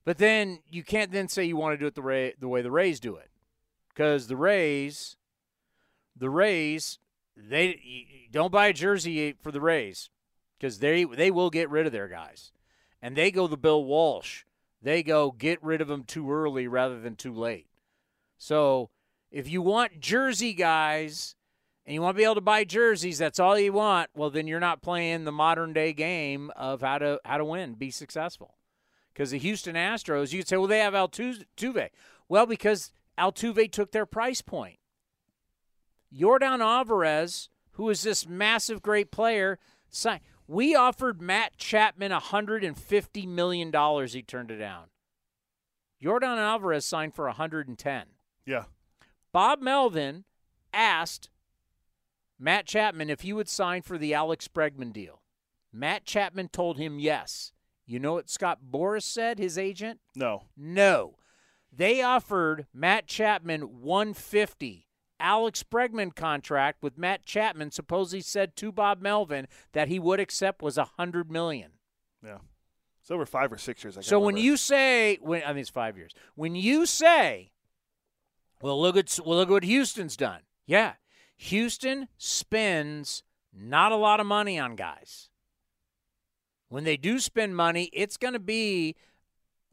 [0.04, 2.60] But then you can't then say you want to do it the Ray, the way
[2.60, 3.30] the Rays do it,
[3.88, 5.16] because the Rays,
[6.16, 6.98] the Rays,
[7.36, 10.10] they don't buy a jersey for the Rays
[10.58, 12.52] because they they will get rid of their guys,
[13.02, 14.44] and they go the Bill Walsh.
[14.80, 17.68] They go get rid of them too early rather than too late.
[18.36, 18.90] So
[19.30, 21.36] if you want jersey guys
[21.86, 24.10] and you want to be able to buy jerseys, that's all you want.
[24.14, 27.74] Well, then you're not playing the modern day game of how to how to win,
[27.74, 28.56] be successful.
[29.12, 31.88] Because the Houston Astros, you'd say, well, they have Altuve.
[32.28, 34.78] Well, because Altuve took their price point.
[36.14, 39.58] Yordan Alvarez, who is this massive, great player,
[39.88, 40.20] signed.
[40.46, 43.72] We offered Matt Chapman $150 million.
[44.06, 44.84] He turned it down.
[46.02, 48.04] Jordan Alvarez signed for 110.
[48.44, 48.64] Yeah.
[49.32, 50.24] Bob Melvin
[50.72, 51.30] asked
[52.38, 55.22] Matt Chapman if he would sign for the Alex Bregman deal.
[55.72, 57.52] Matt Chapman told him yes.
[57.86, 60.00] You know what Scott Boras said, his agent?
[60.14, 60.44] No.
[60.56, 61.16] No.
[61.72, 64.86] They offered Matt Chapman 150
[65.24, 70.60] Alex Bregman contract with Matt Chapman supposedly said to Bob Melvin that he would accept
[70.60, 71.70] was a hundred million.
[72.22, 72.38] Yeah.
[73.00, 73.96] It's over five or six years.
[73.96, 74.08] I guess.
[74.08, 74.44] So when remember.
[74.44, 76.12] you say when I mean it's five years.
[76.34, 77.52] When you say,
[78.60, 80.42] well look at well look at what Houston's done.
[80.66, 80.92] Yeah.
[81.38, 85.30] Houston spends not a lot of money on guys.
[86.68, 88.94] When they do spend money, it's going to be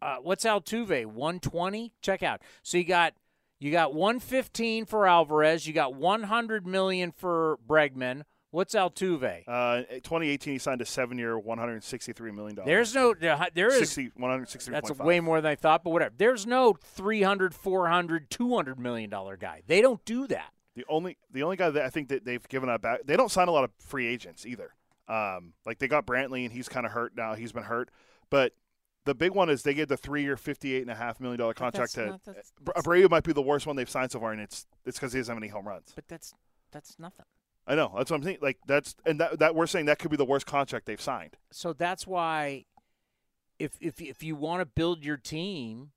[0.01, 1.93] uh, what's Altuve 120.
[2.01, 2.41] Check out.
[2.63, 3.13] So you got
[3.61, 5.67] you got 115 for Alvarez.
[5.67, 8.23] You got 100 million for Bregman.
[8.49, 9.43] What's Altuve?
[9.47, 12.67] Uh, 2018, he signed a seven-year, 163 million dollars.
[12.67, 14.73] There's no there is 60, 163.
[14.73, 16.13] That's way more than I thought, but whatever.
[16.17, 19.61] There's no 300, 400, 200 million dollar guy.
[19.67, 20.51] They don't do that.
[20.75, 23.01] The only the only guy that I think that they've given up back.
[23.05, 24.73] They don't sign a lot of free agents either.
[25.07, 27.35] Um, like they got Brantley and he's kind of hurt now.
[27.35, 27.89] He's been hurt,
[28.29, 28.53] but
[29.05, 31.93] the big one is they gave the three-year, fifty-eight and a half million dollar contract
[31.95, 33.09] to not- that's- uh, Abreu.
[33.09, 35.33] Might be the worst one they've signed so far, and it's it's because he doesn't
[35.35, 35.91] have any home runs.
[35.95, 36.33] But that's
[36.71, 37.25] that's nothing.
[37.67, 38.39] I know that's what I'm saying.
[38.41, 41.37] Like that's and that that we're saying that could be the worst contract they've signed.
[41.51, 42.65] So that's why
[43.59, 45.91] if if if you want to build your team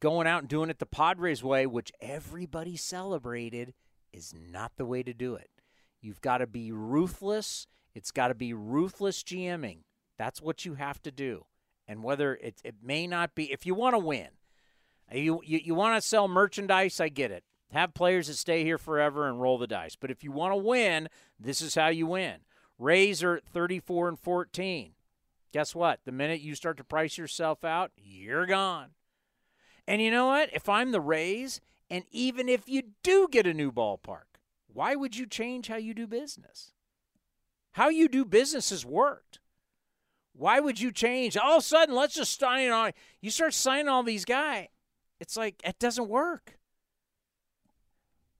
[0.00, 3.74] going out and doing it the Padres way, which everybody celebrated,
[4.12, 5.50] is not the way to do it.
[6.00, 7.66] You've got to be ruthless.
[7.94, 9.78] It's got to be ruthless GMing.
[10.16, 11.46] That's what you have to do.
[11.88, 14.28] And whether it it may not be if you want to win,
[15.10, 17.42] you you, you want to sell merchandise, I get it.
[17.72, 19.96] Have players that stay here forever and roll the dice.
[19.96, 21.08] But if you want to win,
[21.38, 22.36] this is how you win.
[22.78, 24.92] Rays are 34 and 14.
[25.52, 26.00] Guess what?
[26.04, 28.90] The minute you start to price yourself out, you're gone.
[29.86, 30.50] And you know what?
[30.52, 31.60] If I'm the Rays,
[31.90, 34.36] and even if you do get a new ballpark,
[34.72, 36.72] why would you change how you do business?
[37.72, 39.40] How you do business has worked.
[40.38, 41.36] Why would you change?
[41.36, 42.92] All of a sudden, let's just sign on.
[43.20, 44.68] You start signing all these guys.
[45.18, 46.58] It's like it doesn't work.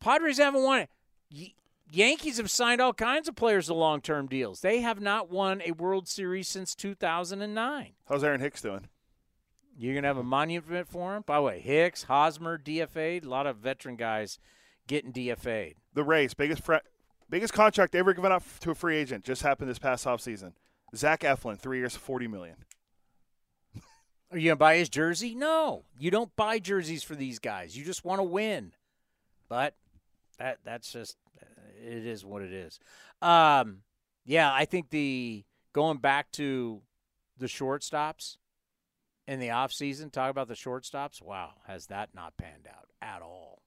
[0.00, 0.90] Padres haven't won it.
[1.34, 1.54] Y-
[1.90, 4.60] Yankees have signed all kinds of players to long-term deals.
[4.60, 7.94] They have not won a World Series since 2009.
[8.08, 8.88] How's Aaron Hicks doing?
[9.76, 11.22] You're gonna have a monument for him.
[11.26, 13.24] By the way, Hicks, Hosmer, DFA'd.
[13.24, 14.38] A lot of veteran guys
[14.86, 15.76] getting DFA'd.
[15.94, 16.76] The Rays biggest fre-
[17.30, 20.52] biggest contract ever given up to a free agent just happened this past offseason.
[20.94, 22.56] Zach Eflin, three years, forty million.
[24.30, 25.34] Are you gonna buy his jersey?
[25.34, 27.76] No, you don't buy jerseys for these guys.
[27.76, 28.72] You just want to win.
[29.48, 29.74] But
[30.38, 31.16] that that's just
[31.82, 32.78] it is what it is.
[33.22, 33.78] Um,
[34.24, 36.82] yeah, I think the going back to
[37.38, 38.36] the shortstops
[39.26, 40.10] in the off season.
[40.10, 41.22] Talk about the shortstops.
[41.22, 43.62] Wow, has that not panned out at all?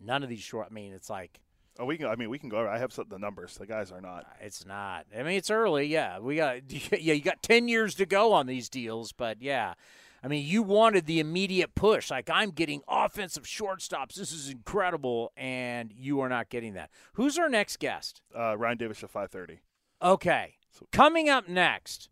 [0.00, 0.68] None of these short.
[0.70, 1.40] I mean, it's like
[1.78, 2.06] Oh, we can.
[2.06, 2.68] I mean, we can go.
[2.68, 3.56] I have some, the numbers.
[3.56, 4.26] The guys are not.
[4.40, 5.06] It's not.
[5.16, 5.86] I mean, it's early.
[5.86, 6.56] Yeah, we got.
[6.70, 9.74] Yeah, you got ten years to go on these deals, but yeah,
[10.22, 12.10] I mean, you wanted the immediate push.
[12.10, 14.14] Like I'm getting offensive shortstops.
[14.14, 16.90] This is incredible, and you are not getting that.
[17.14, 18.20] Who's our next guest?
[18.36, 19.60] Uh, Ryan Davis at five thirty.
[20.02, 22.08] Okay, So, coming up next,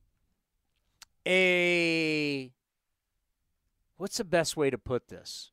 [1.27, 2.53] a
[3.97, 5.51] what's the best way to put this?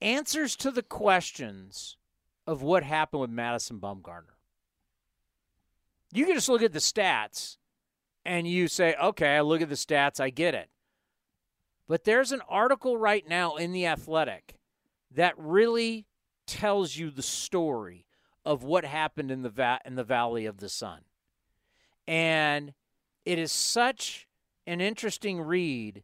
[0.00, 1.96] Answers to the questions
[2.46, 4.36] of what happened with Madison Bumgarner.
[6.12, 7.56] You can just look at the stats
[8.24, 10.68] and you say, okay, I look at the stats, I get it.
[11.88, 14.56] But there's an article right now in The Athletic
[15.10, 16.06] that really
[16.46, 18.06] tells you the story
[18.44, 21.00] of what happened in the va- in the Valley of the Sun.
[22.06, 22.74] And
[23.24, 24.26] it is such
[24.66, 26.02] an interesting read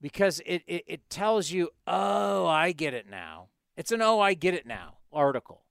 [0.00, 3.48] because it, it, it tells you, oh, I get it now.
[3.76, 5.62] It's an oh, I get it now article.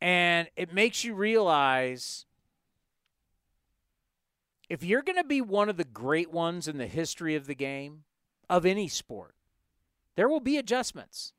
[0.00, 2.26] And it makes you realize
[4.68, 7.54] if you're going to be one of the great ones in the history of the
[7.54, 8.04] game,
[8.48, 9.34] of any sport,
[10.16, 11.32] there will be adjustments.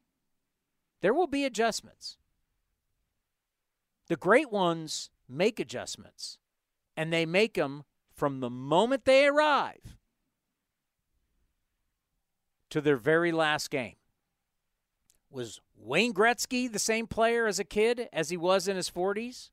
[1.01, 2.17] There will be adjustments.
[4.07, 6.37] The great ones make adjustments,
[6.95, 7.83] and they make them
[8.15, 9.97] from the moment they arrive
[12.69, 13.95] to their very last game.
[15.33, 19.49] Was Wayne Gretzky the same player as a kid as he was in his 40s?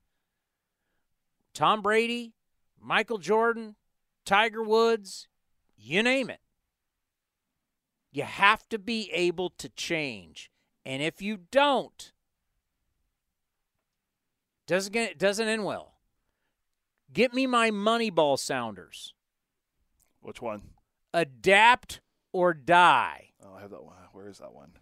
[1.55, 2.35] Tom Brady,
[2.79, 3.77] Michael Jordan,
[4.27, 5.27] Tiger Woods,
[5.79, 6.41] you name it.
[8.13, 10.51] You have to be able to change.
[10.85, 12.13] And if you don't,
[14.67, 15.95] doesn't get, doesn't end well.
[17.11, 19.15] Get me my Moneyball sounders.
[20.21, 20.63] Which one?
[21.15, 22.03] Adapt
[22.33, 23.31] or die.
[23.43, 23.97] Oh, I have that one.
[24.13, 24.73] Where is that one?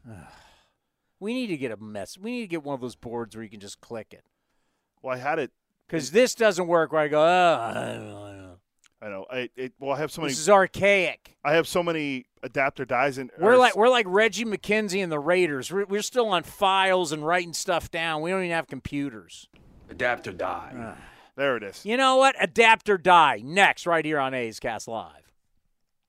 [1.20, 2.16] We need to get a mess.
[2.18, 4.24] We need to get one of those boards where you can just click it.
[5.02, 5.50] Well, I had it.
[5.86, 8.56] Because this doesn't work where I go, oh, I don't know.
[9.00, 9.26] I know.
[9.30, 10.32] I it, well, I have so many.
[10.32, 11.36] This is archaic.
[11.44, 13.30] I have so many adapter dies in.
[13.38, 15.70] We're like we're like Reggie McKenzie and the Raiders.
[15.70, 18.22] We're, we're still on files and writing stuff down.
[18.22, 19.48] We don't even have computers.
[19.88, 20.96] Adapter die.
[21.36, 21.84] There it is.
[21.86, 22.34] You know what?
[22.40, 23.40] Adapter die.
[23.44, 25.27] Next, right here on A's Cast Live.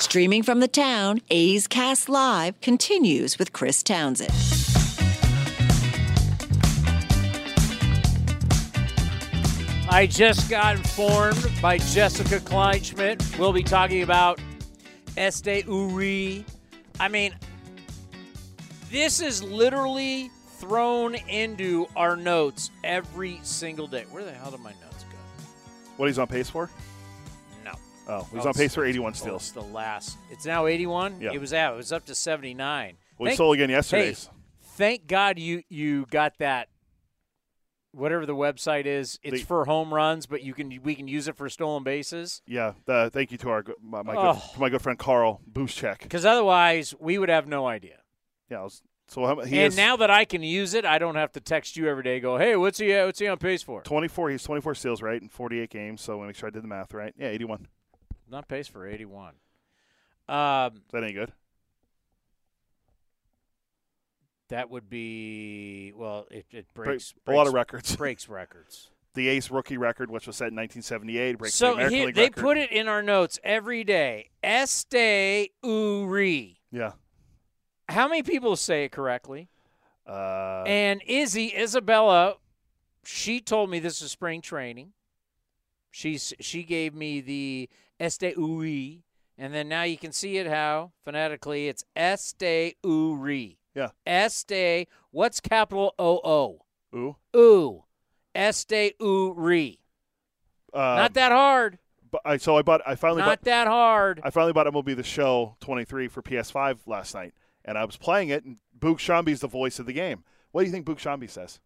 [0.00, 4.32] Streaming from the town, A's Cast Live continues with Chris Townsend.
[9.88, 13.38] I just got informed by Jessica Kleinschmidt.
[13.38, 14.40] We'll be talking about
[15.16, 16.44] Esteury.
[16.98, 17.34] I mean,
[18.90, 24.06] this is literally thrown into our notes every single day.
[24.10, 25.18] Where the hell did my notes go?
[25.98, 26.68] What he's on pace for?
[28.10, 29.42] Oh, he's Oh, on pace for 81 oh, steals.
[29.42, 30.18] It's the last.
[30.30, 31.20] It's now 81.
[31.20, 31.30] Yeah.
[31.32, 31.74] It was out.
[31.74, 32.96] It was up to 79.
[33.18, 34.14] Well, he Thank- stole again Hey, yesterday.
[34.76, 36.68] thank God you you got that.
[37.92, 41.26] Whatever the website is, it's The- for home runs, but you can we can use
[41.28, 42.40] it for stolen bases.
[42.46, 44.32] Yeah, the, thank you to our my, my, Oh.
[44.34, 45.98] good, to my good friend Carl Buszczek.
[46.02, 47.98] Because otherwise, we would have no idea.
[48.48, 50.98] Yeah, I was- so how- he and is now that I can use it, I
[50.98, 52.20] don't have to text you every day.
[52.20, 52.92] Go, hey, what's he?
[52.92, 53.82] What's he on pace for?
[53.82, 54.30] 24.
[54.30, 56.00] He's 24 steals, right, in 48 games.
[56.00, 57.12] So let me make sure I did the math right.
[57.18, 57.66] Yeah, 81.
[58.30, 59.34] Not pace for eighty-one.
[60.28, 61.32] Um, Is that any good?
[64.48, 66.26] that would be well.
[66.30, 67.94] It, it Break- breaks, a lot of records.
[67.96, 68.90] breaks records.
[69.12, 72.14] The Ace rookie record, which was set in 1978, breaks so the American here, League
[72.14, 72.42] they record.
[72.44, 74.30] put it in our notes every day.
[74.40, 76.60] Este Uri.
[76.70, 76.92] Yeah.
[77.88, 79.48] How many people say it correctly?
[80.06, 82.36] Uh, and Izzy Isabella,
[83.04, 84.92] she told me this is spring training.
[85.90, 87.68] She's she gave me the
[88.00, 89.02] Esteury,
[89.36, 93.56] and then now you can see it how phonetically it's Esteury.
[93.74, 93.90] Yeah.
[94.06, 94.88] Este.
[95.10, 96.60] What's capital O O?
[96.96, 97.16] ooh.
[97.36, 97.84] Ooh.
[98.34, 99.78] Esteury.
[100.72, 101.78] Um, Not that hard.
[102.10, 102.80] But I, so I bought.
[102.86, 103.42] I finally Not bought.
[103.42, 104.20] that hard.
[104.24, 107.34] I finally bought MLB The Show 23 for PS5 last night,
[107.64, 110.24] and I was playing it, and Book Shambi's the voice of the game.
[110.50, 111.60] What do you think Book Shambi says?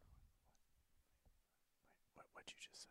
[2.35, 2.89] What'd you just say?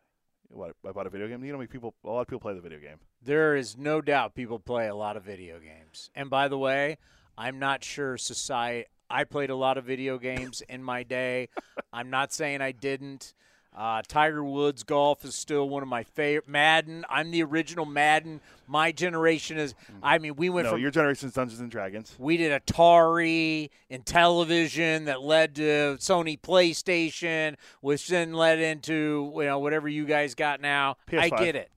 [0.48, 1.44] What I bought a video game.
[1.44, 1.94] You know, how many people.
[2.04, 2.98] A lot of people play the video game.
[3.24, 6.10] There is no doubt people play a lot of video games.
[6.14, 6.98] And by the way,
[7.38, 8.86] I'm not sure society.
[9.08, 11.48] I played a lot of video games in my day.
[11.92, 13.34] I'm not saying I didn't.
[13.76, 16.48] Uh, Tiger Woods golf is still one of my favorite.
[16.48, 17.04] Madden.
[17.08, 18.40] I'm the original Madden.
[18.68, 19.74] My generation is.
[20.02, 22.14] I mean, we went no, from your generation's Dungeons and Dragons.
[22.18, 29.44] we did Atari and television that led to Sony PlayStation, which then led into you
[29.44, 30.96] know whatever you guys got now.
[31.08, 31.38] I PS5.
[31.38, 31.70] get it,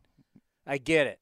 [0.68, 1.20] I get it,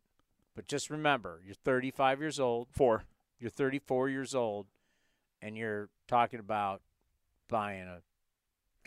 [0.56, 3.04] but just remember, you're 35 years old, Four.
[3.40, 4.68] you're 34 years old,
[5.42, 6.82] and you're talking about
[7.50, 8.02] buying a.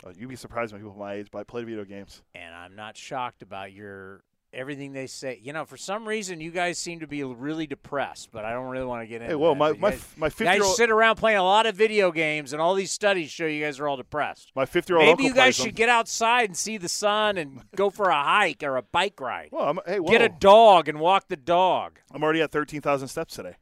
[0.05, 2.21] Oh, you'd be surprised when people my age buy play video games.
[2.33, 5.39] And I'm not shocked about your everything they say.
[5.41, 8.67] You know, for some reason, you guys seem to be really depressed, but I don't
[8.69, 9.27] really want to get into.
[9.27, 9.59] Hey, well, that.
[9.59, 11.43] my You my guys- my You fifty guys year old I sit around playing a
[11.43, 14.51] lot of video games, and all these studies show you guys are all depressed.
[14.55, 15.73] my fifty year old Maybe you guys should them.
[15.75, 19.49] get outside and see the sun and go for a hike or a bike ride.
[19.51, 20.09] Well, I'm, hey, whoa.
[20.11, 21.99] Get a dog and walk the dog.
[22.11, 23.55] I'm already at thirteen thousand steps today.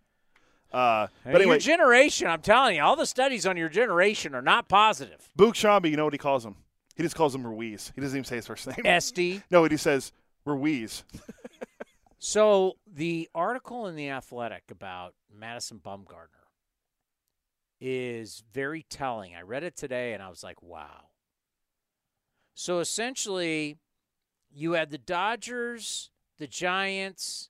[0.72, 4.42] Uh, but anyway, your generation, I'm telling you, all the studies on your generation are
[4.42, 5.30] not positive.
[5.36, 6.58] Book Shambi, you know what he calls him?
[6.98, 7.92] He just calls him Ruiz.
[7.96, 8.76] He doesn't even say his first name.
[8.84, 9.44] SD.
[9.52, 10.12] no, what he says
[10.48, 11.04] Ruiz.
[12.20, 16.48] So the article in the Athletic about Madison Bumgarner
[17.80, 19.36] is very telling.
[19.36, 21.10] I read it today and I was like, wow.
[22.56, 23.78] So essentially,
[24.52, 27.50] you had the Dodgers, the Giants,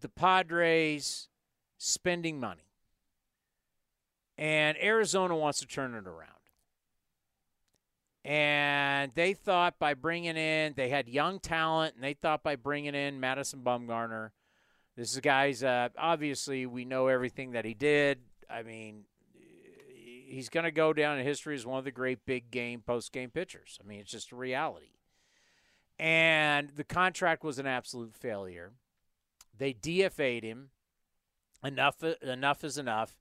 [0.00, 1.28] the Padres
[1.78, 2.72] spending money.
[4.36, 6.33] And Arizona wants to turn it around.
[8.24, 12.94] And they thought by bringing in, they had young talent, and they thought by bringing
[12.94, 14.30] in Madison Bumgarner,
[14.96, 15.62] this is guys.
[15.62, 18.20] Uh, obviously, we know everything that he did.
[18.48, 19.04] I mean,
[20.26, 23.12] he's going to go down in history as one of the great big game, post
[23.12, 23.78] game pitchers.
[23.82, 24.92] I mean, it's just a reality.
[25.98, 28.72] And the contract was an absolute failure.
[29.56, 30.70] They DFA'd him.
[31.62, 33.14] Enough, enough is enough.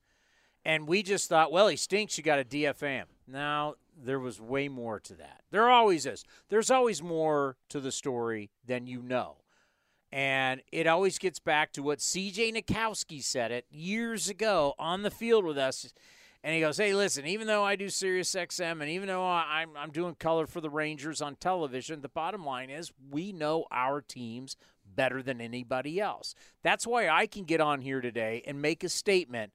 [0.66, 2.18] And we just thought, well, he stinks.
[2.18, 3.03] You got to DFA.
[3.28, 5.41] Now, there was way more to that.
[5.51, 6.24] There always is.
[6.49, 9.38] There's always more to the story than you know.
[10.11, 15.09] And it always gets back to what CJ Nitkowski said it years ago on the
[15.09, 15.91] field with us.
[16.43, 19.72] And he goes, Hey, listen, even though I do Sirius XM and even though I'm,
[19.76, 24.01] I'm doing color for the Rangers on television, the bottom line is we know our
[24.01, 24.55] teams
[24.86, 26.36] better than anybody else.
[26.61, 29.51] That's why I can get on here today and make a statement.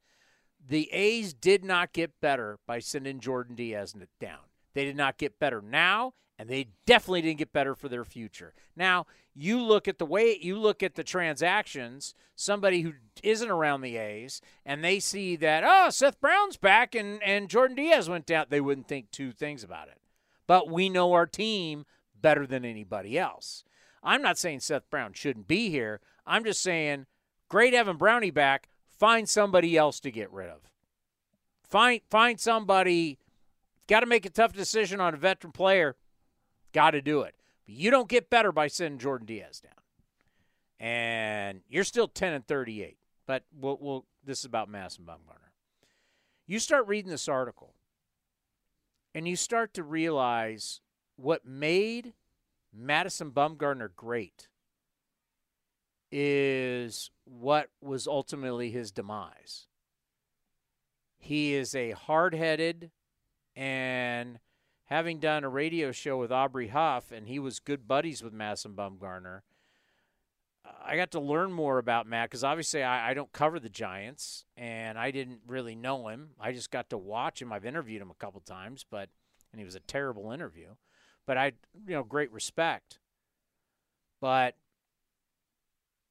[0.69, 4.41] The A's did not get better by sending Jordan Diaz down.
[4.75, 8.53] They did not get better now, and they definitely didn't get better for their future.
[8.77, 12.93] Now, you look at the way you look at the transactions, somebody who
[13.23, 17.77] isn't around the A's, and they see that, oh, Seth Brown's back and, and Jordan
[17.77, 20.01] Diaz went down, they wouldn't think two things about it.
[20.47, 21.87] But we know our team
[22.21, 23.65] better than anybody else.
[24.03, 26.01] I'm not saying Seth Brown shouldn't be here.
[26.27, 27.07] I'm just saying,
[27.49, 28.69] great having Brownie back.
[28.99, 30.61] Find somebody else to get rid of.
[31.63, 33.19] Find find somebody.
[33.87, 35.97] Got to make a tough decision on a veteran player.
[36.73, 37.35] Got to do it.
[37.65, 39.73] But you don't get better by sending Jordan Diaz down.
[40.79, 42.99] And you're still 10 and 38.
[43.27, 45.53] But we'll, we'll this is about Madison Bumgarner.
[46.47, 47.75] You start reading this article,
[49.15, 50.81] and you start to realize
[51.17, 52.15] what made
[52.73, 54.48] Madison Bumgarner great
[56.11, 59.67] is what was ultimately his demise.
[61.19, 62.91] He is a hard headed
[63.55, 64.39] and
[64.87, 68.73] having done a radio show with Aubrey Huff, and he was good buddies with Madison
[68.73, 69.43] Bumgarner.
[70.85, 74.45] I got to learn more about Matt because obviously I, I, don't cover the Giants
[74.57, 76.31] and I didn't really know him.
[76.39, 77.53] I just got to watch him.
[77.53, 79.09] I've interviewed him a couple times, but
[79.53, 80.69] and he was a terrible interview.
[81.27, 81.53] But I,
[81.87, 82.99] you know, great respect.
[84.21, 84.57] But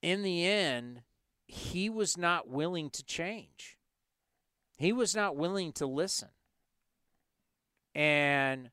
[0.02, 1.02] in the end,
[1.48, 3.78] he was not willing to change.
[4.78, 6.30] He was not willing to listen.
[7.96, 8.70] And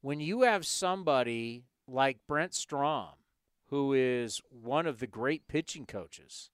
[0.00, 3.14] when you have somebody like Brent Strom,
[3.68, 6.50] who is one of the great pitching coaches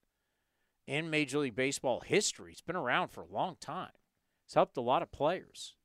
[0.87, 3.91] in Major League Baseball history, he's been around for a long time.
[4.47, 5.75] He's helped a lot of players.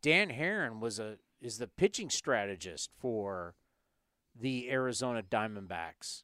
[0.00, 3.54] Dan Haren was a is the pitching strategist for
[4.34, 6.22] the Arizona Diamondbacks.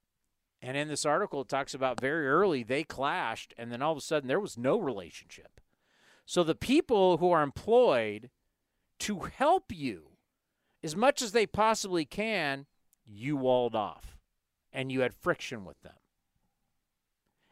[0.63, 3.99] And in this article, it talks about very early they clashed, and then all of
[3.99, 5.61] a sudden there was no relationship.
[6.25, 8.31] So the people who are employed
[9.01, 10.11] to help you
[10.85, 12.67] as much as they possibly can,
[13.05, 14.17] you walled off
[14.73, 15.95] and you had friction with them.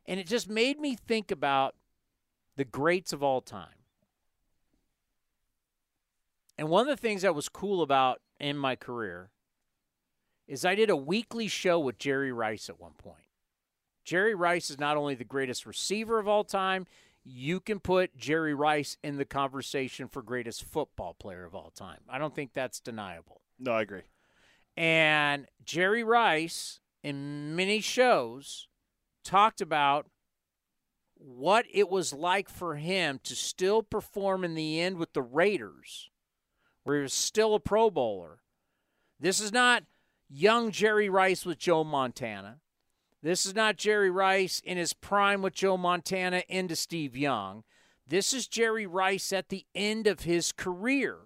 [0.07, 1.75] And it just made me think about
[2.57, 3.69] the greats of all time.
[6.57, 9.31] And one of the things that was cool about in my career
[10.51, 13.23] is I did a weekly show with Jerry Rice at one point.
[14.05, 16.89] Jerry Rice is not only the greatest receiver of all time,
[17.23, 22.01] you can put Jerry Rice in the conversation for greatest football player of all time.
[22.09, 23.43] I don't think that's deniable.
[23.61, 24.03] No, I agree.
[24.77, 28.67] And Jerry Rice, in many shows,
[29.23, 30.07] talked about
[31.15, 36.11] what it was like for him to still perform in the end with the Raiders,
[36.83, 38.41] where he was still a Pro Bowler.
[39.21, 39.85] This is not
[40.31, 42.59] young Jerry Rice with Joe Montana.
[43.23, 47.65] This is not Jerry Rice in his prime with Joe Montana into Steve Young.
[48.07, 51.19] This is Jerry Rice at the end of his career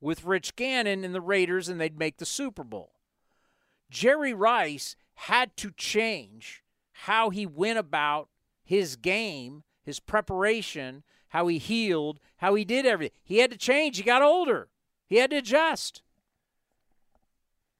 [0.00, 2.92] with Rich Gannon and the Raiders, and they'd make the Super Bowl.
[3.90, 6.62] Jerry Rice had to change
[6.92, 8.28] how he went about
[8.62, 13.16] his game, his preparation, how he healed, how he did everything.
[13.24, 13.96] He had to change.
[13.96, 14.68] He got older,
[15.06, 16.02] he had to adjust.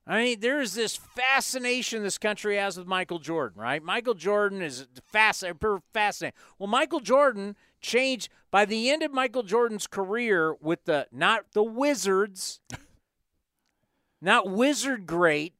[0.07, 3.82] I mean, there is this fascination this country has with Michael Jordan, right?
[3.82, 5.82] Michael Jordan is fascinating.
[5.92, 6.38] fascinating.
[6.59, 11.64] Well, Michael Jordan changed by the end of Michael Jordan's career with the not the
[11.64, 12.61] Wizards,
[14.22, 15.54] not Wizard great.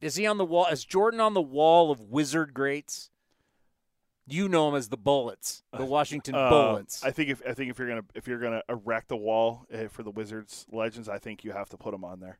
[0.00, 0.66] Is he on the wall?
[0.66, 3.10] Is Jordan on the wall of Wizard greats?
[4.26, 7.04] You know him as the Bullets, the Washington uh, Bullets.
[7.04, 9.88] I think if I think if you're gonna if you're gonna erect the wall uh,
[9.88, 12.38] for the Wizards legends, I think you have to put him on there.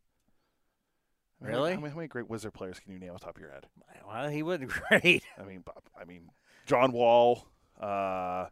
[1.42, 1.74] Really?
[1.74, 3.50] How many, how many, great Wizard players can you name off the top of your
[3.50, 3.66] head?
[4.06, 5.24] Well, he was great.
[5.38, 5.64] I mean,
[6.00, 6.30] I mean,
[6.66, 7.46] John Wall.
[7.80, 8.46] Uh,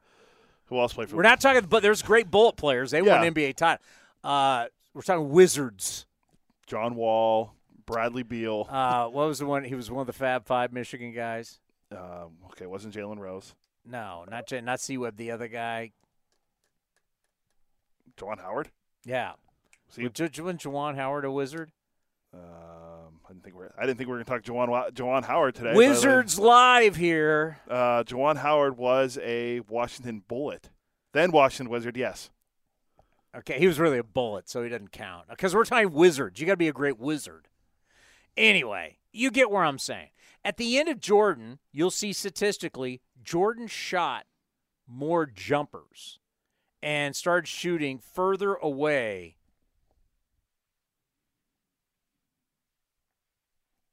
[0.67, 1.17] who else played for?
[1.17, 2.91] We're not talking, but there's great bullet players.
[2.91, 3.21] They yeah.
[3.21, 3.85] won NBA title.
[4.23, 6.07] Uh, we're talking Wizards.
[6.67, 7.55] John Wall,
[7.87, 8.67] Bradley Beal.
[8.71, 9.65] Uh, what was the one?
[9.65, 11.59] He was one of the Fab Five Michigan guys.
[11.93, 13.55] Um, okay, wasn't Jalen Rose?
[13.85, 15.17] No, not J- not C Webb.
[15.17, 15.93] The other guy.
[18.17, 18.71] Juwan Howard.
[19.05, 19.33] Yeah.
[19.89, 21.73] See, was Juwan Howard a wizard?
[22.33, 22.41] Um,
[23.31, 25.55] I didn't think we're I didn't think we were going to talk Juwan Juwan Howard
[25.55, 25.73] today.
[25.73, 27.59] Wizards live here.
[27.69, 30.71] Uh, Juwan Howard was a Washington Bullet,
[31.13, 31.97] then Washington Wizard.
[31.97, 32.31] Yes.
[33.37, 35.29] Okay, he was really a bullet, so he doesn't count.
[35.29, 36.41] Because we're talking wizards.
[36.41, 37.47] You got to be a great wizard.
[38.37, 40.09] Anyway, you get where I'm saying.
[40.45, 44.27] At the end of Jordan, you'll see statistically, Jordan shot
[44.89, 46.19] more jumpers
[46.83, 49.37] and started shooting further away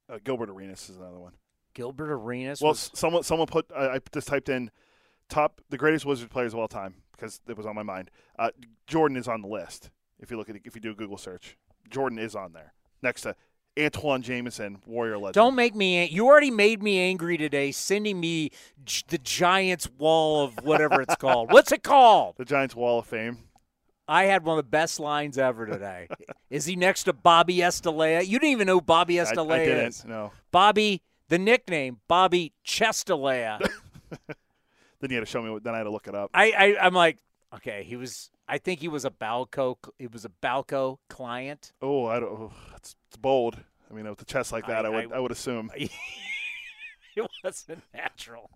[0.09, 1.33] Uh, Gilbert Arenas is another one.
[1.73, 2.61] Gilbert Arenas.
[2.61, 4.71] Well, was, someone someone put I I just typed in
[5.29, 8.09] top the greatest Wizards players of all time because it was on my mind.
[8.39, 8.49] Uh,
[8.87, 9.89] Jordan is on the list.
[10.19, 11.57] If you look at it, if you do a Google search,
[11.89, 12.73] Jordan is on there
[13.03, 13.35] next to
[13.77, 15.33] Antawn Jamison, Warrior legend.
[15.35, 16.05] don't make me.
[16.07, 18.49] You already made me angry today, sending me
[19.09, 21.51] the Giants wall of whatever it's called.
[21.53, 22.35] What's it called?
[22.37, 23.37] the Giants Wall of Fame.
[24.07, 26.07] I had one of the best lines ever today.
[26.49, 28.25] is he next to Bobby Estalella?
[28.25, 29.87] You didn't even know who Bobby I, Estalella I didn't.
[29.87, 30.05] is.
[30.05, 30.31] No.
[30.51, 33.59] Bobby, the nickname Bobby Chestalea.
[34.99, 35.51] Then you had to show me.
[35.51, 36.31] what Then I had to look it up.
[36.33, 37.19] I, I I'm like,
[37.55, 38.31] okay, he was.
[38.47, 39.75] I think he was a Balco.
[39.99, 41.71] It was a Balco client.
[41.83, 42.29] Oh, I don't.
[42.31, 43.57] Oh, it's, it's bold.
[43.91, 45.69] I mean, with a chest like that, I, I- would I- I, would assume.
[45.75, 45.91] it
[47.43, 48.49] wasn't natural.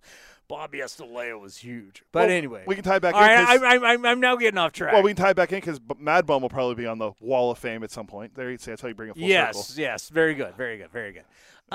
[0.51, 2.03] Bobby Estalella was huge.
[2.11, 3.27] But Well, anyway, we can tie back all in.
[3.29, 4.91] right, 'cause- I, I, I'm, I'm now getting off track.
[4.93, 7.51] well, we can tie back in because Mad Bum will probably be on the Wall
[7.51, 8.35] of Fame at some point.
[8.35, 8.69] There you see.
[8.71, 9.81] That's how you bring it full yes, circle.
[9.81, 11.23] yes, very good, very good, very good.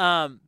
[0.00, 0.40] Um,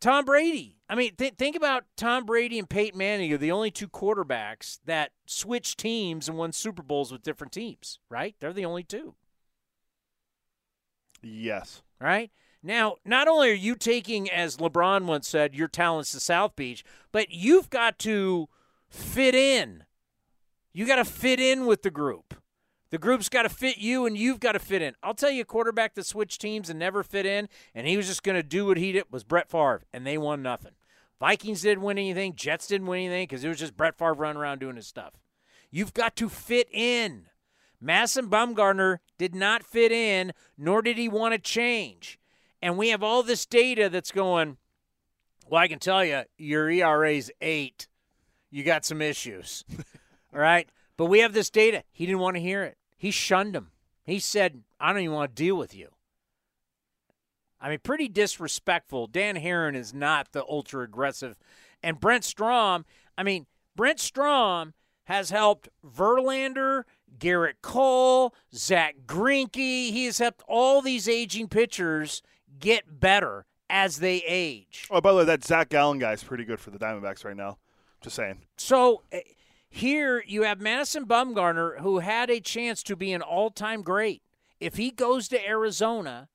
[0.00, 0.78] Tom Brady.
[0.88, 4.78] I mean, th- think about Tom Brady and Peyton Manning are the only two quarterbacks
[4.86, 7.98] that switched teams and won Super Bowls with different teams.
[8.08, 8.34] Right?
[8.40, 9.14] They're the only two.
[11.22, 11.82] Yes.
[12.00, 12.30] right?
[12.66, 16.84] Now, not only are you taking, as LeBron once said, your talents to South Beach,
[17.12, 18.48] but you've got to
[18.88, 19.84] fit in.
[20.72, 22.34] You got to fit in with the group.
[22.90, 24.96] The group's got to fit you, and you've got to fit in.
[25.00, 28.08] I'll tell you, a quarterback that switched teams and never fit in, and he was
[28.08, 30.72] just going to do what he did was Brett Favre, and they won nothing.
[31.20, 32.34] Vikings didn't win anything.
[32.34, 35.12] Jets didn't win anything because it was just Brett Favre running around doing his stuff.
[35.70, 37.26] You've got to fit in.
[37.80, 42.18] Madison Bumgarner did not fit in, nor did he want to change.
[42.62, 44.56] And we have all this data that's going,
[45.48, 47.88] well, I can tell you, your ERA's eight.
[48.50, 49.64] You got some issues.
[50.32, 50.68] all right?
[50.96, 51.84] But we have this data.
[51.92, 52.76] He didn't want to hear it.
[52.96, 53.70] He shunned him.
[54.04, 55.88] He said, I don't even want to deal with you.
[57.60, 59.06] I mean, pretty disrespectful.
[59.06, 61.36] Dan Haren is not the ultra aggressive.
[61.82, 62.84] And Brent Strom,
[63.16, 64.74] I mean, Brent Strom
[65.04, 66.84] has helped Verlander,
[67.18, 69.90] Gerrit Cole, Zack Greinke.
[69.90, 72.22] He has helped all these aging pitchers
[72.58, 74.86] get better as they age.
[74.90, 77.36] Oh, by the way, that Zach Gallen guy is pretty good for the Diamondbacks right
[77.36, 77.58] now.
[78.00, 78.42] Just saying.
[78.56, 79.20] So eh,
[79.68, 84.22] here you have Madison Bumgarner, who had a chance to be an all-time great.
[84.60, 86.28] If he goes to Arizona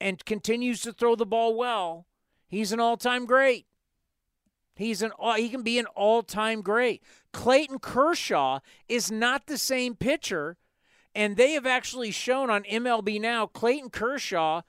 [0.00, 2.06] and continues to throw the ball well,
[2.46, 3.66] he's an all-time great.
[4.76, 7.02] He's an he can be an all-time great.
[7.32, 10.56] Clayton Kershaw is not the same pitcher,
[11.14, 14.62] and they have actually shown on MLB now Clayton Kershaw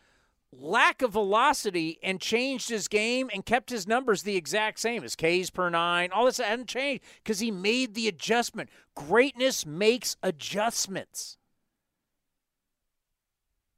[0.60, 5.16] lack of velocity and changed his game and kept his numbers the exact same as
[5.16, 6.12] K's per nine.
[6.12, 8.70] All this hadn't changed because he made the adjustment.
[8.96, 11.38] Greatness makes adjustments.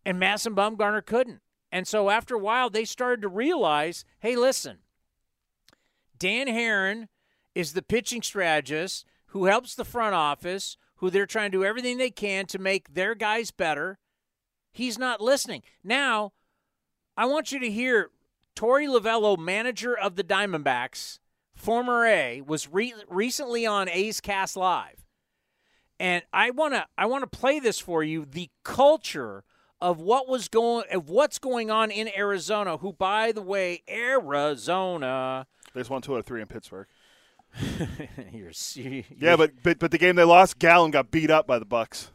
[0.06, 1.41] And Madison Bumgarner couldn't.
[1.72, 4.78] And so after a while, they started to realize hey, listen,
[6.18, 7.08] Dan Haren
[7.54, 11.98] is the pitching strategist who helps the front office, who they're trying to do everything
[11.98, 13.99] they can to make their guys better.
[14.72, 15.64] He's not listening.
[15.84, 16.34] Now,
[17.18, 18.11] I want you to hear
[18.56, 21.18] Torey Lovullo, manager of the Diamondbacks,
[21.56, 25.03] former A, was re- recently on A's Cast Live.
[25.99, 29.44] And I want to I want to play this for you the culture
[29.81, 35.48] of what was going of what's going on in Arizona, who by the way, Arizona
[35.73, 36.85] There's one, two out of three in Pittsburgh.
[38.31, 41.57] you're, you Yeah, but, but but the game they lost, Gallen got beat up by
[41.57, 42.11] the Bucks.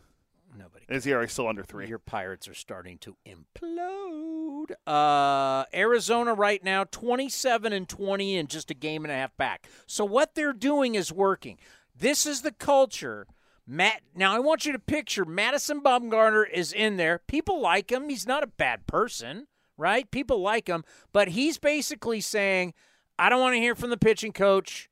[0.94, 1.88] His ERA still under three.
[1.88, 4.72] Your Pirates are starting to implode.
[4.86, 9.68] Uh, Arizona right now, 27 and 20 and just a game and a half back.
[9.86, 11.58] So what they're doing is working.
[11.96, 13.26] This is the culture.
[13.66, 17.20] Matt, now I want you to picture Madison Bumgarner is in there.
[17.26, 18.08] People like him.
[18.08, 19.46] He's not a bad person,
[19.76, 20.10] right?
[20.10, 22.74] People like him, but he's basically saying,
[23.18, 24.88] I don't want to hear from the pitching coach.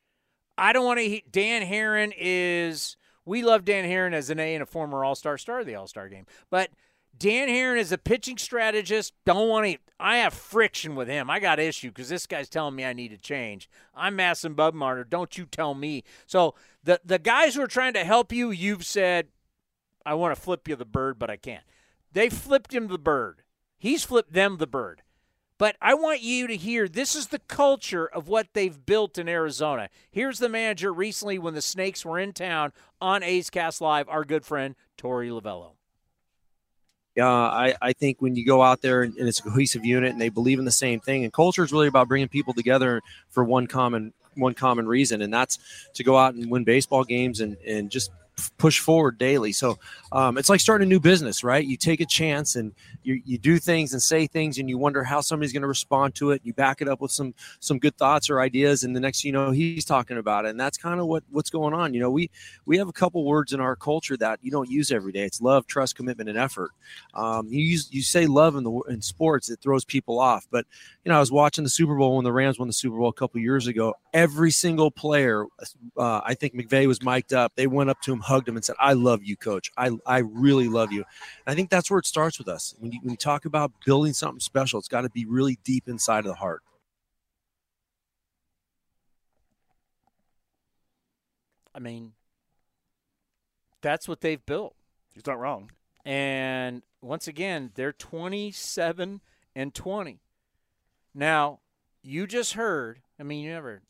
[0.57, 1.09] I don't want to.
[1.09, 2.97] He- Dan Haren is.
[3.25, 5.75] We love Dan Haren as an A and a former All Star star of the
[5.75, 6.71] All Star game, but
[7.17, 9.13] Dan Haren is a pitching strategist.
[9.27, 9.79] Don't want to.
[9.99, 11.29] I have friction with him.
[11.29, 13.69] I got issue because this guy's telling me I need to change.
[13.95, 15.09] I'm Madison Bumgarner.
[15.09, 16.05] Don't you tell me.
[16.27, 19.29] So the the guys who are trying to help you, you've said,
[20.07, 21.65] I want to flip you the bird, but I can't.
[22.13, 23.43] They flipped him the bird.
[23.79, 25.03] He's flipped them the bird.
[25.61, 29.29] But I want you to hear this is the culture of what they've built in
[29.29, 29.91] Arizona.
[30.11, 34.25] Here's the manager recently when the Snakes were in town on A's Cast Live, our
[34.25, 35.73] good friend, Torey Lovullo.
[37.21, 40.13] Uh, I, I think when you go out there and, and it's a cohesive unit
[40.13, 43.03] and they believe in the same thing, and culture is really about bringing people together
[43.29, 45.59] for one common one common reason, and that's
[45.93, 48.11] to go out and win baseball games and, and just
[48.59, 49.53] push forward daily.
[49.53, 49.79] So
[50.13, 51.65] um, it's like starting a new business, right?
[51.65, 52.73] You take a chance and
[53.03, 56.15] you, you do things and say things, and you wonder how somebody's going to respond
[56.17, 56.41] to it.
[56.45, 59.33] You back it up with some some good thoughts or ideas, and the next you
[59.33, 61.95] know he's talking about it, and that's kind of what what's going on.
[61.95, 62.31] You know, we
[62.67, 65.23] we have a couple words in our culture that you don't use every day.
[65.25, 66.71] It's love, trust, commitment, and effort.
[67.15, 70.47] Um, you use you say love in the in sports, it throws people off.
[70.51, 70.67] But
[71.05, 73.09] you know, I was watching the Super Bowl when the Rams won the Super Bowl
[73.09, 73.95] a couple years ago.
[74.13, 75.45] Every single player,
[75.97, 77.53] uh, I think McVay was mic'd up.
[77.55, 79.71] They went up to him, hugged him, and said, "I love you, coach.
[79.77, 81.05] I I really love you."
[81.47, 82.75] And I think that's where it starts with us.
[82.79, 85.89] When you when you talk about building something special, it's got to be really deep
[85.89, 86.63] inside of the heart.
[91.75, 92.13] I mean,
[93.81, 94.75] that's what they've built.
[95.13, 95.71] He's not wrong.
[96.05, 99.21] And once again, they're 27
[99.55, 100.21] and 20.
[101.15, 101.61] Now,
[102.03, 103.83] you just heard, I mean, you never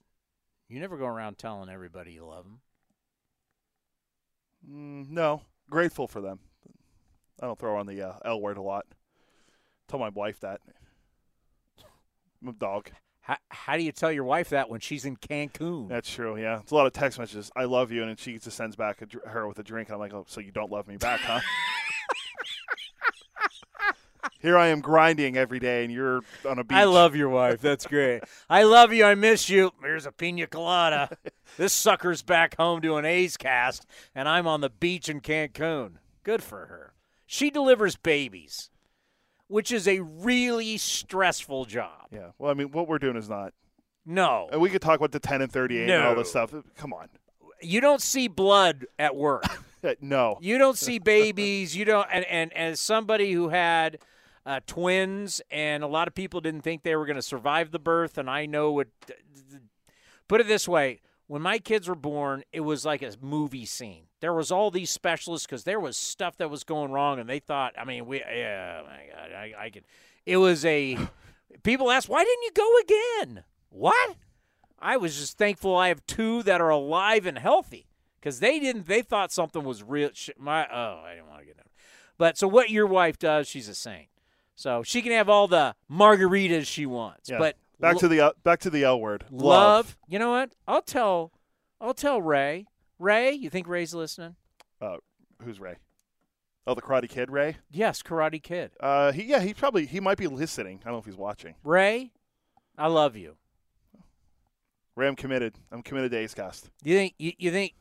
[0.69, 2.61] you never go around telling everybody you love them.
[4.69, 6.41] Mm, no, grateful for them.
[7.41, 8.87] I don't throw on the uh, L word a lot.
[9.89, 10.61] Tell my wife that.
[12.43, 12.91] I'm a dog.
[13.23, 15.89] How, how do you tell your wife that when she's in Cancun?
[15.89, 16.41] That's true.
[16.41, 17.51] Yeah, it's a lot of text messages.
[17.55, 19.95] I love you, and then she just sends back a, her with a drink, and
[19.95, 21.41] I'm like, oh, so you don't love me back, huh?
[24.41, 26.77] Here I am grinding every day, and you're on a beach.
[26.77, 27.61] I love your wife.
[27.61, 28.23] That's great.
[28.51, 29.05] I love you.
[29.05, 29.73] I miss you.
[29.83, 31.17] Here's a pina colada.
[31.59, 35.97] this sucker's back home doing A's cast, and I'm on the beach in Cancun.
[36.23, 36.95] Good for her.
[37.27, 38.71] She delivers babies,
[39.47, 42.07] which is a really stressful job.
[42.11, 42.31] Yeah.
[42.39, 43.53] Well, I mean, what we're doing is not.
[44.07, 44.49] No.
[44.51, 46.55] And we could talk about the 10 and 38 and all this stuff.
[46.77, 47.09] Come on.
[47.61, 49.45] You don't see blood at work.
[50.03, 50.37] No.
[50.43, 51.75] You don't see babies.
[51.75, 52.07] You don't.
[52.13, 53.99] And, and as somebody who had
[54.47, 57.79] uh, twins, and a lot of people didn't think they were going to survive the
[57.79, 58.89] birth, and I know what.
[60.29, 64.05] Put it this way: when my kids were born, it was like a movie scene.
[64.21, 67.39] There was all these specialists because there was stuff that was going wrong, and they
[67.39, 69.85] thought, I mean, we, yeah, oh my God, I, I could.
[70.27, 70.99] It was a.
[71.63, 73.45] People ask, why didn't you go again?
[73.69, 74.17] What?
[74.81, 77.87] I was just thankful I have two that are alive and healthy
[78.21, 78.87] because they didn't.
[78.87, 80.11] They thought something was real.
[80.13, 81.67] sh- My oh, I didn't want to get it.
[82.19, 84.09] But so what your wife does, she's a saint.
[84.61, 87.31] So she can have all the margaritas she wants.
[87.31, 87.39] Yeah.
[87.39, 89.25] But back lo- to the uh, back to the L word.
[89.31, 89.97] love.
[90.07, 90.53] You know what?
[90.69, 91.33] I'll tell.
[91.81, 92.67] I'll tell Ray.
[92.99, 94.37] Ray, you think Ray's listening?
[94.79, 94.97] Uh,
[95.43, 95.77] who's Ray?
[96.67, 97.57] Oh, the Karate Kid, Ray.
[97.71, 98.73] Yes, Karate Kid.
[98.79, 100.81] Uh, he yeah, he probably he might be listening.
[100.83, 101.55] I don't know if he's watching.
[101.65, 102.13] Ray,
[102.77, 103.37] I love you.
[104.95, 105.55] Ray, I'm committed.
[105.73, 106.69] I'm committed to A's Cast.
[106.85, 107.73] You think you, you think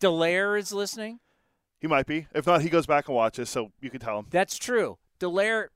[0.00, 1.20] Delaire is listening?
[1.80, 2.26] He might be.
[2.34, 4.26] If not, he goes back and watches, so you can tell him.
[4.30, 4.98] That's true.
[5.20, 5.68] Delaire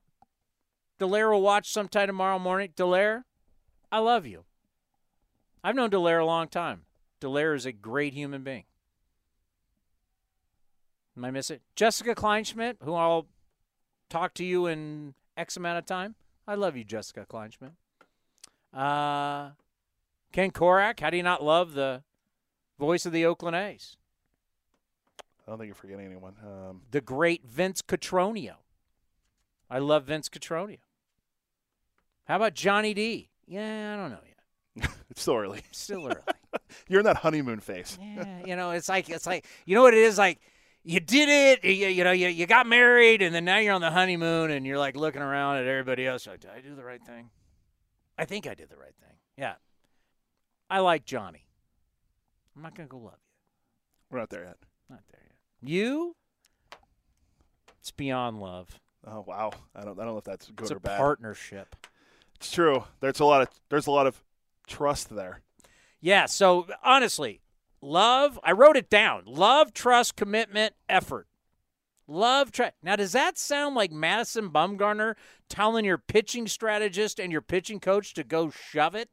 [0.99, 2.69] Delaire will watch sometime tomorrow morning.
[2.75, 3.23] Delaire,
[3.91, 4.45] I love you.
[5.63, 6.83] I've known Delaire a long time.
[7.21, 8.65] Delaire is a great human being.
[11.15, 11.59] Am I missing?
[11.75, 13.27] Jessica Kleinschmidt, who I'll
[14.09, 16.15] talk to you in X amount of time.
[16.47, 17.73] I love you, Jessica Kleinschmidt.
[18.73, 19.51] Uh,
[20.31, 22.03] Ken Korach, how do you not love the
[22.79, 23.97] voice of the Oakland A's?
[25.45, 26.35] I don't think you're forgetting anyone.
[26.43, 28.55] Um, the great Vince Cotroneo.
[29.73, 30.77] I love Vince Cotroneo.
[32.25, 33.31] How about Johnny D?
[33.47, 34.89] Yeah, I don't know yet.
[35.09, 35.61] it's still early.
[35.71, 36.59] Still early.
[36.87, 37.97] You're in that honeymoon phase.
[37.99, 40.39] yeah, you know, it's like it's like you know what it is like.
[40.85, 42.11] You did it, you, you know.
[42.11, 45.21] You, you got married, and then now you're on the honeymoon, and you're like looking
[45.23, 46.27] around at everybody else.
[46.27, 47.29] Like, did I do the right thing?
[48.17, 49.15] I think I did the right thing.
[49.37, 49.55] Yeah,
[50.69, 51.47] I like Johnny.
[52.55, 54.07] I'm not gonna go love you.
[54.11, 54.57] We're not there yet.
[54.87, 55.67] Not there yet.
[55.67, 56.15] You?
[57.79, 58.79] It's beyond love.
[59.05, 59.51] Oh wow.
[59.75, 59.99] I don't.
[59.99, 60.97] I don't know if that's good It's or a bad.
[60.97, 61.75] partnership.
[62.35, 62.83] It's true.
[62.99, 64.23] There's a lot of there's a lot of
[64.67, 65.41] trust there.
[66.01, 67.39] Yeah, so honestly,
[67.81, 69.23] love, I wrote it down.
[69.25, 71.27] Love, trust, commitment, effort.
[72.07, 72.73] Love, trust.
[72.83, 75.15] Now, does that sound like Madison Bumgarner
[75.47, 79.09] telling your pitching strategist and your pitching coach to go shove it?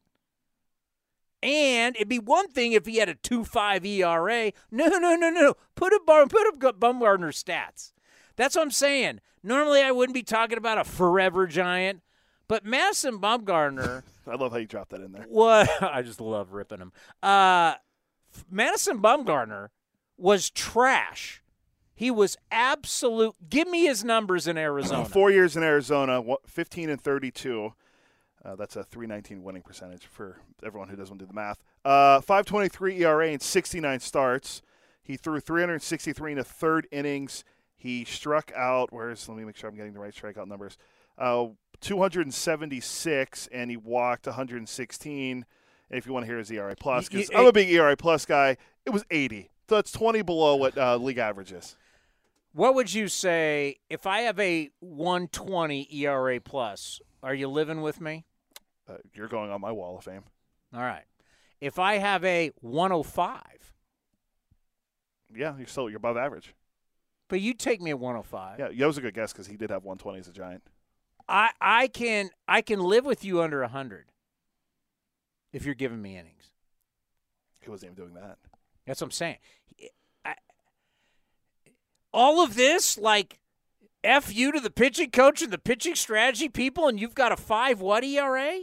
[1.42, 4.52] And it'd be one thing if he had a 2.5 ERA.
[4.70, 5.54] No, no, no, no.
[5.74, 7.92] Put up Bar- put up Bumgarner stats.
[8.36, 9.20] That's what I'm saying.
[9.42, 12.02] Normally, I wouldn't be talking about a forever giant,
[12.48, 14.02] but Madison Bumgarner.
[14.26, 15.24] I love how you dropped that in there.
[15.28, 16.92] What I just love ripping him.
[17.22, 17.74] Uh,
[18.50, 19.68] Madison Bumgarner
[20.16, 21.42] was trash.
[21.94, 23.34] He was absolute.
[23.48, 25.04] Give me his numbers in Arizona.
[25.08, 27.74] Four years in Arizona, 15 and 32.
[28.42, 31.62] Uh, that's a 319 winning percentage for everyone who doesn't do the math.
[31.84, 34.62] Uh, 523 ERA and 69 starts.
[35.02, 37.44] He threw 363 in the third innings.
[37.80, 40.76] He struck out, where's, let me make sure I'm getting the right strikeout numbers.
[41.16, 41.46] Uh,
[41.80, 45.32] 276, and he walked 116.
[45.32, 45.44] And
[45.98, 48.58] if you want to hear his ERA plus, because I'm a big ERA plus guy,
[48.84, 49.48] it was 80.
[49.66, 51.74] So that's 20 below what uh, league average is.
[52.52, 57.00] What would you say if I have a 120 ERA plus?
[57.22, 58.26] Are you living with me?
[58.86, 60.24] Uh, you're going on my wall of fame.
[60.74, 61.04] All right.
[61.62, 63.72] If I have a 105,
[65.34, 66.54] Yeah, you're still you're above average.
[67.30, 68.58] But you take me at 105.
[68.58, 70.62] Yeah, Yo's a good guess because he did have 120 as a Giant.
[71.28, 74.06] I I can I can live with you under 100
[75.52, 76.50] if you're giving me innings.
[77.60, 78.36] He wasn't even doing that.
[78.86, 79.36] That's what I'm saying.
[80.24, 80.34] I,
[82.12, 83.38] all of this, like,
[84.02, 87.36] f you to the pitching coach and the pitching strategy people, and you've got a
[87.36, 88.60] five what ERA,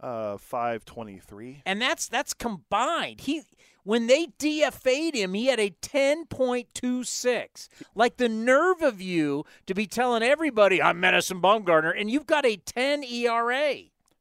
[0.00, 1.62] Uh, 523.
[1.66, 3.20] and that's that's combined.
[3.22, 3.42] He
[3.84, 7.68] when they DFA'd him, he had a 10.26.
[7.94, 12.46] Like the nerve of you to be telling everybody I'm Madison Bumgarner, and you've got
[12.46, 13.74] a 10 ERA.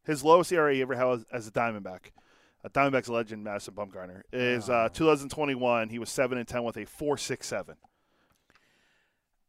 [0.04, 2.12] His lowest ERA he ever had as a Diamondback,
[2.64, 5.90] a Diamondbacks legend, Madison Bumgarner, is uh, 2021.
[5.90, 7.76] He was seven and 10 with a 4.67.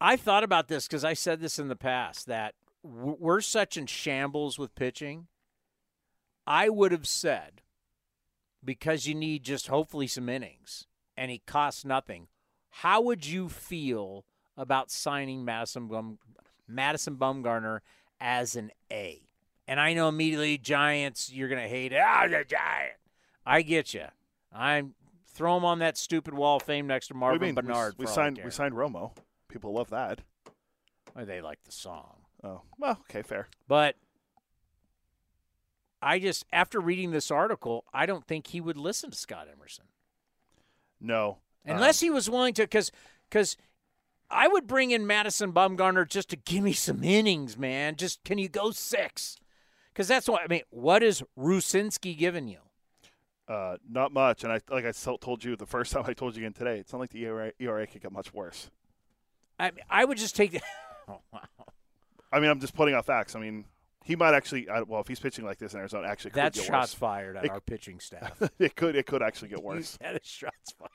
[0.01, 3.77] I thought about this because I said this in the past that w- we're such
[3.77, 5.29] in shambles with pitching.
[6.45, 7.63] I would have said
[8.65, 10.87] because you need just hopefully some innings
[11.17, 12.29] and he costs nothing.
[12.71, 14.25] How would you feel
[14.57, 16.19] about signing Madison Bum,
[16.67, 17.81] Madison Bumgarner
[18.21, 19.23] as an A?
[19.69, 22.01] And I know immediately Giants, you're going to hate it.
[22.05, 22.95] Ah, the Giant.
[23.45, 24.07] I get you.
[24.53, 24.95] I'm
[25.27, 27.55] throw him on that stupid wall of fame next to What do you Marvin mean?
[27.55, 27.95] We- Bernard.
[27.99, 29.13] We, I signed we signed Romo.
[29.49, 30.21] People love that.
[31.15, 32.17] Well, they like the song.
[32.43, 33.49] Oh, well, okay, fair.
[33.69, 33.97] But
[36.03, 39.85] I just, after reading this article, I don't think he would listen to Scott Emerson
[41.01, 41.39] No.
[41.65, 42.63] unless he was willing to.
[42.63, 42.91] Because,
[43.31, 43.57] because
[44.31, 47.97] I would bring in Madison Bumgarner just to give me some innings, man.
[47.97, 49.37] Just can you go six?
[49.93, 50.63] Because that's what I mean.
[50.71, 52.59] What is Rucinski giving you?
[53.47, 54.43] Uh, not much.
[54.45, 56.79] And I like I told you the first time I told you again today.
[56.79, 58.71] It's not like the ERA, ERA could get much worse.
[59.61, 60.61] I I would just take.
[61.09, 61.41] oh, wow.
[62.33, 63.37] I mean, I'm just putting out facts.
[63.37, 63.67] I mean,
[64.05, 64.69] he might actually.
[64.69, 66.95] Uh, well, if he's pitching like this in Arizona, actually, could That's get shots worse.
[66.95, 68.41] fired at It- our pitching staff.
[68.59, 68.97] it could.
[68.97, 69.97] It could actually get worse.
[70.01, 70.91] that is shots fired.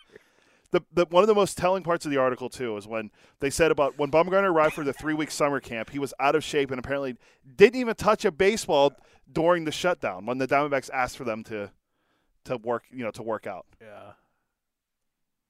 [0.71, 3.09] the, the one of the most telling parts of the article too is when
[3.39, 6.35] they said about when Bumgarner arrived for the three week summer camp, he was out
[6.35, 7.15] of shape and apparently
[7.55, 8.93] didn't even touch a baseball
[9.31, 11.71] during the shutdown when the Diamondbacks asked for them to
[12.45, 13.65] to work you know to work out.
[13.81, 14.11] Yeah.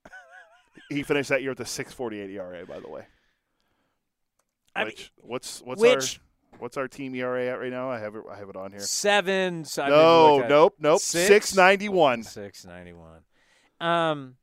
[0.90, 3.06] He finished that year with a six forty eight ERA, by the way.
[4.76, 6.27] I Which what's what's which- our
[6.60, 7.90] what's our team ERA at right now?
[7.90, 8.80] I have it I have it on here.
[8.82, 9.78] Sevens.
[9.78, 11.02] I no, nope, nope.
[11.02, 11.28] Six?
[11.28, 12.24] Six ninety one.
[12.24, 13.22] Six ninety one.
[13.80, 14.36] Um.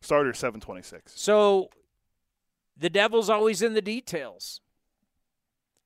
[0.00, 1.12] Starter seven twenty six.
[1.20, 1.70] So
[2.76, 4.60] the devil's always in the details.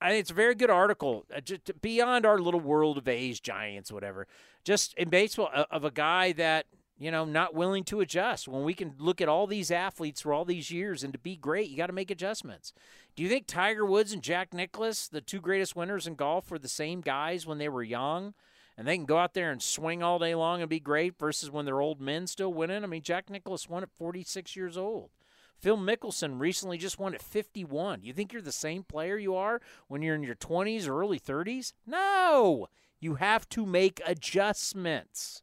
[0.00, 1.26] I think it's a very good article.
[1.34, 4.26] Uh, just beyond our little world of A's, Giants, whatever.
[4.64, 6.66] Just in baseball, uh, of a guy that
[7.00, 8.46] you know not willing to adjust.
[8.46, 11.34] When we can look at all these athletes for all these years and to be
[11.34, 12.72] great, you got to make adjustments.
[13.16, 16.58] Do you think Tiger Woods and Jack Nicklaus, the two greatest winners in golf, were
[16.58, 18.34] the same guys when they were young?
[18.76, 21.50] And they can go out there and swing all day long and be great versus
[21.50, 22.84] when they're old men still winning.
[22.84, 25.10] I mean, Jack Nicklaus won at 46 years old.
[25.58, 28.02] Phil Mickelson recently just won at 51.
[28.02, 31.20] You think you're the same player you are when you're in your 20s or early
[31.20, 31.74] 30s?
[31.86, 32.68] No.
[32.98, 35.42] You have to make adjustments.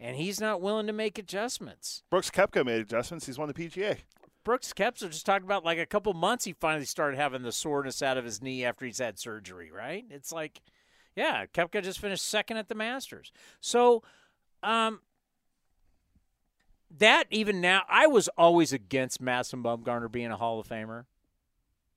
[0.00, 2.02] And he's not willing to make adjustments.
[2.10, 3.26] Brooks Koepka made adjustments.
[3.26, 3.98] He's won the PGA.
[4.44, 8.02] Brooks Koepka just talked about like a couple months he finally started having the soreness
[8.02, 10.04] out of his knee after he's had surgery, right?
[10.10, 10.62] It's like,
[11.14, 13.30] yeah, Koepka just finished second at the Masters.
[13.60, 14.02] So,
[14.62, 15.00] um,
[16.98, 21.04] that even now, I was always against Madison Bumgarner being a Hall of Famer.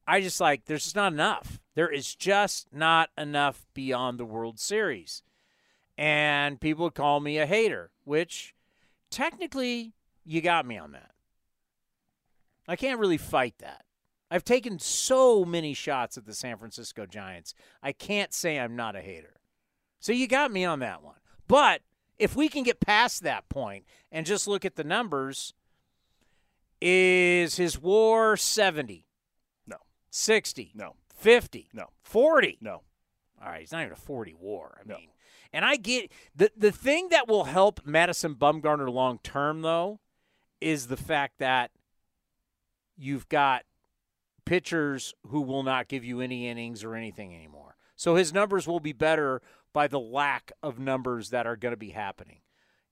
[0.05, 1.59] I just like there's just not enough.
[1.75, 5.23] There is just not enough beyond the World Series,
[5.97, 8.53] and people would call me a hater, which
[9.09, 9.93] technically
[10.25, 11.11] you got me on that.
[12.67, 13.85] I can't really fight that.
[14.31, 17.53] I've taken so many shots at the San Francisco Giants.
[17.83, 19.35] I can't say I'm not a hater.
[19.99, 21.15] So you got me on that one.
[21.47, 21.81] But
[22.17, 25.53] if we can get past that point and just look at the numbers,
[26.81, 29.05] is his war 70?
[29.67, 29.77] No.
[30.09, 30.71] 60?
[30.73, 30.95] No.
[31.15, 31.69] 50?
[31.73, 31.89] No.
[32.01, 32.57] 40?
[32.61, 32.81] No.
[33.41, 34.79] All right, he's not even a 40 war.
[34.83, 34.97] I No.
[34.97, 35.09] mean,
[35.53, 39.99] and I get the the thing that will help Madison Bumgarner long term though
[40.59, 41.71] is the fact that
[42.97, 43.63] you've got
[44.45, 47.75] pitchers who will not give you any innings or anything anymore.
[47.95, 51.77] So his numbers will be better by the lack of numbers that are going to
[51.77, 52.39] be happening.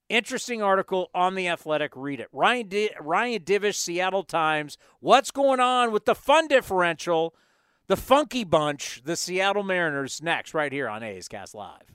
[0.08, 1.92] Interesting article on the Athletic.
[1.96, 2.28] Read it.
[2.32, 4.76] Ryan Di- Ryan Divish, Seattle Times.
[5.00, 7.34] What's going on with the fun differential?
[7.86, 10.22] The Funky Bunch, the Seattle Mariners.
[10.22, 11.94] Next, right here on A's Cast Live.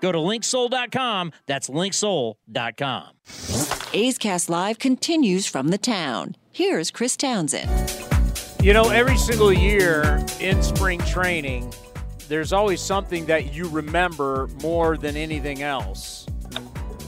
[0.00, 1.32] Go to linksoul.com.
[1.46, 3.08] That's linksoul.com.
[3.92, 6.36] A's Cast Live continues from the town.
[6.52, 7.70] Here's Chris Townsend.
[8.62, 11.72] You know, every single year in spring training,
[12.28, 16.26] there's always something that you remember more than anything else.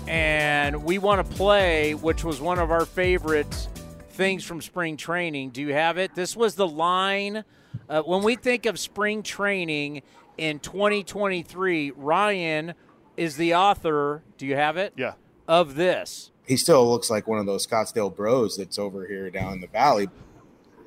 [0.09, 3.69] And we want to play, which was one of our favorite
[4.11, 5.51] things from spring training.
[5.51, 6.15] Do you have it?
[6.15, 7.45] This was the line.
[7.89, 10.03] Uh, when we think of spring training
[10.39, 12.75] in 2023, Ryan
[13.17, 14.23] is the author.
[14.39, 14.95] Do you have it?
[14.97, 15.15] Yeah.
[15.47, 16.31] Of this.
[16.47, 19.67] He still looks like one of those Scottsdale bros that's over here down in the
[19.69, 20.09] valley.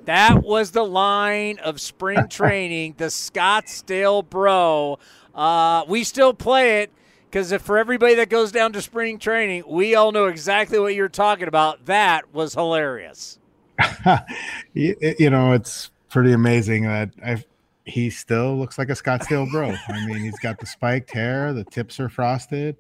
[0.06, 5.00] That was the line of spring training, the Scottsdale bro.
[5.34, 6.92] Uh, we still play it
[7.30, 11.10] because for everybody that goes down to spring training, we all know exactly what you're
[11.10, 11.86] talking about.
[11.86, 13.40] That was hilarious.
[14.74, 17.46] you, you know, it's pretty amazing that I've
[17.86, 19.74] he still looks like a Scottsdale bro.
[19.88, 22.76] I mean, he's got the spiked hair, the tips are frosted,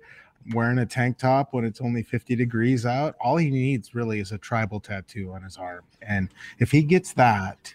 [0.53, 3.15] wearing a tank top when it's only 50 degrees out.
[3.21, 5.83] All he needs really is a tribal tattoo on his arm.
[6.01, 6.29] And
[6.59, 7.73] if he gets that,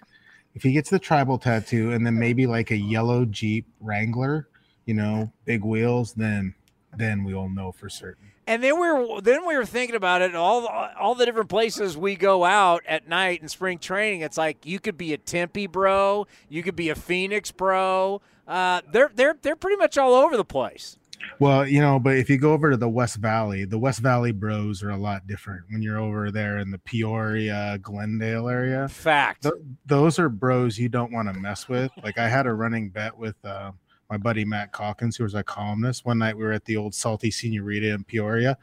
[0.54, 4.48] if he gets the tribal tattoo and then maybe like a yellow Jeep Wrangler,
[4.84, 6.54] you know, big wheels, then
[6.96, 8.32] then we all know for certain.
[8.50, 10.34] And then we were then we were thinking about it.
[10.34, 14.22] All all the different places we go out at night in spring training.
[14.22, 18.20] It's like you could be a Tempe bro, you could be a Phoenix bro.
[18.48, 20.98] Uh, they're they're they're pretty much all over the place.
[21.38, 24.32] Well, you know, but if you go over to the West Valley, the West Valley
[24.32, 28.88] bros are a lot different when you're over there in the Peoria, Glendale area.
[28.88, 29.44] Fact.
[29.44, 29.54] Th-
[29.86, 31.92] those are bros you don't want to mess with.
[32.02, 33.70] Like I had a running bet with uh,
[34.10, 36.04] my buddy Matt Calkins, who was a columnist.
[36.04, 38.58] One night we were at the old Salty Senorita in Peoria,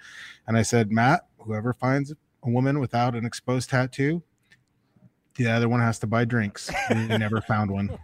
[0.45, 4.21] and I said, Matt, whoever finds a woman without an exposed tattoo,
[5.35, 6.69] the other one has to buy drinks.
[6.89, 7.97] We never found one.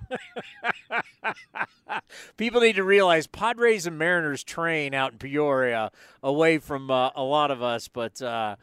[2.37, 5.91] People need to realize Padres and Mariners train out in Peoria,
[6.21, 8.21] away from uh, a lot of us, but.
[8.21, 8.55] Uh,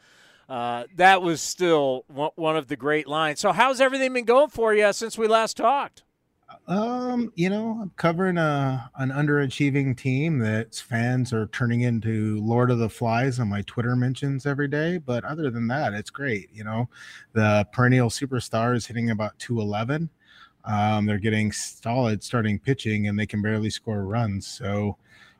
[0.48, 3.38] uh, that was still one of the great lines.
[3.38, 6.02] So, how's everything been going for you since we last talked?
[6.70, 12.70] Um, you know, I'm covering a an underachieving team that's fans are turning into Lord
[12.70, 14.98] of the Flies on my Twitter mentions every day.
[14.98, 16.48] But other than that, it's great.
[16.54, 16.88] You know,
[17.32, 20.08] the perennial superstar is hitting about 211.
[20.64, 24.46] Um, they're getting solid starting pitching and they can barely score runs.
[24.46, 24.96] So,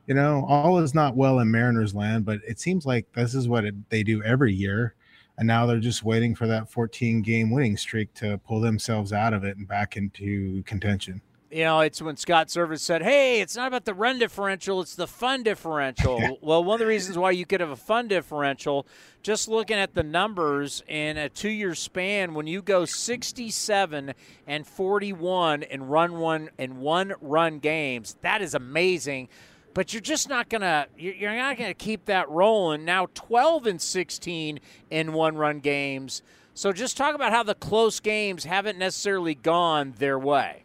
[0.07, 3.47] you know, all is not well in Mariners land, but it seems like this is
[3.47, 4.95] what it, they do every year
[5.41, 9.33] and now they're just waiting for that 14 game winning streak to pull themselves out
[9.33, 11.19] of it and back into contention.
[11.49, 14.93] You know, it's when Scott Servais said, "Hey, it's not about the run differential; it's
[14.93, 18.85] the fun differential." well, one of the reasons why you could have a fun differential,
[19.23, 24.13] just looking at the numbers in a two-year span, when you go 67
[24.45, 29.27] and 41 and run one and one run games, that is amazing
[29.73, 32.85] but you're just not gonna you're not gonna keep that rolling.
[32.85, 36.21] Now 12 and 16 in one run games.
[36.53, 40.63] So just talk about how the close games haven't necessarily gone their way.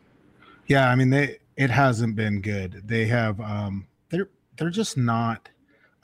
[0.67, 2.83] Yeah, I mean they it hasn't been good.
[2.85, 5.49] They have um they're they're just not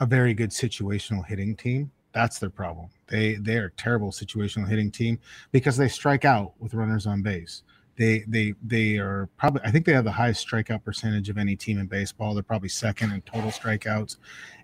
[0.00, 1.90] a very good situational hitting team.
[2.12, 2.88] That's their problem.
[3.08, 5.18] They they are a terrible situational hitting team
[5.50, 7.62] because they strike out with runners on base.
[7.96, 11.56] They they they are probably I think they have the highest strikeout percentage of any
[11.56, 12.32] team in baseball.
[12.32, 14.16] They're probably second in total strikeouts,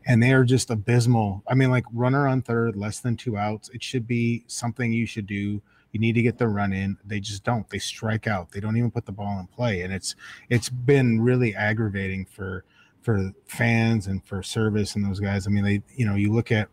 [0.06, 1.42] and they are just abysmal.
[1.46, 3.68] I mean, like runner on third, less than two outs.
[3.68, 5.60] It should be something you should do.
[5.92, 6.96] You need to get the run in.
[7.04, 7.68] They just don't.
[7.68, 8.50] They strike out.
[8.50, 10.16] They don't even put the ball in play, and it's
[10.48, 12.64] it's been really aggravating for
[13.02, 15.46] for fans and for Servais and those guys.
[15.46, 16.68] I mean, they you know you look at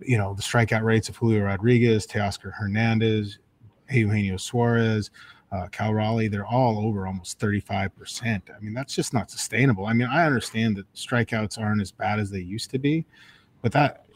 [0.00, 3.38] you know the strikeout rates of Julio Rodriguez, Teoscar Hernandez,
[3.90, 5.10] Eugenio Suarez
[5.52, 8.42] uh, Cal Raleigh, they're all over almost 35%.
[8.50, 9.86] I mean, that's just not sustainable.
[9.86, 13.04] I mean, I understand that strikeouts aren't as bad as they used to be,
[13.60, 14.06] but that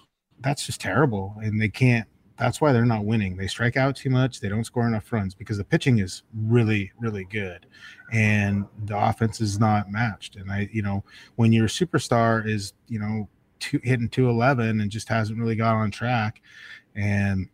[0.41, 1.35] that's just terrible.
[1.43, 2.07] And they can't,
[2.39, 3.37] that's why they're not winning.
[3.37, 4.41] They strike out too much.
[4.41, 7.67] They don't score enough runs because the pitching is really, really good.
[8.13, 10.37] And the offense is not matched.
[10.37, 11.05] And I, you know,
[11.37, 15.91] when your superstar is, you know, two, hitting 211 and just hasn't really got on
[15.91, 16.43] track
[16.95, 17.49] and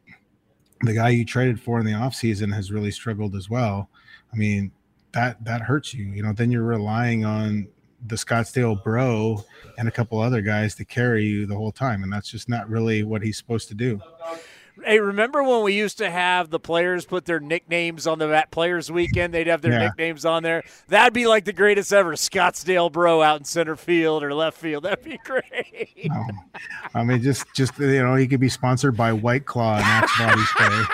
[0.82, 3.88] the guy you traded for in the offseason has really struggled as well.
[4.32, 4.72] I mean,
[5.12, 6.06] that that hurts you.
[6.06, 7.68] You know, then you're relying on
[8.06, 9.44] the Scottsdale bro
[9.78, 12.68] and a couple other guys to carry you the whole time, and that's just not
[12.68, 14.00] really what he's supposed to do.
[14.84, 18.90] Hey, remember when we used to have the players put their nicknames on the Players
[18.90, 19.34] Weekend?
[19.34, 19.78] They'd have their Yeah.
[19.88, 20.62] nicknames on there.
[20.88, 22.14] That'd be like the greatest ever.
[22.14, 24.84] Scottsdale Bro out in center field or left field.
[24.84, 26.08] That'd be great.
[26.94, 30.18] I mean, just just you know, he could be sponsored by White Claw and Axe
[30.18, 30.82] Body Spray.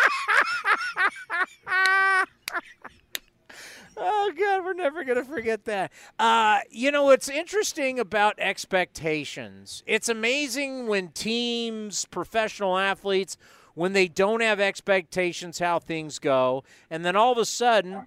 [4.00, 5.90] Oh God, we're never gonna forget that.
[6.20, 9.82] Uh, you know what's interesting about expectations?
[9.86, 13.36] It's amazing when teams, professional athletes,
[13.78, 18.06] when they don't have expectations, how things go, and then all of a sudden.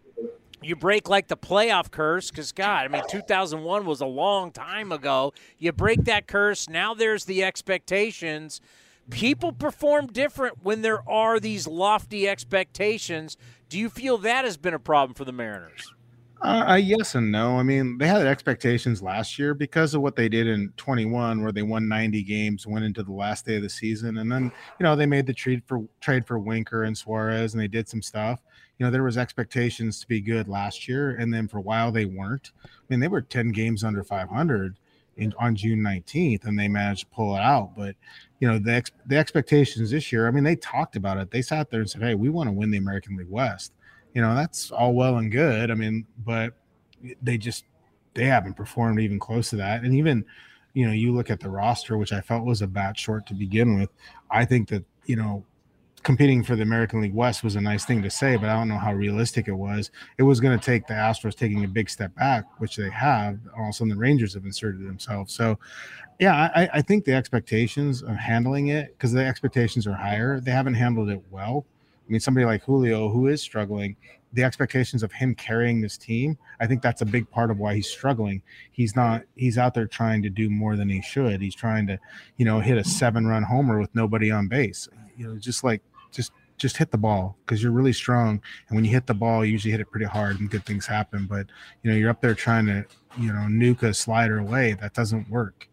[0.63, 4.91] You break like the playoff curse because, God, I mean, 2001 was a long time
[4.91, 5.33] ago.
[5.57, 6.69] You break that curse.
[6.69, 8.61] Now there's the expectations.
[9.09, 13.37] People perform different when there are these lofty expectations.
[13.69, 15.91] Do you feel that has been a problem for the Mariners?
[16.41, 17.57] Uh, uh, yes and no.
[17.59, 21.51] I mean, they had expectations last year because of what they did in 21, where
[21.51, 24.83] they won 90 games, went into the last day of the season, and then you
[24.83, 28.01] know they made the trade for trade for Winker and Suarez, and they did some
[28.01, 28.41] stuff.
[28.79, 31.91] You know, there was expectations to be good last year, and then for a while
[31.91, 32.51] they weren't.
[32.65, 34.79] I mean, they were 10 games under 500
[35.17, 37.73] in, on June 19th, and they managed to pull it out.
[37.77, 37.95] But
[38.39, 40.27] you know, the ex, the expectations this year.
[40.27, 41.29] I mean, they talked about it.
[41.29, 43.73] They sat there and said, "Hey, we want to win the American League West."
[44.13, 45.71] You know that's all well and good.
[45.71, 46.53] I mean but
[47.21, 47.65] they just
[48.13, 49.83] they haven't performed even close to that.
[49.83, 50.25] And even
[50.73, 53.33] you know you look at the roster which i felt was a bat short to
[53.33, 53.89] begin with
[54.29, 55.43] i think that you know
[56.03, 58.67] competing for the american league west was a nice thing to say but i don't
[58.67, 59.91] know how realistic it was.
[60.17, 63.39] It was going to take the astros taking a big step back which they have
[63.57, 65.33] also the rangers have inserted themselves.
[65.33, 65.59] So
[66.19, 70.51] yeah i, I think the expectations of handling it because the expectations are higher they
[70.51, 71.65] haven't handled it well
[72.11, 73.95] I mean, somebody like Julio, who is struggling,
[74.33, 77.75] the expectations of him carrying this team, I think that's a big part of why
[77.75, 78.41] he's struggling.
[78.73, 81.39] He's not, he's out there trying to do more than he should.
[81.39, 81.97] He's trying to,
[82.35, 84.89] you know, hit a seven run homer with nobody on base.
[85.15, 85.81] You know, just like,
[86.11, 88.41] just, just hit the ball because you're really strong.
[88.67, 90.85] And when you hit the ball, you usually hit it pretty hard and good things
[90.85, 91.27] happen.
[91.29, 91.47] But,
[91.81, 92.85] you know, you're up there trying to,
[93.17, 94.73] you know, nuke a slider away.
[94.73, 95.69] That doesn't work.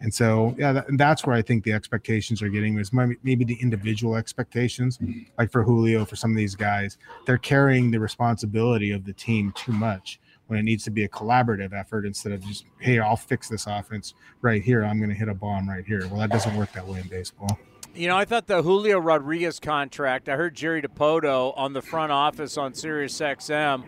[0.00, 3.44] And so, yeah, that, that's where I think the expectations are getting is maybe, maybe
[3.44, 4.98] the individual expectations,
[5.38, 6.96] like for Julio, for some of these guys,
[7.26, 11.08] they're carrying the responsibility of the team too much when it needs to be a
[11.08, 14.84] collaborative effort instead of just, hey, I'll fix this offense right here.
[14.84, 16.08] I'm going to hit a bomb right here.
[16.08, 17.58] Well, that doesn't work that way in baseball.
[17.94, 22.10] You know, I thought the Julio Rodriguez contract, I heard Jerry Dipoto on the front
[22.10, 23.84] office on Sirius XM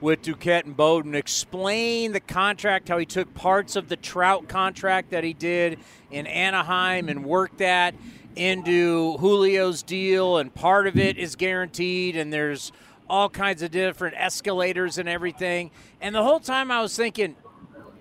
[0.00, 5.10] with Duquette and Bowden explain the contract, how he took parts of the Trout contract
[5.10, 5.78] that he did
[6.10, 7.94] in Anaheim and worked that
[8.34, 12.70] into Julio's deal, and part of it is guaranteed, and there's
[13.08, 15.70] all kinds of different escalators and everything.
[16.00, 17.36] And the whole time I was thinking,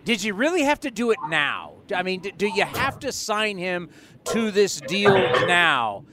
[0.04, 1.74] did you really have to do it now?
[1.96, 3.90] I mean, do you have to sign him
[4.26, 6.04] to this deal now?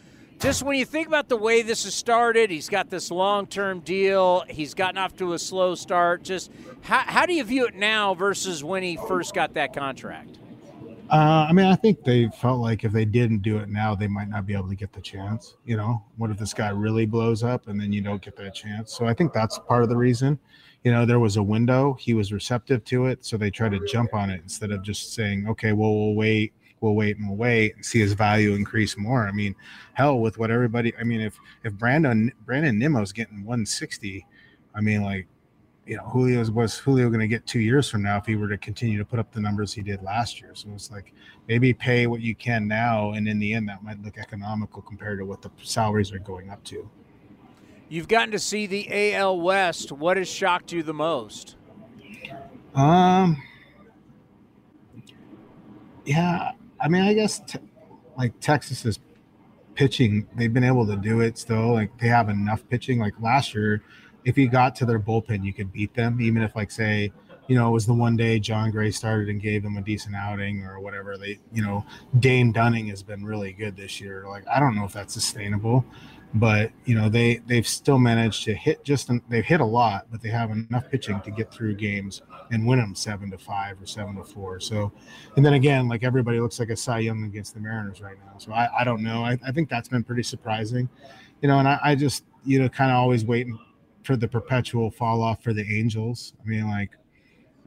[0.43, 3.78] Just when you think about the way this has started, he's got this long term
[3.78, 6.24] deal, he's gotten off to a slow start.
[6.24, 6.51] Just
[6.81, 10.39] how, how do you view it now versus when he first got that contract?
[11.09, 14.09] Uh, I mean, I think they felt like if they didn't do it now, they
[14.09, 15.55] might not be able to get the chance.
[15.64, 18.52] You know, what if this guy really blows up and then you don't get that
[18.52, 18.93] chance?
[18.93, 20.40] So I think that's part of the reason.
[20.82, 23.86] You know, there was a window, he was receptive to it, so they tried to
[23.86, 26.52] jump on it instead of just saying, okay, well, we'll wait,
[26.83, 29.27] we'll wait and we'll wait and see his value increase more.
[29.27, 29.55] I mean,
[29.95, 34.27] hell, with what everybody, I mean, if if Brandon Brandon Nimmo's getting 160,
[34.75, 35.27] I mean, like
[35.87, 38.49] you know, Julio's was Julio going to get two years from now if he were
[38.49, 40.55] to continue to put up the numbers he did last year.
[40.55, 41.13] So it's like
[41.49, 45.19] maybe pay what you can now, and in the end, that might look economical compared
[45.19, 46.89] to what the salaries are going up to.
[47.89, 49.93] You've gotten to see the AL West.
[49.93, 51.57] What has shocked you the most?
[52.75, 53.43] Um,
[56.07, 56.53] yeah,
[56.83, 57.61] I mean, I guess te-
[58.17, 58.99] like Texas is
[59.75, 61.73] pitching, they've been able to do it still.
[61.73, 62.99] Like they have enough pitching.
[62.99, 63.83] Like last year,
[64.25, 67.13] if you got to their bullpen, you could beat them, even if like say,
[67.49, 70.15] you know, it was the one day Jon Gray started and gave them a decent
[70.15, 71.17] outing or whatever.
[71.17, 71.85] They, you know,
[72.19, 74.25] Dane Dunning has been really good this year.
[74.29, 75.85] Like I don't know if that's sustainable,
[76.35, 80.23] but you know they they've still managed to hit just they've hit a lot, but
[80.23, 82.23] they have enough pitching to get through games
[82.53, 84.61] and win them seven to five or seven to four.
[84.61, 84.93] So,
[85.37, 88.39] and then again, like everybody looks like a Cy Young against the Mariners right now.
[88.39, 89.24] So I, I don't know.
[89.24, 90.89] I, I think that's been pretty surprising,
[91.41, 91.59] you know.
[91.59, 93.59] And I, I just you know kind of always waiting
[94.05, 96.35] for the perpetual fall off for the Angels.
[96.41, 96.91] I mean, like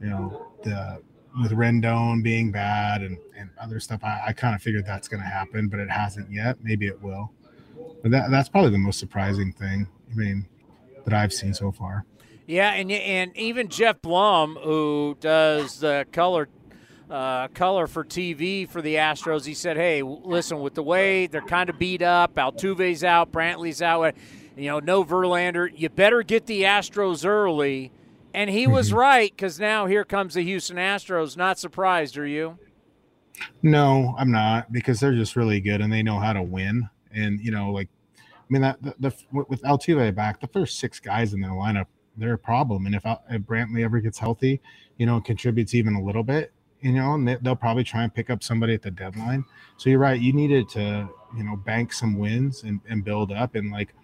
[0.00, 1.02] you know the
[1.42, 5.22] with Rendon being bad and, and other stuff, I, I kind of figured that's going
[5.22, 6.56] to happen, but it hasn't yet.
[6.62, 7.30] Maybe it will.
[8.02, 9.86] But that, that's probably the most surprising thing.
[10.10, 10.48] I mean,
[11.04, 12.06] that I've seen so far.
[12.46, 16.48] Yeah, and and even Geoff Blum, who does the color
[17.10, 19.44] uh, color for TV for the Astros.
[19.46, 23.82] He said, "Hey, listen, with the way they're kind of beat up, Altuve's out, Brantley's
[23.82, 24.14] out,
[24.56, 25.68] you know, no Verlander.
[25.74, 27.90] You better get the Astros early."
[28.32, 28.98] And he was Mm-hmm.
[28.98, 31.36] right because now here comes the Houston Astros.
[31.38, 32.58] Not surprised, are you?
[33.62, 36.88] No, I'm not because they're just really good and they know how to win.
[37.12, 39.14] And you know, like, I mean, that the, the
[39.48, 41.86] with Altuve back, the first six guys in their lineup,
[42.16, 42.86] they're a problem.
[42.86, 44.60] And if, if Brantley ever gets healthy,
[44.96, 48.14] you know, contributes even a little bit, you know, and they, they'll probably try and
[48.14, 49.44] pick up somebody at the deadline.
[49.76, 53.54] So you're right, you needed to, you know, bank some wins and, and build up.
[53.54, 53.94] And like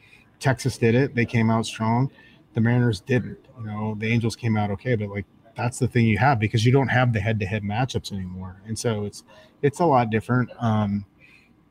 [0.40, 2.10] Texas did it, they came out strong.
[2.54, 3.38] The Mariners didn't.
[3.58, 5.24] You know, the Angels came out okay, but like
[5.56, 9.04] that's the thing you have because you don't have the head-to-head matchups anymore, and so
[9.04, 9.22] it's
[9.62, 10.50] it's a lot different.
[10.58, 11.04] Um,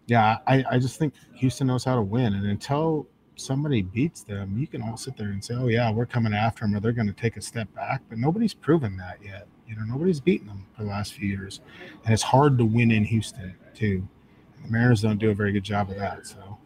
[0.07, 3.07] yeah, I, I just think Houston knows how to win, and until
[3.41, 6.63] somebody beats them, you can all sit there and say, "Oh yeah, we're coming after
[6.65, 8.01] them," or they're going to take a step back.
[8.09, 9.47] But nobody's proven that yet.
[9.67, 11.61] You know, nobody's beaten them for the last few years,
[12.05, 14.07] and it's hard to win in Houston too.
[14.63, 16.57] The Mariners don't do a very good job of that, so.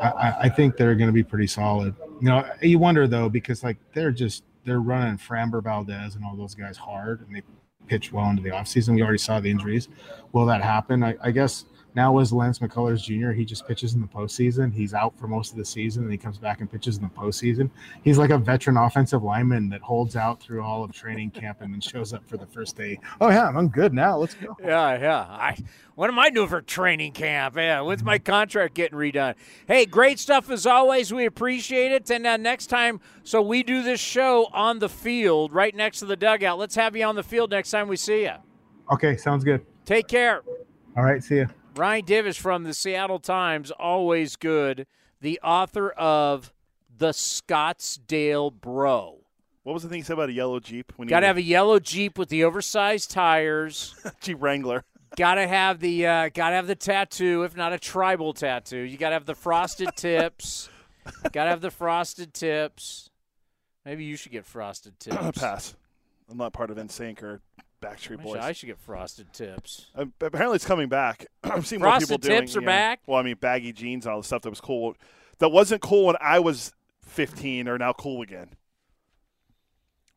[0.00, 1.94] I, I- think they're going to be pretty solid.
[2.22, 6.34] You know, you wonder though because like they're just they're running Framber Valdez and all
[6.36, 7.42] those guys hard, and they
[7.86, 8.94] pitch well into the offseason.
[8.94, 9.88] We already saw the injuries.
[10.32, 11.02] Will that happen?
[11.02, 13.32] I, I guess now is Lance McCullers Jr.
[13.32, 14.72] He just pitches in the postseason.
[14.72, 17.08] He's out for most of the season, and he comes back and pitches in the
[17.08, 17.70] postseason.
[18.02, 21.72] He's like a veteran offensive lineman that holds out through all of training camp and
[21.72, 22.98] then shows up for the first day.
[23.20, 24.18] Oh yeah, I'm good now.
[24.18, 24.56] Let's go.
[24.62, 25.26] Yeah, yeah.
[25.28, 25.56] I
[26.00, 27.56] what am I doing for training camp?
[27.56, 29.34] Yeah, when's my contract getting redone?
[29.66, 31.12] Hey, great stuff as always.
[31.12, 32.10] We appreciate it.
[32.10, 36.06] And uh, next time, so we do this show on the field, right next to
[36.06, 36.58] the dugout.
[36.58, 38.34] Let's have you on the field next time we see you.
[38.92, 39.64] Okay, sounds good.
[39.84, 40.42] Take care.
[40.96, 41.46] All right, see ya.
[41.80, 44.86] Ryan Divish from the Seattle Times, always good.
[45.22, 46.52] The author of
[46.94, 49.20] The Scottsdale Bro.
[49.62, 50.92] What was the thing you said about a yellow Jeep?
[50.96, 53.94] When Got to have a yellow Jeep with the oversized tires.
[54.20, 54.84] Jeep Wrangler.
[55.16, 58.80] Got to have the uh, got to have the tattoo, if not a tribal tattoo.
[58.80, 60.68] You got to have the frosted tips.
[61.32, 63.08] got to have the frosted tips.
[63.86, 65.38] Maybe you should get frosted tips.
[65.38, 65.74] Pass.
[66.28, 67.40] I'm not part of NSYNC or
[67.80, 68.40] Backstreet Boys.
[68.40, 69.86] I should get frosted tips.
[69.94, 71.26] Uh, apparently, it's coming back.
[71.44, 72.40] I'm seeing more people Frosted doing.
[72.40, 73.00] tips are you know, back?
[73.06, 74.94] Well, I mean, baggy jeans and all the stuff that was cool.
[75.38, 78.50] That wasn't cool when I was 15, are now cool again.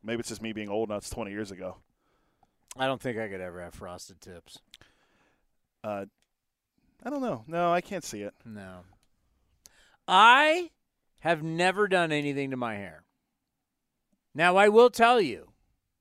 [0.04, 0.98] Maybe it's just me being old now.
[0.98, 1.78] It's 20 years ago.
[2.78, 4.60] I don't think I could ever have frosted tips.
[5.84, 6.06] Uh,
[7.04, 7.44] I don't know.
[7.48, 8.34] No, I can't see it.
[8.46, 8.80] No.
[10.08, 10.72] I
[11.20, 13.04] have never done anything to my hair.
[14.36, 15.53] Now I will tell you,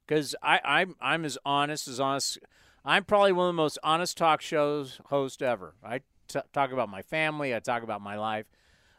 [0.07, 2.39] because I'm I'm as honest as honest.
[2.85, 5.75] I'm probably one of the most honest talk shows host ever.
[5.85, 7.55] I t- talk about my family.
[7.55, 8.47] I talk about my life.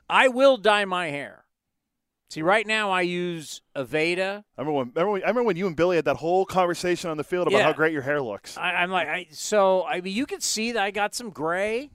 [0.09, 1.43] I will dye my hair.
[2.30, 4.43] See, right now I use Aveda.
[4.57, 7.09] I remember when, remember when, I remember when you and Billy had that whole conversation
[7.11, 7.63] on the field about Yeah.
[7.65, 8.57] how great your hair looks.
[8.57, 11.91] I, I'm like, I, so I mean, you can see that I got some gray,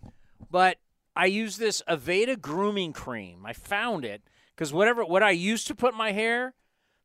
[0.50, 0.76] but
[1.16, 3.44] I use this Aveda grooming cream.
[3.46, 4.22] I found it
[4.54, 6.54] because whatever what I used to put my hair,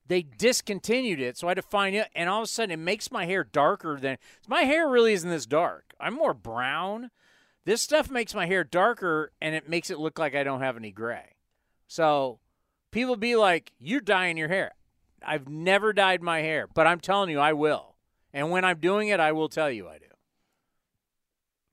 [0.07, 2.83] they discontinued it, so I had to find it, and all of a sudden it
[2.83, 4.17] makes my hair darker than
[4.47, 5.93] my hair really isn't this dark.
[5.99, 7.09] I'm more brown.
[7.65, 10.75] This stuff makes my hair darker, and it makes it look like I don't have
[10.75, 11.35] any gray.
[11.87, 12.39] So
[12.91, 14.73] people be like, "You're dyeing your hair."
[15.25, 17.95] I've never dyed my hair, but I'm telling you, I will.
[18.33, 20.05] And when I'm doing it, I will tell you I do.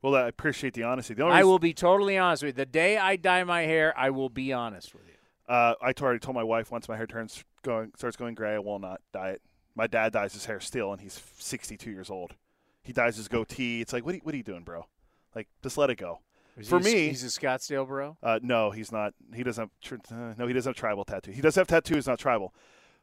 [0.03, 1.15] Well, I appreciate the honesty.
[1.15, 2.65] The only I will be totally honest with you.
[2.65, 5.15] The day I dye my hair, I will be honest with you.
[5.53, 8.59] Uh, I already told my wife once my hair turns going starts going gray, I
[8.59, 9.43] will not dye it.
[9.75, 12.35] My dad dyes his hair still, and he's 62 years old.
[12.83, 13.81] He dyes his goatee.
[13.81, 14.87] It's like, what are, you- what are you doing, bro?
[15.35, 16.21] Like, just let it go.
[16.57, 18.17] Is For he me, he's a Scottsdale bro.
[18.23, 19.15] uh, no, he's not.
[19.35, 20.01] He doesn't have.
[20.11, 21.31] Uh, no, he doesn't have tribal tattoo.
[21.31, 22.53] He does have tattoos, not tribal.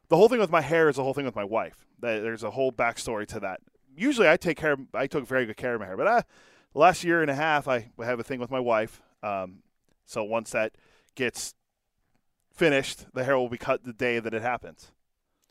[0.08, 1.86] The whole thing with my hair is the whole thing with my wife.
[2.00, 3.60] There's a whole backstory to that.
[3.96, 4.72] Usually, I take care.
[4.72, 6.22] Of, I took very good care of my hair, but uh,
[6.74, 9.00] the last year and a half, I have a thing with my wife.
[9.22, 9.62] Um,
[10.04, 10.74] so once that
[11.14, 11.54] gets
[12.58, 14.90] finished, the hair will be cut the day that it happens.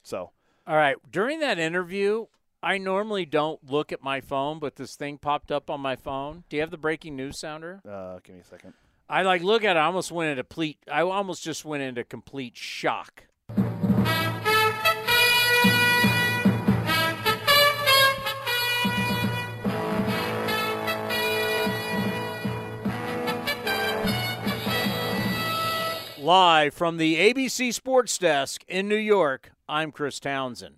[0.04, 0.32] So
[0.66, 0.98] All right.
[1.10, 2.26] During that interview,
[2.62, 6.44] I normally don't look at my phone, but this thing popped up on my phone.
[6.50, 7.82] Do you have the breaking news sounder?
[7.90, 8.74] uh, give me a second.
[9.10, 9.80] I like look at it.
[9.80, 10.80] I almost went into complete.
[10.92, 13.27] I almost just went into complete shock.
[26.28, 30.76] Live from the ABC Sports Desk in New York, I'm Chris Townsend.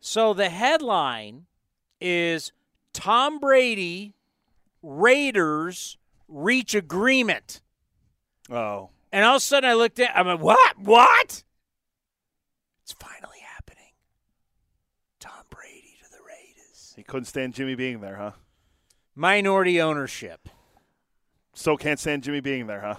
[0.00, 1.44] So the headline
[2.00, 2.50] is
[2.94, 4.14] Tom Brady,
[4.82, 7.60] Raiders reach agreement.
[8.50, 10.78] Oh, And all of a sudden I looked at I'm like, what?
[10.78, 11.44] What?
[12.82, 13.92] It's finally happening.
[15.20, 16.94] Tom Brady to the Raiders.
[16.96, 18.30] He couldn't stand Jimmy being there, huh?
[19.14, 20.48] Minority ownership.
[21.52, 22.94] So can't stand Jimmy being there, huh?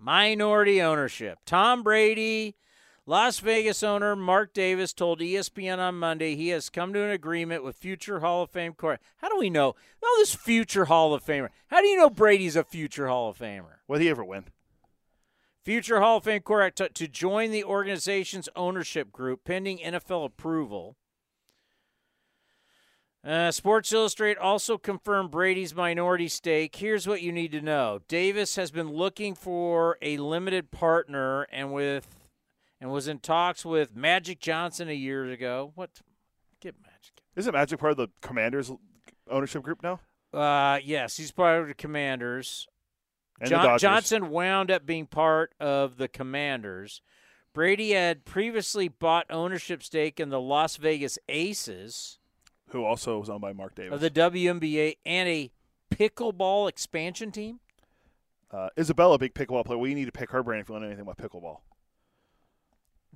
[0.00, 1.40] Minority ownership.
[1.44, 2.56] Tom Brady,
[3.04, 7.62] Las Vegas owner Mark Davis told ESPN on Monday he has come to an agreement
[7.62, 8.98] with future Hall of Fame court.
[9.18, 9.74] How do we know?
[10.02, 11.50] No, this future Hall of Famer.
[11.66, 13.80] How do you know Brady's a future Hall of Famer?
[13.86, 14.44] Will he ever win?
[15.62, 20.96] Future Hall of Fame quarterback to, to join the organization's ownership group pending NFL approval.
[23.22, 26.76] Uh, Sports Illustrated also confirmed Brady's minority stake.
[26.76, 31.72] Here's what you need to know: Davis has been looking for a limited partner, and
[31.72, 32.06] with
[32.80, 35.72] and was in talks with Magic Johnson a year ago.
[35.74, 35.90] What?
[36.60, 37.12] Get Magic.
[37.36, 38.72] Isn't Magic part of the Commanders
[39.28, 40.00] ownership group now?
[40.32, 42.68] Uh, yes, he's part of the Commanders.
[43.38, 43.82] And the John- Dodgers.
[43.82, 47.02] Johnson wound up being part of the Commanders.
[47.52, 52.18] Brady had previously bought ownership stake in the Las Vegas Aces
[52.72, 53.92] Who also was owned by Mark Davis.
[53.94, 55.50] of the WNBA and a
[55.90, 57.60] pickleball expansion team.
[58.52, 59.78] uh, Isabella, big pickleball player.
[59.78, 61.58] We need to pick her brain if you want anything about pickleball.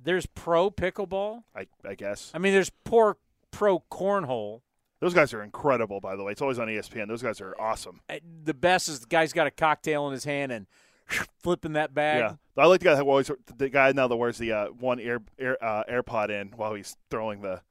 [0.01, 1.43] There's pro pickleball.
[1.55, 2.31] I, I guess.
[2.33, 3.17] I mean, there's poor
[3.51, 4.61] pro cornhole.
[4.99, 6.31] Those guys are incredible, by the way.
[6.31, 7.07] It's always on ESPN.
[7.07, 8.01] Those guys are awesome.
[8.09, 10.67] Uh, The best is the guy's got a cocktail in his hand and
[11.43, 12.19] flipping that bag.
[12.19, 14.99] Yeah, I like the guy that always the guy now that wears the uh, one
[14.99, 17.61] ear, ear uh, AirPod in while he's throwing the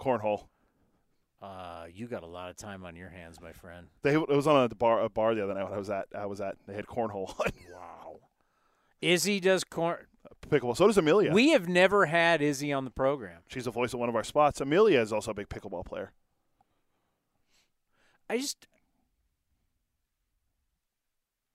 [0.00, 0.44] cornhole.
[1.46, 3.86] Uh, you got a lot of time on your hands, my friend.
[4.02, 6.08] They it was on a bar a bar the other night when I was at
[6.12, 7.32] I was at they had cornhole
[7.72, 8.16] Wow.
[9.00, 9.98] Izzy does corn.
[10.48, 10.76] pickleball.
[10.76, 11.32] So does Amelia.
[11.32, 13.42] We have never had Izzy on the program.
[13.46, 14.60] She's the voice of one of our spots.
[14.60, 16.12] Amelia is also a big pickleball player.
[18.28, 18.66] I just.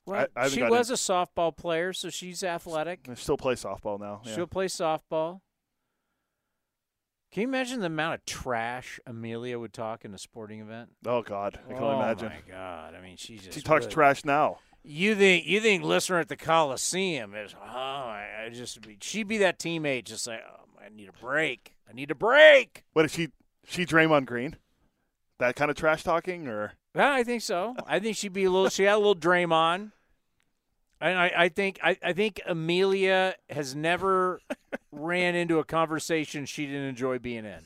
[0.05, 3.03] Well, I- I she was a softball player, so she's athletic.
[3.03, 4.21] They still play softball now.
[4.23, 4.35] Yeah.
[4.35, 5.41] She'll play softball.
[7.31, 10.89] Can you imagine the amount of trash Amelia would talk in a sporting event?
[11.05, 12.27] Oh God, I can oh imagine.
[12.27, 12.93] Oh my God!
[12.93, 13.91] I mean, she just She talks would.
[13.93, 14.59] trash now.
[14.83, 17.55] You think you think listener at the Coliseum is?
[17.55, 21.21] Oh, I, I just be she'd be that teammate, just like, oh, I need a
[21.23, 21.75] break.
[21.89, 22.83] I need a break.
[22.93, 23.29] What is she?
[23.65, 24.57] She Draymond Green?
[25.39, 27.75] That kind of trash talking, or Yeah, I think so.
[27.87, 28.69] I think she'd be a little.
[28.69, 29.91] She had a little Draymond.
[31.01, 34.39] And I, I think I, I think Amelia has never
[34.91, 37.61] ran into a conversation she didn't enjoy being in.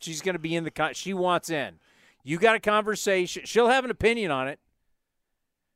[0.00, 1.76] She's going to be in the con- she wants in.
[2.24, 3.42] You got a conversation.
[3.46, 4.58] She'll have an opinion on it.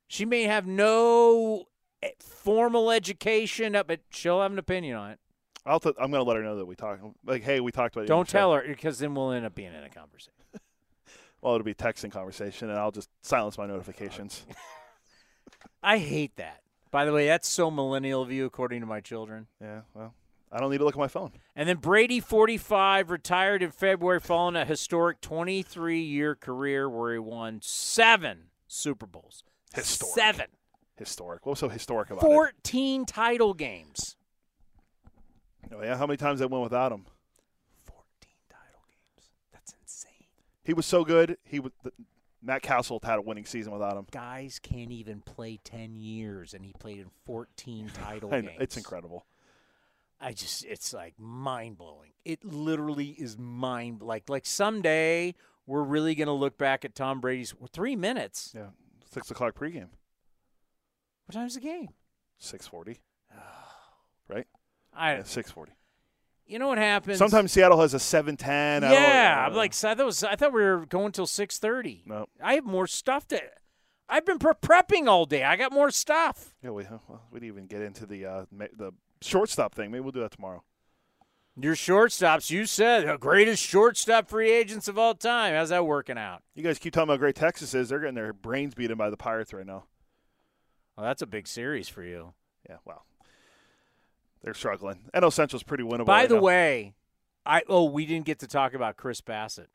[0.08, 1.66] She may have no
[2.02, 5.20] eh, formal education, uh, but she'll have an opinion on it.
[5.64, 7.02] I'll t- I'm going to let her know that we talked.
[7.24, 8.06] Like, hey, we talked about.
[8.06, 8.08] it.
[8.08, 10.32] Don't tell her because then we'll end up being in a conversation.
[11.40, 14.44] Well, it'll be texting conversation, and I'll just silence my notifications.
[15.82, 16.62] I hate that.
[16.90, 19.46] By the way, that's so millennial of you, according to my children.
[19.60, 20.14] yeah, well,
[20.50, 21.32] I don't need to look at my phone.
[21.54, 27.18] And then Brady, 45, retired in February following a historic 23 year career where he
[27.18, 29.44] won seven Super Bowls.
[29.74, 30.14] Historic.
[30.14, 30.46] Seven.
[30.96, 31.44] Historic.
[31.44, 32.26] What was so historic about it?
[32.26, 34.16] 14 title games.
[35.70, 37.04] Oh, yeah, how many times they went without him?
[37.84, 38.04] 14
[38.48, 39.30] title games.
[39.52, 40.26] That's insane.
[40.64, 41.36] He was so good.
[41.44, 41.72] He was.
[42.42, 44.06] Matt Cassel had a winning season without him.
[44.12, 48.50] Guys can't even play 10 years, and he played in 14 title games.
[48.60, 49.26] it's incredible.
[50.20, 52.10] I just it's like mind blowing.
[52.24, 55.34] It literally is mind like like someday
[55.66, 58.52] we're really gonna look back at Tom Brady's three minutes.
[58.54, 58.70] Yeah,
[59.12, 59.90] six o'clock pregame,
[61.26, 61.90] What time's the game?
[62.38, 63.00] six forty.
[64.28, 64.46] Right?
[64.92, 65.72] I Yeah, six forty.
[66.48, 67.18] You know what happens.
[67.18, 68.82] Sometimes Seattle has a seven ten.
[68.82, 72.02] yeah, I'm like I thought, was, I thought we were going till six thirty.
[72.06, 72.26] no.
[72.42, 73.40] I have more stuff to.
[74.08, 75.44] I've been pre- prepping all day.
[75.44, 76.54] I got more stuff.
[76.62, 79.90] Yeah, we well, we didn't even get into the uh, the shortstop thing.
[79.90, 80.62] Maybe we'll do that tomorrow.
[81.60, 85.54] Your shortstops, you said the greatest shortstop free agents of all time.
[85.54, 86.42] How's that working out?
[86.54, 87.88] You guys keep talking about how great Texas is.
[87.88, 89.84] They're getting their brains beaten by the Pirates right now.
[90.96, 92.32] Well, that's a big series for you.
[92.68, 93.04] Yeah, well,
[94.42, 95.10] they're struggling.
[95.14, 96.06] NL Central's pretty winnable.
[96.06, 96.40] By right the now.
[96.42, 96.94] way,
[97.46, 99.66] I oh we didn't get to talk about Chris Bassitt.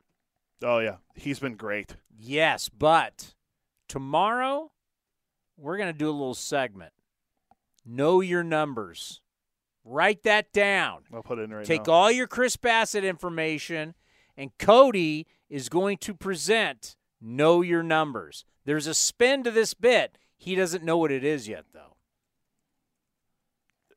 [0.62, 1.96] oh yeah, he's been great.
[2.16, 3.34] Yes, but
[3.88, 4.70] tomorrow
[5.56, 6.92] we're going to do a little segment.
[7.84, 9.20] Know your numbers.
[9.84, 11.02] Write that down.
[11.12, 11.92] I'll put it in right Take now.
[11.92, 13.94] all your Chris Bassitt information,
[14.36, 18.44] and Cody is going to present Know Your Numbers.
[18.64, 20.16] There's a spin to this bit.
[20.38, 21.93] He doesn't know what it is yet, though.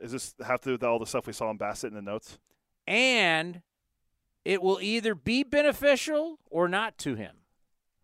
[0.02, 2.02] Does this have to do with all the stuff we saw in Bassitt in the
[2.02, 2.38] notes?
[2.86, 3.62] And
[4.46, 7.38] it will either be beneficial or not to him.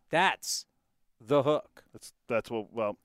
[0.09, 0.65] That's
[1.21, 1.83] the hook.
[1.93, 2.97] That's that's what well,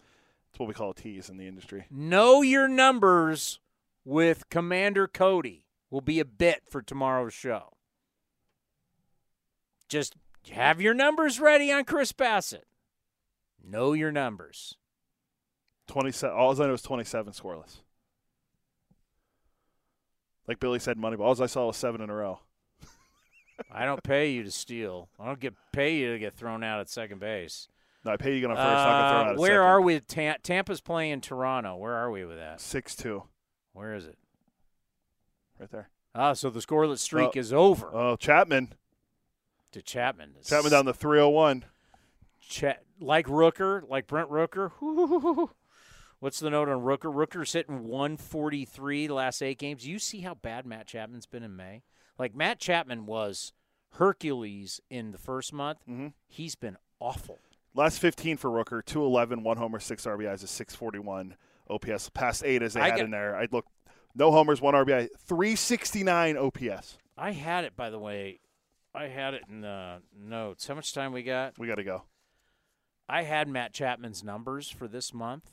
[0.51, 1.87] that's what we call a tease in the industry.
[1.91, 3.61] Know your numbers
[4.05, 7.75] with Commander Cody will be a bit for tomorrow's show.
[9.89, 10.15] just
[10.51, 12.65] have your numbers ready on Chris Bassitt.
[13.63, 14.77] Know your numbers.
[15.89, 16.37] 27.
[16.37, 17.79] All I know is 27 scoreless.
[20.49, 21.21] Like Billy said, Moneyball.
[21.21, 22.41] All I saw was seven in a row.
[23.71, 25.09] I don't pay you to steal.
[25.21, 27.69] I don't get pay you to get thrown out at second base.
[28.05, 28.65] No, I pay you to get on first.
[28.67, 29.61] not get thrown Uh, out where second.
[29.61, 30.01] are we?
[30.01, 31.77] Ta- Tampa's playing Toronto.
[31.77, 32.61] Where are we with that?
[32.61, 33.25] Six two.
[33.75, 34.17] Where is it?
[35.59, 35.91] Right there.
[36.15, 37.39] Ah, so the scoreless streak Oh.
[37.39, 38.75] is over Oh, Chapman.
[39.73, 40.35] to Chapman.
[40.45, 41.65] Chapman down to 301.
[42.41, 44.71] Cha- like Rooker, like Brent Rooker.
[46.21, 47.13] What's the note on Rooker?
[47.15, 49.87] Rooker's hitting 143 the last eight games.
[49.87, 51.83] You see how bad Matt Chapman's been in May?
[52.19, 53.53] Like Matt Chapman was
[53.93, 55.79] Hercules in the first month.
[55.89, 56.13] Mhm.
[56.27, 57.39] He's been awful.
[57.75, 61.37] Last 15 for Rooker, 211, one homer, six RBIs, a 641
[61.71, 62.09] OPS.
[62.11, 63.37] Past eight as they I had get- in there.
[63.37, 63.67] I look,
[64.15, 66.99] no homers, one RBI, 369 OPS.
[67.17, 68.41] I had it, by the way.
[68.95, 70.67] I had it in the notes.
[70.67, 71.59] How much time we got?
[71.59, 72.05] We got to go.
[73.09, 75.53] I had Matt Chapman's numbers for this month.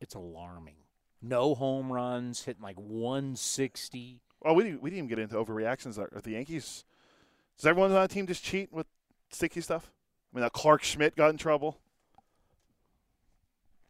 [0.00, 0.76] It's alarming.
[1.22, 4.20] No home runs, hitting like 160.
[4.42, 5.98] Well, we didn't, we didn't even get into overreactions.
[5.98, 6.84] Are the Yankees?
[7.56, 8.86] Does everyone on the team just cheat with
[9.30, 9.90] sticky stuff?
[10.32, 11.78] I mean, that Clarke Schmidt got in trouble.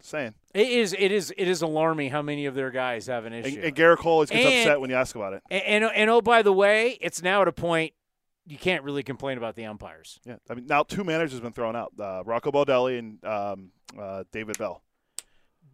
[0.01, 0.35] Saying.
[0.55, 0.95] It is.
[0.97, 1.33] It is.
[1.37, 3.61] It is alarming how many of their guys have an issue.
[3.61, 5.43] and Gerrit Cole always gets And- upset when you ask about it.
[5.51, 7.93] And, and and oh, by the way, it's now at a point
[8.47, 10.21] you can't really complain about the umpires.
[10.25, 13.71] Yeah, I mean, now two managers have been thrown out: uh, Rocco Baldelli and um,
[13.99, 14.83] uh, David Bell.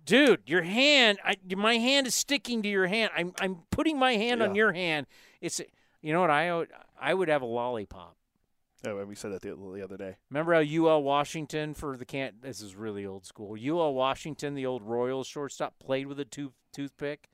[0.04, 3.10] Dude, your hand, I, my hand is sticking to your hand.
[3.16, 5.06] I'm I'm putting my hand on your hand.
[5.40, 5.60] It's
[6.00, 6.68] you know what I would
[7.00, 8.16] I would have a lollipop.
[8.84, 10.16] Oh, yeah, we said that the, the other day.
[10.28, 13.56] Remember how UL Washington for the can't this is really old school.
[13.56, 17.28] UL Washington, the old Royals shortstop, played with a tooth toothpick.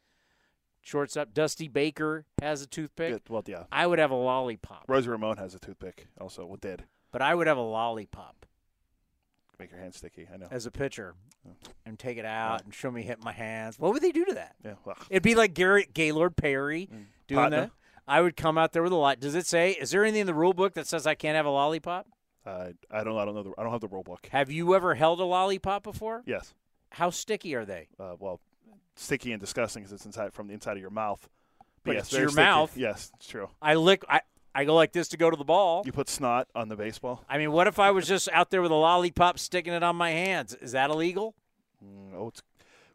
[0.82, 3.12] Shortstop Dusty Baker has a toothpick.
[3.12, 3.22] Good.
[3.28, 3.64] Well, yeah.
[3.72, 6.06] I would have a lollipop, Rosie Ramon has a toothpick.
[6.20, 8.46] Also, well, did but I would have a lollipop
[9.58, 10.26] make your hands sticky.
[10.32, 10.46] I know.
[10.50, 11.14] as a pitcher
[11.86, 13.78] and take it out and show me hit my hands.
[13.78, 14.54] What would they do to that?
[14.64, 14.74] Yeah.
[14.84, 16.88] Well, It'd be like Garrett Gaylord Perry
[17.26, 17.56] doing Patna.
[17.56, 17.70] that.
[18.06, 19.20] I would come out there with a lot.
[19.20, 19.72] Does it say?
[19.72, 22.06] Is there anything in the rule book that says I can't have a lollipop?
[22.46, 23.18] uh, I don't.
[23.18, 23.42] I don't know.
[23.42, 24.28] The, I don't have the rule book.
[24.32, 26.22] Have you ever held a lollipop before?
[26.24, 26.54] Yes.
[26.90, 27.88] How sticky are they?
[28.00, 28.40] Uh, well,
[28.96, 31.28] sticky and disgusting because it's inside from the inside of your mouth.
[31.84, 32.42] But yes, it's your sticky.
[32.42, 32.76] mouth.
[32.76, 33.50] Yes, it's true.
[33.60, 34.04] I lick.
[34.08, 34.22] I
[34.54, 35.82] I go like this to go to the ball.
[35.84, 37.24] You put snot on the baseball.
[37.28, 39.96] I mean, what if I was just out there with a lollipop sticking it on
[39.96, 40.54] my hands?
[40.54, 41.34] Is that illegal?
[41.84, 42.42] Mm, oh, it's,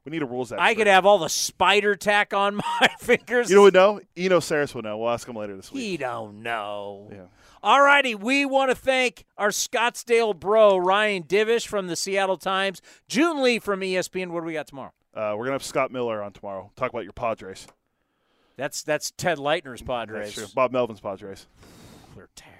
[0.05, 0.63] we need a rules expert.
[0.63, 3.49] I could have all the spider tack on my fingers.
[3.49, 3.73] You know what?
[3.73, 4.97] No, Eno Sarris will know.
[4.97, 5.83] We'll ask him later this week.
[5.83, 7.09] He don't know.
[7.11, 7.25] Yeah.
[7.61, 12.81] All righty, we want to thank our Scottsdale bro Ryan Divish from the Seattle Times,
[13.07, 14.31] Joon Lee from ESPN.
[14.31, 14.91] What do we got tomorrow?
[15.13, 16.71] Uh, we're gonna have Scott Miller on tomorrow.
[16.75, 17.67] Talk about your Padres.
[18.57, 20.35] That's that's Ted Leitner's mm, Padres.
[20.35, 20.53] That's true.
[20.53, 21.47] Bob Melvin's Padres.
[22.15, 22.59] They're terrible.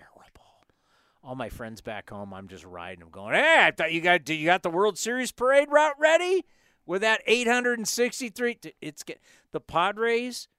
[1.26, 4.28] All my friends back home, I'm just riding them, going, "Hey, I thought you got
[4.28, 6.44] you got the World Series parade route ready
[6.86, 9.22] with that 863." It's get
[9.52, 10.50] the Padres.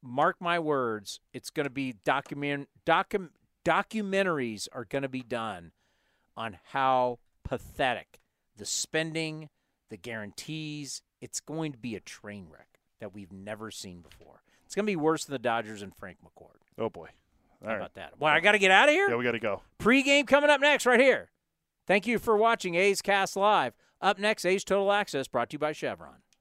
[0.00, 3.28] Mark my words, it's going to be document docu,
[3.64, 5.72] documentaries are going to be done
[6.36, 8.20] on how pathetic
[8.56, 9.48] the spending,
[9.90, 11.02] the guarantees.
[11.20, 12.71] It's going to be a train wreck
[13.02, 14.42] that we've never seen before.
[14.64, 16.60] It's going to be worse than the Dodgers and Frank McCourt.
[16.78, 17.08] Oh boy.
[17.60, 17.76] All How right.
[17.76, 18.12] about that?
[18.18, 19.10] Well, I got to get out of here.
[19.10, 19.62] Yeah, we got to go.
[19.78, 21.30] Pre-game coming up next, right here.
[21.86, 23.74] Thank you for watching A's Cast Live.
[24.00, 26.21] Up next, A's Total Access, brought to you by Chevron.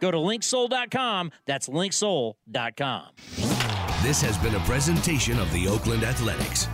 [0.00, 1.32] Go to linksoul.com.
[1.46, 3.08] That's linksoul.com.
[4.02, 6.68] This has been a presentation of the Oakland Athletics.